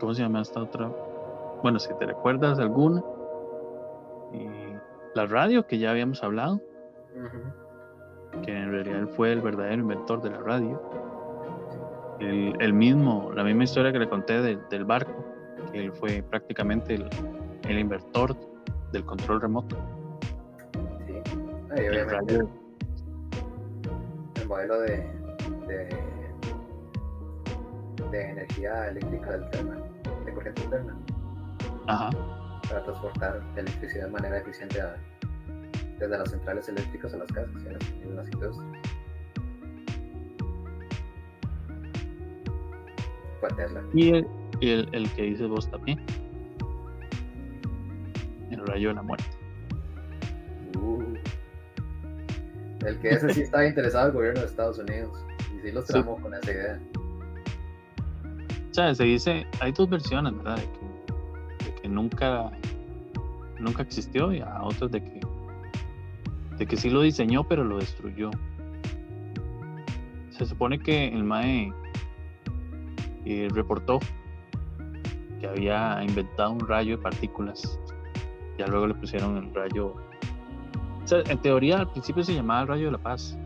[0.00, 0.90] ¿cómo se llama esta otra?
[1.62, 3.02] Bueno, si te recuerdas alguna.
[5.14, 6.60] la radio, que ya habíamos hablado.
[8.42, 10.80] Que en realidad él fue el verdadero inventor de la radio.
[12.20, 15.24] el, el mismo, la misma historia que le conté del barco,
[15.72, 17.08] que él fue prácticamente el,
[17.68, 18.36] el inventor
[18.92, 19.76] del control remoto.
[21.06, 21.14] Sí.
[21.70, 22.48] Ah, y obviamente el,
[24.40, 24.96] el modelo de,
[25.66, 25.88] de,
[28.10, 29.78] de energía eléctrica alterna,
[30.24, 30.96] de corriente alterna.
[31.86, 32.10] Ajá.
[32.68, 34.96] Para transportar electricidad de manera eficiente a,
[36.04, 38.66] desde las centrales eléctricas a las casas y en las, en las industrias.
[43.40, 43.82] Fue Tesla.
[43.92, 44.26] Y el,
[44.60, 46.00] y el, el que dices vos también.
[48.50, 49.24] El rayo de la muerte.
[50.78, 51.02] Uh.
[52.86, 55.24] El que ese sí estaba interesado el gobierno de Estados Unidos.
[55.56, 55.94] Y sí los Sí.
[55.94, 56.80] tramó con esa idea.
[58.70, 60.56] O sea, se dice, hay dos versiones, ¿verdad?
[60.56, 62.50] De que, de que nunca,
[63.60, 65.20] nunca existió y a otras de que,
[66.58, 68.30] de que sí lo diseñó, pero lo destruyó.
[70.30, 71.72] Se supone que el MAE
[73.24, 74.00] eh, reportó
[75.40, 77.78] que había inventado un rayo de partículas.
[78.58, 79.94] Ya luego le pusieron el rayo.
[81.02, 83.38] O sea, en teoría al principio se llamaba el rayo de la paz.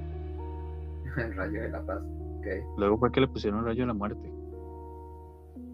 [1.17, 2.01] El rayo de la paz.
[2.39, 2.47] Ok.
[2.77, 4.33] Luego fue que le pusieron el rayo de la muerte.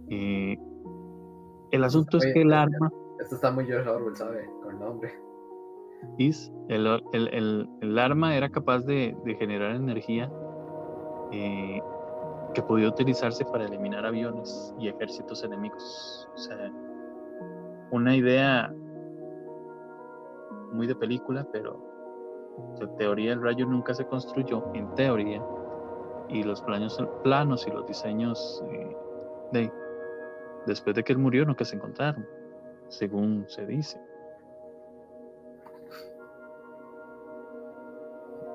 [0.09, 0.59] Y
[1.71, 2.91] el asunto es que el arma
[3.21, 4.49] Esto está muy George Orwell, ¿sabe?
[4.63, 5.13] Con nombre.
[6.19, 10.31] El, arma era capaz de, generar energía
[11.33, 11.81] eh,
[12.55, 16.29] que podía utilizarse para eliminar aviones y ejércitos enemigos.
[16.35, 16.73] O sea,
[17.91, 18.73] una idea
[20.73, 21.79] muy de película, pero
[22.81, 25.43] en teoría el rayo nunca se construyó, en teoría,
[26.29, 28.97] y los planos, planos y los diseños eh,
[29.53, 29.73] de
[30.67, 32.27] después de que él murió nunca se encontraron,
[32.89, 34.01] según se dice.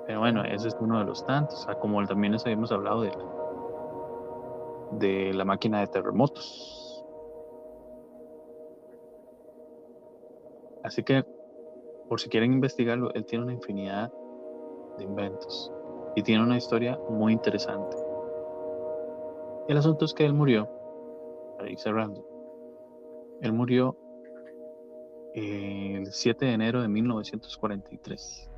[0.10, 1.62] Pero bueno, ese es uno de los tantos.
[1.62, 3.26] Sea, como también les habíamos hablado de la,
[4.94, 7.06] de la máquina de terremotos.
[10.84, 11.24] Así que,
[12.08, 14.12] por si quieren investigarlo, él tiene una infinidad
[14.98, 15.72] de inventos
[16.16, 17.96] y tiene una historia muy interesante.
[19.68, 20.68] El asunto es que él murió,
[21.56, 22.26] para ir cerrando,
[23.42, 23.96] él murió
[25.36, 28.49] el 7 de enero de 1943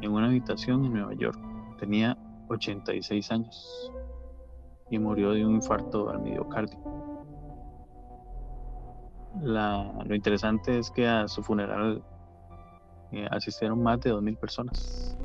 [0.00, 1.38] en una habitación en Nueva York.
[1.78, 2.16] Tenía
[2.48, 3.92] 86 años
[4.90, 6.78] y murió de un infarto al miocardio.
[9.42, 12.02] La- lo interesante es que a su funeral
[13.12, 15.16] eh, asistieron más de 2.000 personas.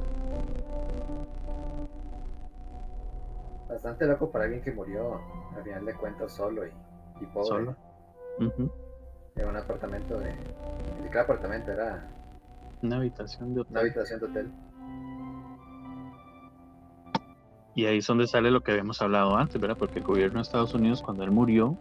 [3.69, 5.19] Bastante loco para alguien que murió,
[5.56, 6.72] al final de cuentas, solo y,
[7.22, 7.48] y pobre.
[7.48, 7.76] Solo.
[9.36, 10.32] En un apartamento de.
[10.98, 12.07] Ni siquiera apartamento, era
[12.81, 13.77] Una habitación de una hotel.
[13.77, 14.52] habitación de hotel.
[17.76, 19.77] Y ahí es donde sale lo que habíamos hablado antes, ¿verdad?
[19.77, 21.77] Porque el gobierno de Estados Unidos, cuando él murió,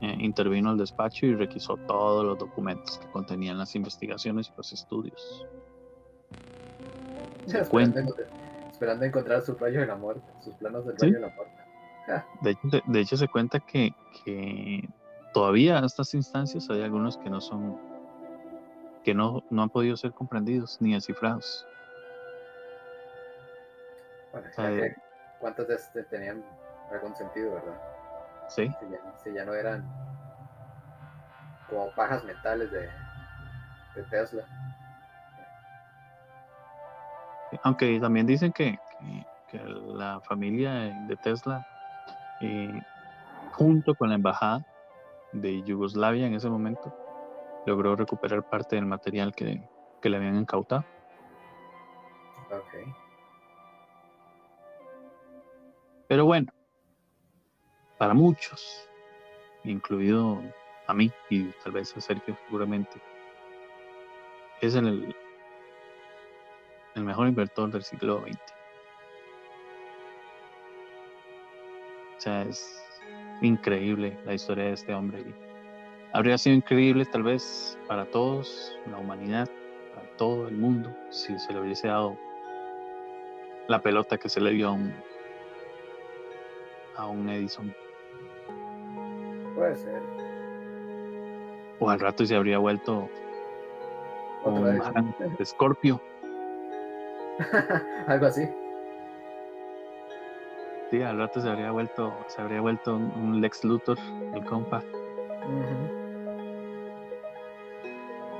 [0.00, 4.72] eh, intervino al despacho y requisó todos los documentos que contenían las investigaciones y los
[4.72, 5.46] estudios.
[7.46, 8.14] Se esperando,
[8.70, 11.06] esperando encontrar su rayo de la muerte, sus planos del Sí.
[11.06, 11.54] rayo de la muerte.
[12.40, 13.90] De hecho, se- de hecho, se cuenta que,
[14.24, 14.88] que
[15.34, 17.76] todavía a estas instancias hay algunos que no son,
[19.08, 21.66] que no, no han podido ser comprendidos ni descifrados.
[24.30, 24.50] Bueno,
[25.38, 26.44] ¿cuántos de tenían
[26.90, 27.80] algún sentido, verdad?
[28.48, 29.82] Sí, Si ya, si ya no eran
[31.66, 32.90] como pajas mentales de,
[33.94, 34.46] de Tesla.
[37.62, 41.62] aunque también dicen que, que- que la familia de Tesla,
[42.40, 42.82] eh,
[43.52, 44.60] junto con la embajada
[45.32, 46.92] de Yugoslavia en ese momento,
[47.68, 49.62] logró recuperar parte del material que,
[50.00, 50.84] que le habían incautado.
[52.50, 52.94] Ok.
[56.08, 56.50] Pero bueno,
[57.98, 58.88] para muchos,
[59.64, 60.40] incluido
[60.86, 63.00] a mí y tal vez a Sergio seguramente,
[64.62, 65.14] es el,
[66.94, 68.38] el mejor inventor del siglo XX.
[72.16, 72.82] O sea, es
[73.42, 75.47] increíble la historia de este hombre.
[76.18, 79.48] Habría sido increíble tal vez para todos, la humanidad,
[79.94, 82.16] para todo el mundo, si se le hubiese dado
[83.68, 84.92] la pelota que se le dio a un,
[86.96, 87.72] a un Edison.
[89.54, 90.02] Puede ser.
[91.78, 93.08] O al rato se habría vuelto
[94.42, 94.92] Otra un vez.
[94.92, 96.00] man de Scorpio.
[98.08, 98.42] Algo así.
[100.90, 103.98] Sí, al rato se habría vuelto, se habría vuelto un, Lex Luthor,
[104.34, 104.82] el compa.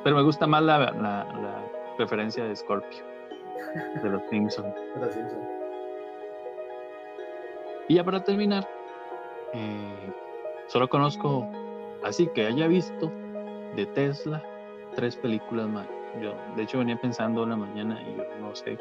[0.09, 1.62] Pero me gusta más la, la, la
[1.98, 3.05] referencia de Scorpio,
[4.02, 4.74] de los Simpsons.
[5.12, 5.39] Simpson.
[7.89, 8.66] Y ya para terminar,
[9.52, 10.10] eh,
[10.68, 11.47] solo conozco,
[12.02, 13.12] así que haya visto
[13.76, 14.43] de Tesla,
[14.94, 15.86] tres películas más.
[16.22, 18.78] Yo, de hecho, venía pensando una mañana y yo no sé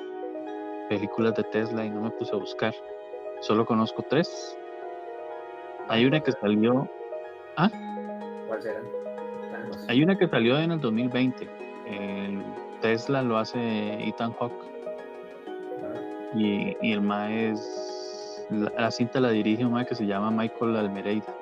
[0.87, 2.73] películas de Tesla y no me puse a buscar.
[3.41, 4.57] Solo conozco tres.
[5.89, 6.89] Hay una que salió.
[7.57, 7.69] ¿Ah?
[8.47, 8.79] ¿Cuál será?
[9.87, 11.47] Hay una que salió en el 2020.
[11.87, 12.43] El
[12.81, 14.65] Tesla lo hace Ethan Hawke.
[16.35, 18.45] Y, el MAE es.
[18.49, 21.35] La, cinta la dirige un MAE que se llama Michael Almereida.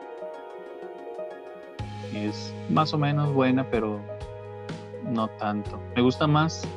[2.14, 4.00] Es más o menos buena, pero
[5.04, 5.80] no tanto.
[5.96, 6.68] Me gusta más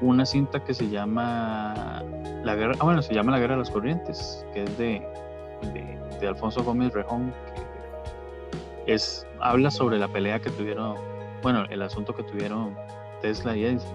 [0.00, 2.02] una cinta que se llama
[2.44, 2.74] La Guerra.
[2.78, 5.06] Ah, bueno, se llama La Guerra de las Corrientes, que es de,
[6.20, 7.32] de, Alfonso Gómez Rejón,
[8.88, 10.96] es, habla sobre la pelea que tuvieron,
[11.42, 12.74] bueno, el asunto que tuvieron
[13.20, 13.94] Tesla y Edison.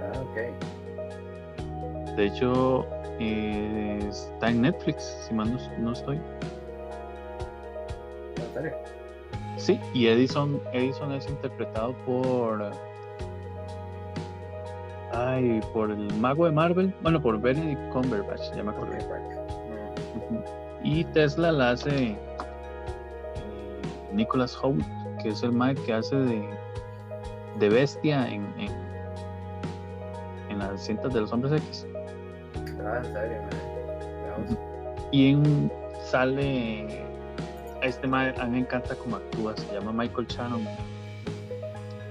[0.00, 2.16] ah, ok.
[2.16, 2.84] De hecho,
[3.20, 6.20] eh, está en Netflix, si mal no, no estoy.
[9.56, 12.72] Sí, y Edison, Edison es interpretado por.
[15.12, 16.92] Ay, por el mago de Marvel.
[17.02, 20.42] Bueno, por Benedict Cumberbatch, ya me Ujú.
[20.82, 22.16] Y Tesla la hace
[24.12, 24.84] Nicholas Hoult,
[25.22, 26.48] que es el Mike que hace de,
[27.58, 28.72] de bestia en, en,
[30.50, 31.86] en las cintas de los hombres X.
[32.84, 33.38] Ah, en serio.
[35.12, 35.72] Y en,
[36.04, 37.04] sale
[37.82, 40.66] a este Mike, a mí me encanta cómo actúa, se llama Michael Shannon.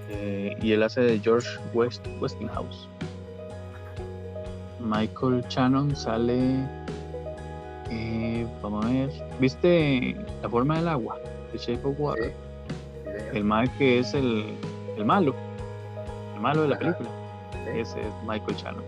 [0.10, 2.88] Eh, y él hace de George West, Westinghouse.
[4.80, 6.68] Michael Shannon sale.
[7.90, 9.10] eh, vamos a ver.
[9.40, 11.18] ¿Viste la forma del agua?
[11.58, 12.34] Shape of Water.
[13.06, 13.38] Sí.
[13.38, 14.56] El Mike que es el,
[14.98, 15.34] el malo.
[16.36, 16.84] El malo de la Ajá.
[16.84, 17.10] película.
[17.52, 17.80] Sí.
[17.80, 18.84] Ese es Michael Shannon.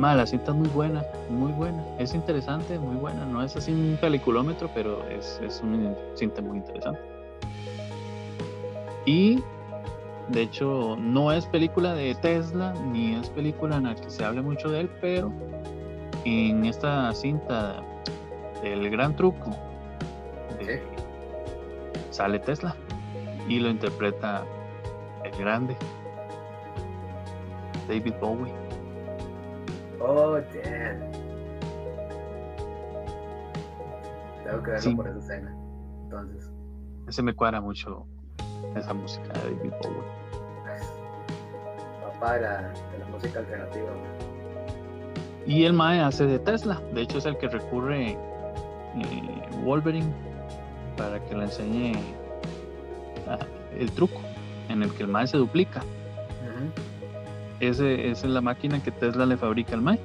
[0.00, 1.84] Ah, la cinta es muy buena, muy buena.
[1.98, 3.26] Es interesante, muy buena.
[3.26, 7.00] No es así un peliculómetro, pero es, es una cinta muy interesante.
[9.04, 9.42] Y
[10.28, 14.40] de hecho, no es película de Tesla, ni es película en la que se hable
[14.40, 15.32] mucho de él, pero
[16.24, 17.82] en esta cinta
[18.62, 19.50] del gran truco
[22.18, 22.74] sale Tesla
[23.48, 24.42] y lo interpreta
[25.24, 25.76] el grande
[27.88, 28.52] David Bowie.
[30.00, 31.12] Oh, damn.
[34.44, 34.94] Tengo que verlo Sí.
[34.96, 35.54] por esa escena.
[36.04, 36.50] Entonces,
[37.06, 38.04] Ese me cuadra mucho
[38.74, 40.02] esa música de David Bowie.
[42.02, 42.60] papá de la,
[42.92, 43.90] de la música alternativa.
[45.46, 46.82] Y el Mae hace de Tesla.
[46.92, 48.18] De hecho, es el que recurre eh,
[49.64, 50.12] Wolverine
[50.98, 51.92] para que le enseñe
[53.28, 53.38] ah,
[53.78, 54.20] el truco
[54.68, 55.82] en el que el Mae se duplica.
[57.60, 59.98] Ese, esa es la máquina que Tesla le fabrica al Mae.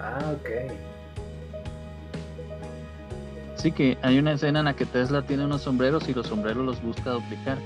[0.00, 0.72] Ah, ok.
[3.56, 6.64] Sí que hay una escena en la que Tesla tiene unos sombreros y los sombreros
[6.64, 7.58] los busca duplicar.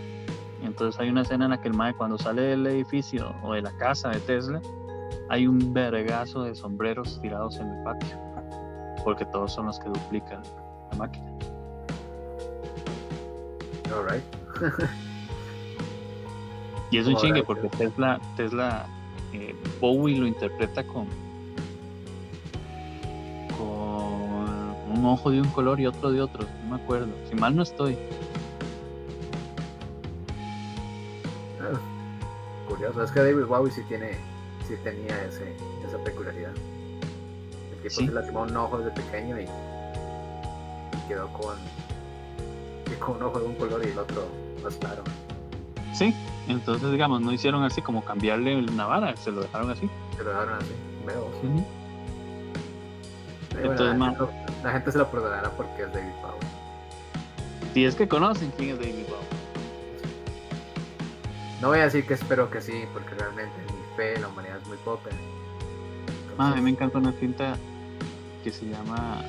[0.64, 3.62] Entonces hay una escena en la que el Mae cuando sale del edificio o de
[3.62, 4.60] la casa de Tesla,
[5.28, 8.18] hay un vergazo de sombreros tirados en el patio.
[9.04, 10.42] Porque todos son los que duplican
[10.94, 11.24] la máquina.
[13.94, 14.24] Alright.
[16.90, 18.86] Y es un chingue porque Tesla, Tesla
[19.32, 21.06] eh, Bowie lo interpreta con,
[23.58, 26.44] con un ojo de un color y otro de otro.
[26.64, 27.08] No me acuerdo.
[27.28, 27.96] Si mal no estoy.
[31.60, 31.80] Ah,
[32.68, 34.12] Curioso, es que David Bowie sí tiene,
[34.68, 35.52] sí tenía ese,
[35.88, 36.52] esa peculiaridad.
[37.72, 38.06] El tipo Sí.
[38.06, 39.46] se lastimó un ojo desde pequeño y
[41.08, 41.56] quedó con,
[42.90, 44.26] y con un ojo de un color y el otro
[44.62, 45.02] más claro.
[45.94, 46.14] Sí.
[46.48, 49.88] Entonces, digamos, no hicieron así como cambiarle una vara, se lo dejaron así.
[50.16, 50.72] Se lo dejaron así,
[51.06, 51.30] veo.
[53.50, 54.24] Pero Entonces, la, gente,
[54.62, 57.72] la gente se lo perdonará porque es David Bowie.
[57.72, 59.34] Si es que conocen quién es David Bowie.
[61.62, 64.58] No voy a decir que espero que sí, porque realmente mi fe en la humanidad
[64.60, 65.10] es muy poca.
[66.36, 67.56] A mí me encanta una cinta
[68.42, 69.22] que se llama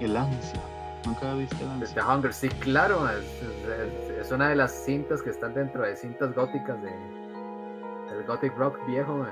[0.00, 0.60] El Ansia.
[1.06, 2.02] ¿Nunca viste El Ansia?
[2.02, 5.96] The Hunger, sí, claro, es, es- es una de las cintas que están dentro de
[5.96, 9.14] cintas góticas de, del gothic rock viejo.
[9.16, 9.30] man.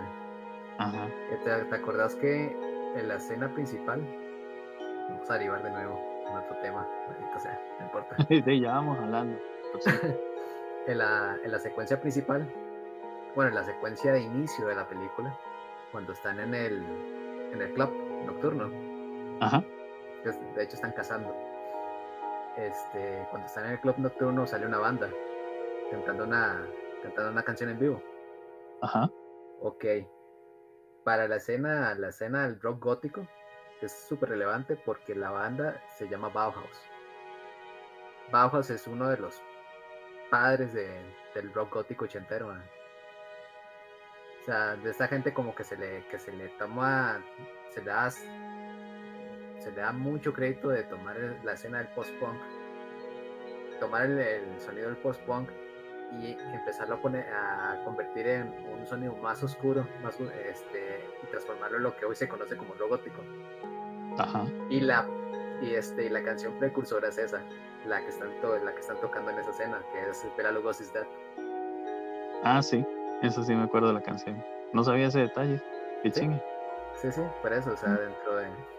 [0.78, 1.06] Ajá.
[1.44, 2.44] ¿Te, te acordás que
[2.96, 4.00] en la escena principal,
[5.10, 8.16] vamos a derivar de nuevo en otro tema, maldito sea, no importa.
[8.28, 9.38] Sí, ya vamos hablando.
[9.72, 9.86] Pues
[10.86, 12.48] en, la, en la secuencia principal,
[13.34, 15.36] bueno, en la secuencia de inicio de la película,
[15.92, 16.82] cuando están en el,
[17.52, 17.90] en el club
[18.26, 18.70] nocturno,
[19.40, 19.62] Ajá.
[20.32, 21.34] De hecho están cazando.
[22.56, 25.10] Este, cuando están en el club nocturno sale una banda
[25.90, 26.66] cantando una,
[27.02, 28.02] cantando una canción en vivo.
[28.82, 29.10] Ajá.
[29.60, 29.84] Ok.
[31.04, 33.26] para la escena, la escena del rock gótico
[33.80, 36.82] es súper relevante porque la banda se llama Bauhaus.
[38.32, 39.40] Bauhaus es uno de los
[40.30, 42.48] padres del rock gótico ochentero.
[42.48, 47.22] O sea, de esta gente como que se le, que se le toma,
[47.70, 48.10] se le da,
[49.66, 52.36] se le da mucho crédito de tomar la escena del post-punk,
[53.80, 55.48] tomar el, sonido del post-punk
[56.20, 61.78] y empezarlo a poner a convertir en un sonido más oscuro más este y transformarlo
[61.78, 63.22] en lo que hoy se conoce como rock gótico.
[64.70, 65.04] Y la
[65.60, 67.42] y este la canción precursora es esa
[67.86, 68.30] la que están
[68.64, 71.06] la que están tocando en esa escena que es Bela Lugosi's Dead
[72.44, 72.86] ah sí
[73.22, 74.44] eso sí me acuerdo de la canción.
[74.74, 75.60] No sabía ese detalle.
[76.02, 76.30] Qué sí.
[76.94, 78.75] sí sí por eso o sea dentro de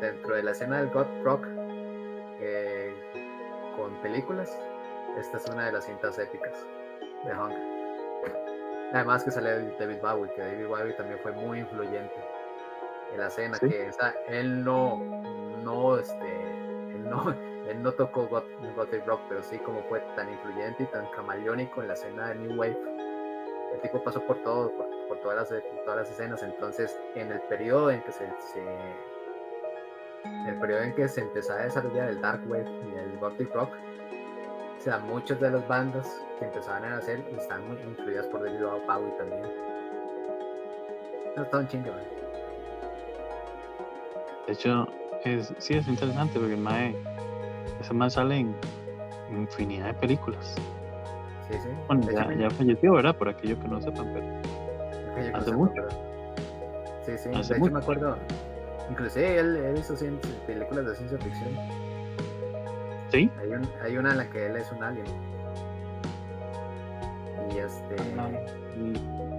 [0.00, 1.46] dentro de la escena del God rock
[2.40, 2.94] eh,
[3.76, 4.50] con películas
[5.18, 6.66] esta es una de las cintas épicas
[7.24, 7.62] de Hunger
[8.92, 12.32] además que sale David Bowie que David Bowie también fue muy influyente
[13.12, 13.90] en la escena, que
[14.28, 14.98] él no,
[15.62, 16.26] no, este,
[16.94, 17.30] él no,
[17.68, 21.88] él no tocó Gothic Rock, pero sí como fue tan influyente y tan camaleónico en
[21.88, 22.78] la escena de New Wave.
[23.74, 24.70] El tipo pasó por todo,
[25.08, 28.26] por, todas, las, todas las escenas, entonces en el periodo en que se,
[30.24, 33.70] el periodo en que se empezó a desarrollar el Dark Wave y el Gothic Rock,
[34.78, 36.08] o sea, muchas de las bandas
[36.38, 39.42] que empezaban a hacer están muy influidas por David Bowie también.
[41.36, 41.90] No, está un chingo,
[44.46, 44.88] de hecho,
[45.24, 46.96] es, sí es interesante porque el Mae,
[47.80, 48.56] ese Mae sale en
[49.30, 50.54] infinidad de películas.
[51.48, 51.68] Sí, sí.
[51.86, 53.16] Bueno, ya, falleció, ¿verdad?
[53.16, 55.82] Por aquello que no sepan, pero hace mucho.
[57.06, 57.28] Sí, sí.
[57.30, 58.16] de hecho, me acuerdo.
[58.90, 59.94] Inclusive él, él hizo
[60.46, 61.50] películas de ciencia ficción.
[63.10, 63.30] Sí.
[63.38, 65.06] Hay, un, hay una en la que él es un alien.
[67.54, 67.96] Y este.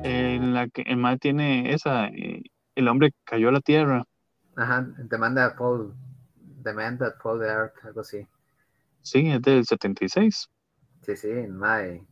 [0.03, 2.07] en la que el Mae tiene esa.
[2.07, 2.43] Eh,
[2.75, 4.05] el hombre cayó a la tierra
[4.55, 5.93] Ajá, demanda Fall,
[6.63, 8.27] demanda Fall the Earth, algo así.
[9.01, 10.49] Sí, es del 76.
[11.01, 12.05] Sí, sí, Mae.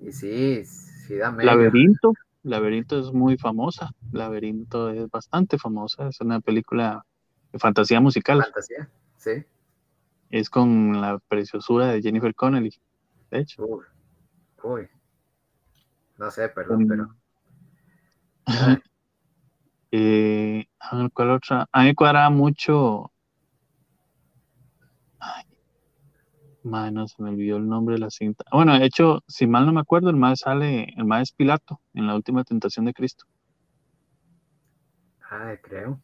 [0.00, 2.12] Y sí, sí da Laberinto,
[2.42, 3.92] Laberinto es muy famosa.
[4.10, 6.08] Laberinto es bastante famosa.
[6.08, 7.04] Es una película
[7.52, 8.42] de fantasía musical.
[8.42, 9.44] Fantasía, sí.
[10.30, 12.74] Es con la preciosura de Jennifer Connelly,
[13.30, 13.64] de hecho.
[13.64, 13.84] Uy,
[14.62, 14.88] uy.
[16.18, 17.14] No sé, perdón, pero.
[19.94, 21.66] Eh, a ver, ¿cuál otra?
[21.70, 23.11] A mí me cuadraba mucho.
[26.64, 28.44] No se me olvidó el nombre de la cinta.
[28.52, 31.80] Bueno, de hecho, si mal no me acuerdo, el más sale, el más es Pilato
[31.94, 33.24] en la última tentación de Cristo.
[35.30, 36.00] Ah, creo.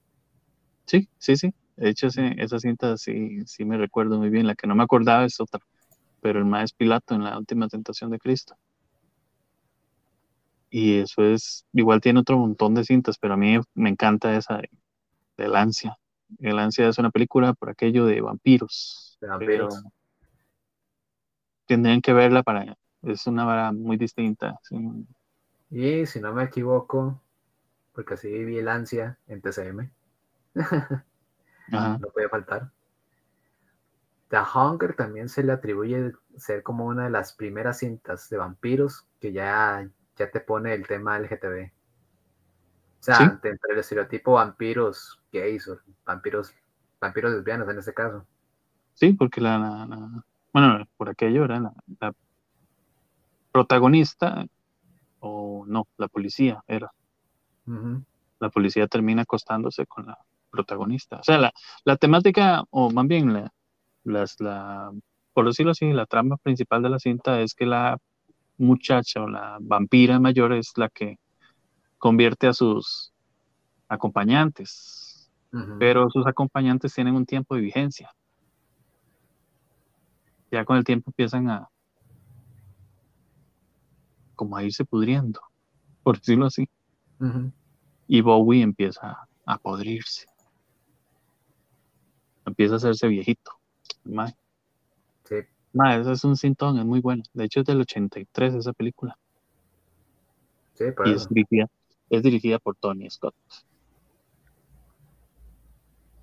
[0.86, 1.54] Sí, sí, sí.
[1.76, 4.46] De hecho, esa cinta sí, sí me recuerdo muy bien.
[4.46, 5.60] La que no me acordaba es otra.
[6.20, 8.56] Pero el más Pilato en la última tentación de Cristo.
[10.70, 14.58] Y eso es, igual tiene otro montón de cintas, pero a mí me encanta esa
[14.58, 14.68] de,
[15.36, 15.96] El Ansia.
[16.40, 19.16] El Ansia es una película por aquello de vampiros.
[19.20, 19.82] De vampiros.
[21.68, 24.58] Tendrían que verla para, es una vara muy distinta.
[25.70, 27.20] Y si no me equivoco,
[27.92, 29.90] porque así vi El Ansia en TCM.
[31.68, 32.70] no puede faltar.
[34.28, 39.06] The Hunger también se le atribuye ser como una de las primeras cintas de vampiros
[39.20, 39.88] que ya
[40.18, 41.70] ya te pone el tema LGTB.
[43.00, 46.52] O sea, entre el estereotipo vampiros gays o vampiros,
[47.00, 48.26] vampiros lesbianos en este caso.
[48.94, 49.86] Sí, porque la,
[50.60, 52.12] bueno, por aquello era la,
[53.52, 54.46] protagonista,
[55.20, 56.92] o no, la policía era.
[58.40, 60.18] La policía termina acostándose con la
[60.50, 61.16] protagonista.
[61.16, 61.52] O sea, la,
[61.84, 63.52] la temática, o más bien la,
[64.04, 64.90] las, la,
[65.32, 67.98] por decirlo así, la trama principal de la cinta es que la
[68.56, 71.18] muchacha o la vampira mayor es la que
[71.98, 73.12] convierte a sus
[73.88, 75.30] acompañantes,
[75.78, 78.10] pero sus acompañantes tienen un tiempo de vigencia.
[80.50, 81.68] Ya con el tiempo empiezan a
[84.34, 85.40] como a irse pudriendo,
[86.02, 86.68] por decirlo así.
[88.06, 90.26] Y Bowie empieza a podrirse.
[92.46, 93.50] Empieza a hacerse viejito.
[95.24, 95.34] Sí.
[95.34, 97.22] Ese es un sintón, es muy bueno.
[97.34, 99.18] De hecho, es del 83 esa película.
[100.74, 101.66] Sí, y es dirigida,
[102.08, 103.34] es dirigida por Tony Scott.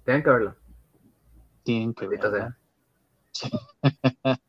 [0.05, 0.55] Tienen que verlo.
[1.63, 2.55] Tienen que verlo.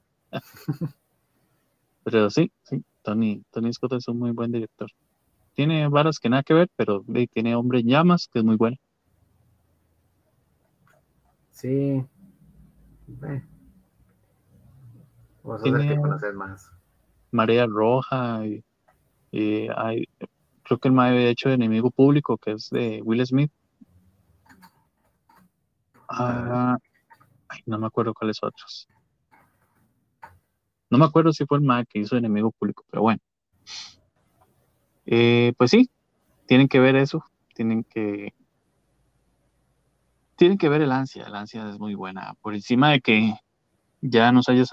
[2.05, 4.91] pero sí, sí, Tony, Tony Scott es un muy buen director.
[5.55, 8.77] Tiene varas que nada que ver, pero tiene Hombre en Llamas, que es muy bueno.
[11.51, 12.05] Sí.
[13.07, 13.57] Bueno
[15.47, 16.71] Vamos a que conocer más.
[17.31, 20.09] Marea Roja y, hay,
[20.65, 23.53] creo que el mae había hecho de enemigo público, que es de Will Smith.
[26.09, 26.79] Ah,
[27.49, 28.89] ay, no me acuerdo cuáles otros.
[30.91, 33.21] No me acuerdo si fue el mae que hizo enemigo público, pero bueno.
[35.07, 35.91] Eh, pues sí,
[36.47, 37.25] tienen que ver eso,
[37.55, 38.33] tienen que
[40.37, 43.35] tienen que ver el ansia, el ansia es muy buena, por encima de que
[44.03, 44.69] ya nos hayas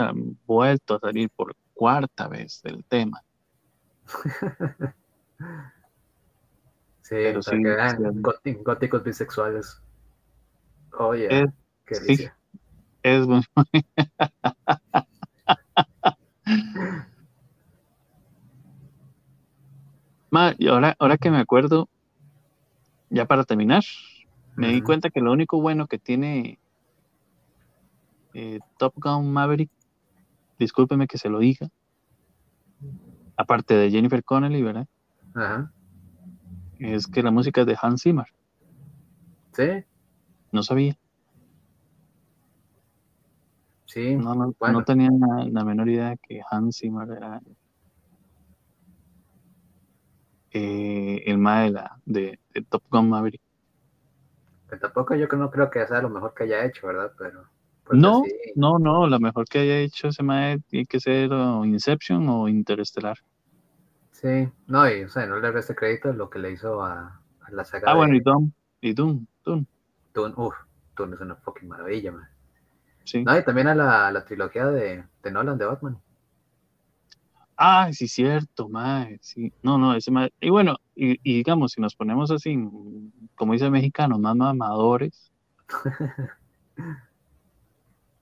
[0.46, 3.22] vuelto a salir por cuarta vez del tema.
[7.02, 7.56] sí, Pero sí,
[8.62, 9.82] góticos bisexuales.
[11.00, 11.46] Oye,
[11.86, 12.28] qué sí,
[13.04, 13.44] es muy
[20.58, 21.90] y ahora, ahora que me acuerdo,
[23.10, 23.84] ya para terminar,
[24.56, 26.58] me di cuenta que lo único bueno que tiene
[28.34, 29.70] eh, Top Gun Maverick,
[30.58, 31.70] discúlpeme que se lo diga,
[33.38, 34.88] aparte de Jennifer Connelly, ¿verdad?
[36.80, 38.28] Es que la música es de Hans Zimmer.
[39.54, 39.86] ¿Sí?
[40.52, 40.98] No sabía.
[43.94, 44.16] Sí.
[44.16, 45.12] No, no, tenía
[45.52, 47.40] la, menor idea que Hans Zimmer era
[50.50, 51.72] eh, el mae
[52.04, 53.40] de, de, Top Gun Maverick.
[54.68, 57.12] Que tampoco yo no creo que sea lo mejor que haya hecho, ¿verdad?
[57.20, 57.44] Pero
[57.84, 58.24] pues, no,
[58.56, 61.30] no, no, la mejor que haya hecho ese mae tiene que ser
[61.64, 63.20] Inception o Interestelar.
[64.10, 67.22] Sí, no, y o sea, no le reste crédito lo que le hizo a,
[67.52, 67.92] la saga.
[67.92, 68.52] Ah, bueno, y Doom,
[68.82, 69.66] y Doom, Doom.
[70.16, 70.56] Doom, uff,
[70.98, 72.33] Doom es una fucking maravilla, man.
[73.04, 73.24] Sí.
[73.24, 75.98] No, y también a la, la trilogía de, de Nolan de Batman.
[77.56, 79.54] Ah, sí, cierto, mae, sí.
[79.62, 80.34] No, no, ese mae.
[80.40, 82.58] Y bueno, y, digamos, si nos ponemos así,
[83.36, 85.32] como dice el mexicano, más mamadores,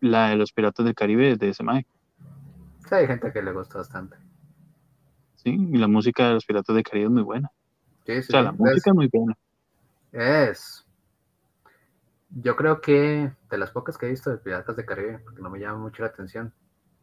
[0.02, 1.86] la de los Piratas del Caribe de ese mae.
[2.88, 4.18] Sí, hay gente que le gusta bastante.
[5.36, 7.50] Sí, y la música de los Piratas del Caribe es muy buena.
[8.06, 9.38] Sí, sí, o sea, la música es muy buena.
[10.12, 10.86] Es.
[12.34, 15.50] Yo creo que de las pocas que he visto de Piratas del Caribe, porque no
[15.50, 16.54] me llama mucho la atención,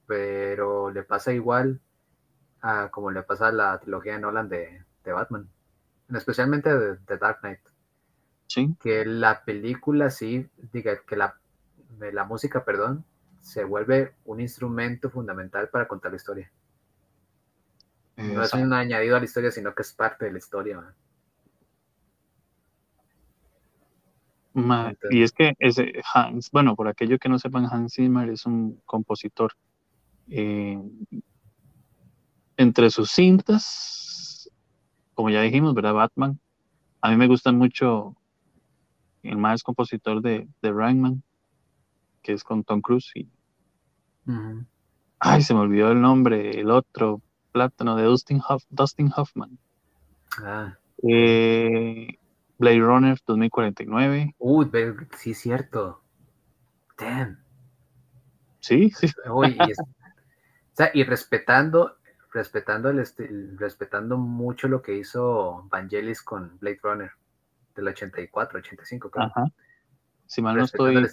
[0.06, 1.80] pero le pasa igual
[2.90, 5.48] como le pasa a la trilogía de Nolan de, Batman,
[6.12, 7.60] especialmente de, Dark Knight.
[8.46, 8.76] Sí.
[8.80, 11.38] Que la película sí, diga, que la,
[11.98, 13.04] la música, perdón,
[13.40, 16.50] se vuelve un instrumento fundamental para contar la historia.
[18.16, 20.94] No es un añadido a la historia, sino que es parte de la historia.
[25.10, 28.80] Y es que ese Hans, bueno, por aquello que no sepan, Hans Zimmer es un
[28.86, 29.52] compositor
[30.28, 30.80] eh,
[32.56, 34.50] entre sus cintas,
[35.14, 35.94] como ya dijimos, ¿verdad?
[35.94, 36.38] Batman.
[37.00, 38.16] A mí me gusta mucho
[39.22, 41.22] el más compositor de, de Rangman,
[42.22, 43.12] que es con Tom Cruise.
[43.14, 43.28] Y...
[45.20, 47.22] Ay, se me olvidó el nombre, el otro
[47.52, 49.58] plátano de Dustin, Dustin Hoffman.
[50.42, 50.76] Ah.
[51.02, 52.18] Eh,
[52.58, 54.34] Blade Runner 2049.
[54.38, 54.70] Uy,
[55.16, 56.02] sí, cierto.
[56.98, 57.38] Damn.
[58.60, 59.06] Sí, sí.
[59.06, 59.44] y, o
[60.72, 61.98] sea, y respetando
[62.32, 67.10] respetando, el respetando mucho lo que hizo Vangelis con Blade Runner
[67.74, 69.26] del 84, 85, creo.
[69.26, 69.44] Ajá.
[70.26, 71.06] Si mal no estoy.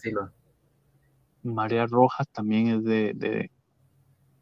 [1.44, 3.52] María Rojas también es de, de,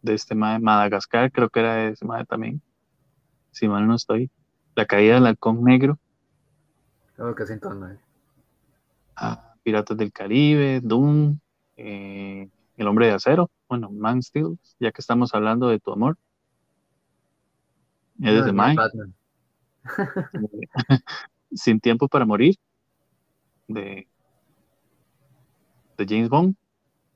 [0.01, 2.61] de este Madagascar, creo que era de ese madre también.
[3.51, 4.31] Si mal no estoy.
[4.75, 5.99] La caída del halcón negro.
[7.35, 7.97] Que sí, entonces.
[9.15, 11.39] Ah, Piratas del Caribe, Doom,
[11.77, 16.17] eh, El Hombre de Acero, bueno, Man Steel, ya que estamos hablando de tu amor.
[18.21, 18.81] Es de Mike.
[21.53, 22.55] Sin tiempo para morir.
[23.67, 24.07] De,
[25.97, 26.55] de James Bond.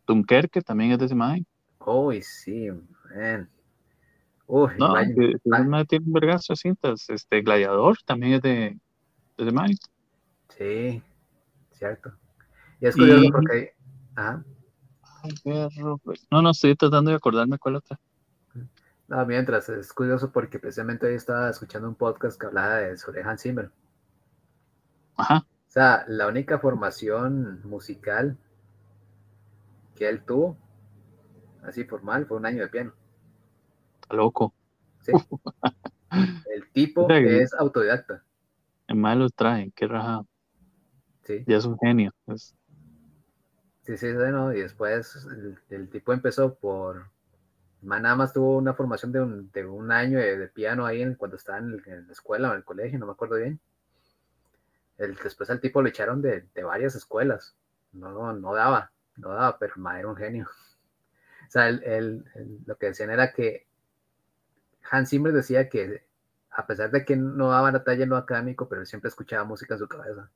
[0.07, 1.45] Dunkerque también es de ese Mike.
[1.85, 2.69] Uy, sí,
[3.13, 3.49] man.
[4.47, 7.09] Uy, no, tiene un vergazo de cintas.
[7.09, 8.79] Este Gladiador también es de,
[9.38, 9.85] de Mike.
[10.49, 11.02] Sí,
[11.72, 12.14] cierto.
[12.80, 13.76] Y es curioso porque.
[14.15, 14.41] Ah.
[15.44, 17.99] Pues, no, no, estoy tratando de acordarme cuál otra.
[19.07, 23.24] No, mientras, es curioso porque precisamente hoy estaba escuchando un podcast que hablaba de, sobre
[23.24, 23.72] Hans Zimmer.
[25.15, 25.45] Ajá.
[25.48, 28.38] O sea, la única formación musical
[29.95, 30.57] que él tuvo,
[31.64, 32.94] así formal, fue un año de piano.
[34.10, 34.53] loco.
[35.02, 35.11] Sí.
[36.53, 38.24] El tipo es autodidacta.
[38.88, 40.22] En más lo traen, qué raja.
[41.27, 41.43] Sí.
[41.45, 42.13] Ya es un genio.
[43.83, 45.27] Sí, sí, bueno, y después
[45.69, 47.09] el tipo empezó por
[47.81, 51.37] nada más tuvo una formación de un, de un año de, piano ahí en, cuando
[51.37, 53.59] estaba en, la escuela o en el colegio, no me acuerdo bien.
[54.97, 57.55] El, después al tipo lo echaron de, de varias escuelas.
[57.91, 60.47] No, no daba, no daba, pero ma, era un genio.
[61.47, 62.25] O sea, el,
[62.65, 63.67] lo que decían era que
[64.89, 66.05] Hans Zimmer decía que
[66.49, 69.43] a pesar de que no daba la talla en lo académico, pero él siempre escuchaba
[69.43, 70.31] música en su cabeza.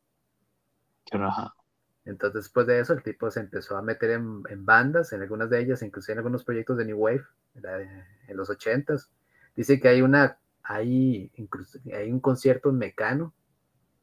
[2.03, 5.59] Entonces, después de eso, el tipo se empezó a meter en, bandas, en algunas de
[5.59, 7.23] ellas, incluso en algunos proyectos de New Wave,
[7.55, 9.11] en los ochentas.
[9.55, 13.33] Dice que hay una, hay, incluso, hay un concierto en Mecano,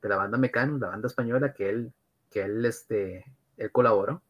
[0.00, 1.92] de la banda Mecano, la banda española, que él,
[2.30, 3.24] que él, este,
[3.56, 4.22] él colaboró.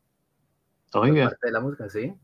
[0.95, 1.29] Oiga.
[1.29, 2.15] Parte de la música, sí.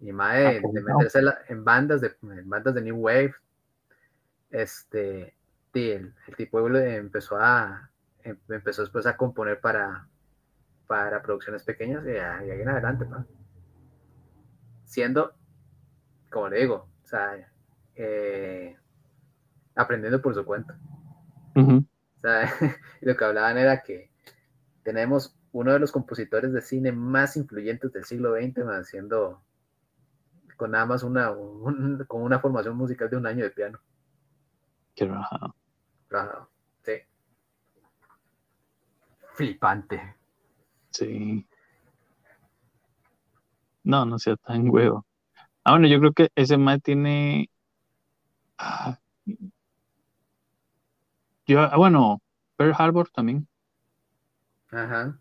[0.00, 3.34] Y más de, meterse en bandas de, en bandas de New Wave,
[4.50, 5.34] este,
[5.74, 7.90] el, el tipo empezó a,
[8.48, 10.08] empezó después a componer para,
[10.86, 13.06] para producciones pequeñas y, ahí en adelante,
[14.84, 15.34] siendo,
[16.30, 17.50] como le digo, o sea,
[17.94, 18.76] eh,
[19.74, 20.78] aprendiendo por su cuenta.
[21.54, 22.50] o sea,
[23.00, 24.10] lo que hablaban era que
[24.82, 29.42] tenemos uno de los compositores de cine más influyentes del siglo XX, haciendo
[30.56, 31.32] con nada más una,
[32.06, 33.78] con una formación musical de un año de piano.
[34.94, 35.54] Qué rajado.
[36.08, 36.50] Rajado,
[36.82, 36.92] sí.
[39.38, 40.16] Flipante.
[40.90, 41.46] Sí.
[43.84, 45.06] No, no sea tan huevo.
[45.62, 47.48] Ah, bueno, yo creo que ese más tiene.
[48.58, 48.98] Ah,
[51.46, 52.20] yo, ah, bueno,
[52.56, 53.46] Pearl Harbor también.
[54.72, 55.20] Ajá.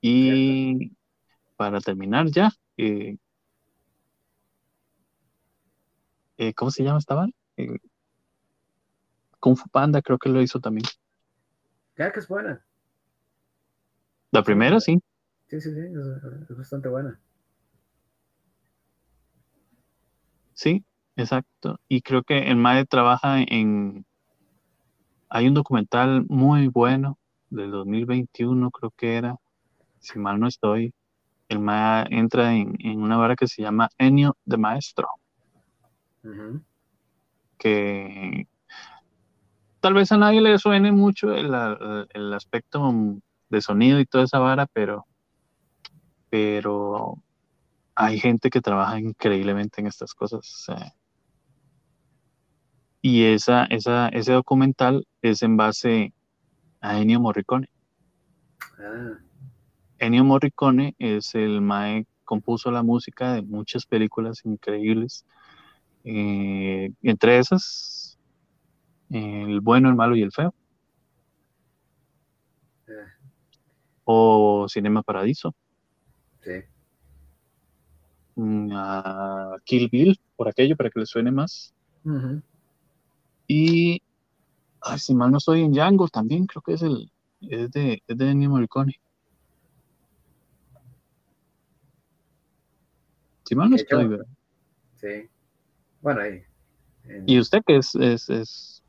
[0.00, 0.92] Y
[1.56, 3.16] para terminar ya, eh,
[6.36, 7.26] eh, ¿cómo se llama esta?
[7.56, 7.78] Eh,
[9.40, 10.86] Kung Fu Panda creo que lo hizo también.
[11.96, 12.64] Ya que es buena.
[14.34, 15.00] La primera, sí.
[15.46, 17.20] Sí, sí, sí, es, bastante buena.
[20.54, 20.84] Sí,
[21.14, 21.78] exacto.
[21.88, 24.04] Y creo que el MAE trabaja en...
[25.28, 27.16] Hay un documental muy bueno
[27.48, 29.36] del 2021, creo que era,
[30.00, 30.92] si mal no estoy.
[31.48, 35.06] El MAE entra en, una vara que se llama Enio de Maestro
[37.58, 38.48] que
[39.80, 41.54] tal vez a nadie le suene mucho el,
[42.34, 42.92] aspecto
[43.54, 45.06] de sonido y toda esa vara, pero,
[46.30, 47.22] pero
[47.94, 50.66] hay gente que trabaja increíblemente en estas cosas.
[53.00, 56.12] y esa, esa, ese documental es en base
[56.80, 57.68] a Ennio Morricone.
[58.78, 59.18] Ah.
[59.98, 65.24] Ennio Morricone es el mae compuso la música de muchas películas increíbles
[66.04, 68.18] eh, entre esas,
[69.10, 70.54] el bueno, el malo y el feo.
[72.86, 72.92] Eh.
[74.04, 75.54] O Cinema Paradiso.
[76.42, 76.62] Sí.
[78.36, 78.72] Mm,
[79.64, 81.72] Kill Bill, por aquello, para que le suene más.
[83.46, 84.02] Y,
[84.96, 87.10] si mal no estoy en Django, también creo que es el
[87.40, 88.98] es de, es de Ennio Morricone.
[93.44, 94.26] Si mal no estoy, ¿verdad?
[94.96, 95.28] Sí.
[96.00, 96.42] Bueno, ahí.
[97.26, 98.82] ¿Y usted que es, es,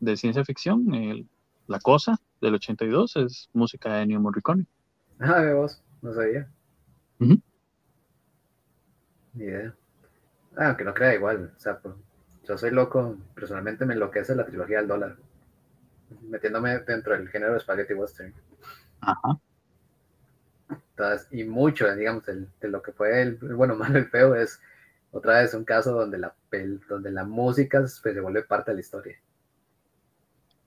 [0.00, 1.28] de ciencia ficción?
[1.70, 4.66] La Cosa del 82 es música de Ennio Morricone.
[5.20, 6.50] Ah, de vos, no sabía.
[7.20, 7.40] Ni
[9.44, 9.72] idea.
[10.56, 11.52] Ah, aunque no crea igual.
[11.56, 11.94] O sea, pues,
[12.42, 15.16] yo soy loco, personalmente me enloquece la trilogía del dólar.
[16.22, 18.34] Metiéndome dentro del género de spaghetti western.
[19.00, 19.38] Ajá.
[20.70, 24.60] Entonces, y mucho, digamos, de lo que fue el, el bueno, malo, el feo es
[25.12, 26.34] otra vez un caso donde la,
[26.88, 29.20] donde la música se vuelve parte de la historia.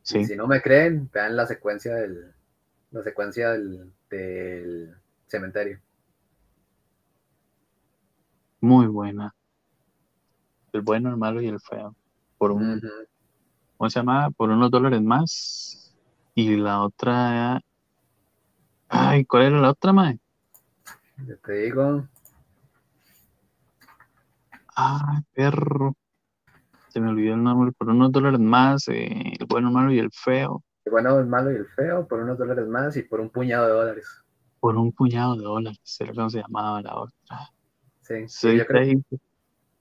[0.04, 2.34] Si no me creen, vean la secuencia del,
[2.92, 4.96] la secuencia del,
[5.28, 5.80] cementerio.
[8.62, 9.34] Muy buena.
[10.72, 11.96] El bueno, el malo y el feo.
[12.38, 12.82] Por un,
[13.78, 14.30] ¿cómo se llama?
[14.32, 15.96] Por unos dólares más.
[16.36, 17.62] Y la otra,
[18.90, 20.20] ay, ¿cuál era la otra, mae?
[21.26, 22.08] Yo te digo.
[24.76, 25.96] Ah, perro.
[26.94, 27.72] Se me olvidó el nombre.
[27.72, 30.64] Por unos dólares más, eh, el bueno, el malo y el feo.
[30.86, 33.66] El bueno, el malo y el feo, por unos dólares más y por un puñado
[33.66, 34.08] de dólares.
[34.60, 37.50] Por un puñado de dólares, era como se llamaba la otra.
[38.02, 39.02] Sí, sí yo creo.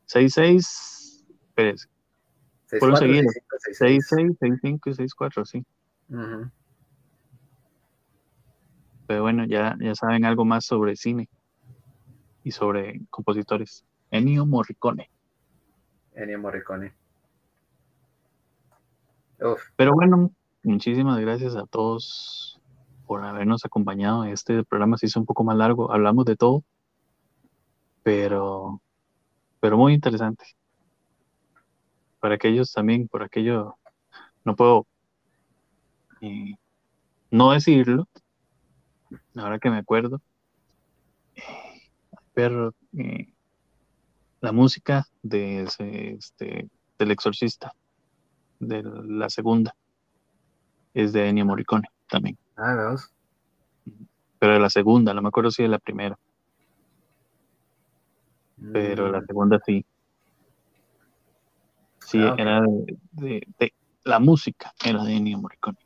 [0.06, 1.88] 6, 6, espérese.
[2.68, 3.26] 6, 4, 6,
[3.76, 5.66] 6, 6, 6, 5 y 6, 4, sí.
[9.06, 11.28] Pero bueno, ya, ya saben algo más sobre cine
[12.42, 13.84] y sobre compositores.
[14.10, 15.10] Ennio Morricone.
[16.14, 17.01] Ennio Morricone.
[19.76, 20.30] Pero bueno,
[20.62, 22.60] muchísimas gracias a todos
[23.06, 24.24] por habernos acompañado.
[24.24, 26.64] Este programa se hizo un poco más largo, hablamos de todo,
[28.02, 28.80] pero,
[29.60, 30.44] pero muy interesante.
[32.20, 33.76] Para aquellos también, por aquello,
[34.44, 34.86] no puedo
[36.20, 36.54] eh,
[37.30, 38.08] no decirlo,
[39.34, 40.20] ahora que me acuerdo,
[41.34, 41.42] eh,
[42.32, 43.32] pero eh,
[44.40, 47.74] la música de ese, este, del exorcista.
[48.62, 49.74] De la segunda.
[50.94, 52.38] Es de Ennio Morricone también.
[52.56, 53.10] Ah, veamos.
[54.38, 56.18] Pero de la segunda, no me acuerdo si de la primera.
[58.72, 59.84] Pero la Mm, segunda sí.
[62.00, 63.74] Sí, Ah, era de, de- de-
[64.04, 65.78] la música era de Ennio Morricone.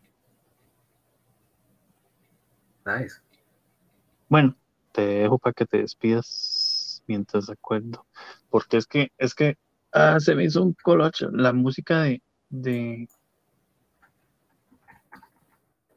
[2.85, 3.21] Nice.
[4.29, 4.55] Bueno,
[4.93, 8.07] te dejo para que te despidas mientras acuerdo.
[8.51, 9.57] Porque es que, es que
[9.93, 11.31] ah, se me hizo un colocho.
[11.31, 12.23] La música de,
[12.63, 13.09] de,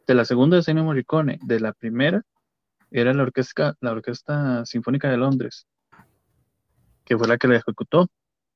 [0.07, 2.23] de la segunda de Ennio Morricone, de la primera,
[2.91, 5.67] era la orquesta, la Orquesta Sinfónica de Londres,
[7.05, 8.07] que fue la que la ejecutó.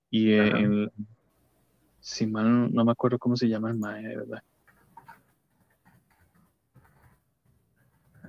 [0.10, 0.92] Y eh, el-
[2.00, 4.44] si mal no me acuerdo cómo se llama el mae, de verdad.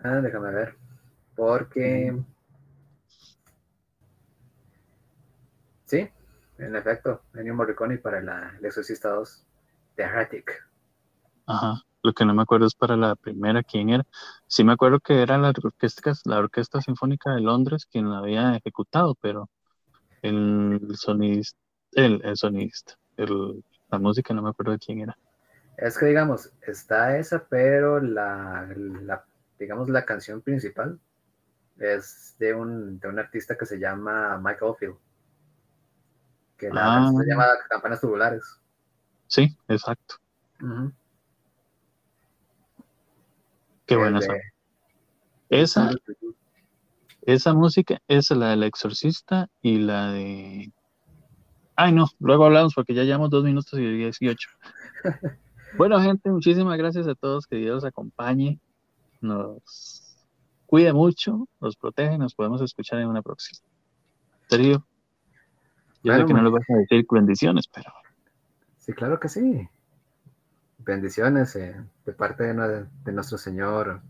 [0.02, 0.76] Ah, déjame ver.
[1.34, 2.14] Porque.
[5.86, 6.08] Sí,
[6.58, 9.43] en efecto, Ennio Morricone para la, el Exorcista 2,
[9.96, 10.50] The Heretic.
[11.46, 11.82] Ajá.
[12.02, 14.04] Lo que no me acuerdo es para la primera quién era.
[14.46, 18.56] Sí me acuerdo que era la orquesta, la Orquesta Sinfónica de Londres quien la había
[18.56, 19.48] ejecutado, pero
[20.22, 21.58] el sonidista,
[21.92, 25.16] el, el sonidista, el- la música no me acuerdo de quién era.
[25.76, 29.24] Es que, digamos, está esa, pero la, la-
[29.58, 30.98] digamos, la canción principal
[31.78, 34.96] es de un, de un artista que se llama Mike Oldfield.
[36.56, 36.94] Que la Ah.
[36.96, 38.60] canción se llama Campanas Tubulares.
[39.26, 40.16] Sí, exacto.
[43.86, 44.34] Qué buena de- esa.
[45.50, 45.90] Esa,
[47.22, 50.72] esa música es la del Exorcista y la de.
[51.76, 54.48] Ay, no, luego hablamos porque ya llevamos dos minutos y 18.
[55.76, 57.48] Bueno, gente, muchísimas gracias a todos.
[57.48, 58.60] Que Dios los acompañe,
[59.20, 60.16] nos
[60.66, 62.16] cuide mucho, nos protege.
[62.16, 63.58] Nos podemos escuchar en una próxima.
[64.48, 64.86] Sergio,
[66.04, 67.90] yo sé que no les vas a decir bendiciones, pero
[68.84, 69.68] Sí, claro que sí.
[70.78, 71.74] Bendiciones eh,
[72.06, 74.02] de parte de, nue- de nuestro Señor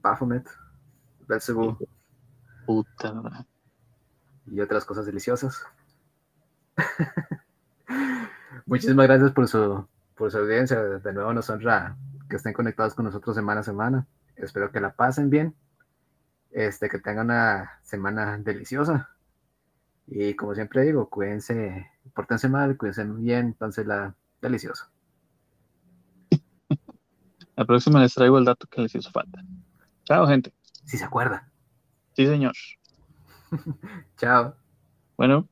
[0.00, 0.48] Baphomet,
[1.28, 1.76] Belzebú
[2.66, 3.12] puta,
[4.46, 5.62] y otras cosas deliciosas.
[8.66, 9.86] Muchísimas gracias por su,
[10.16, 10.80] por su audiencia.
[10.80, 11.96] De nuevo nos honra
[12.28, 14.06] que estén conectados con nosotros semana a semana.
[14.36, 15.54] Espero que la pasen bien.
[16.52, 19.10] Este, que tengan una semana deliciosa.
[20.06, 24.90] Y como siempre digo, cuídense, pórtense mal, cuídense bien, entonces la delicioso.
[27.56, 29.44] La próxima les traigo el dato que les hizo falta.
[30.04, 30.52] Chao, gente.
[30.84, 31.50] Si se acuerda.
[32.14, 32.54] Sí, señor.
[34.16, 34.54] Chao.
[35.16, 35.46] Bueno.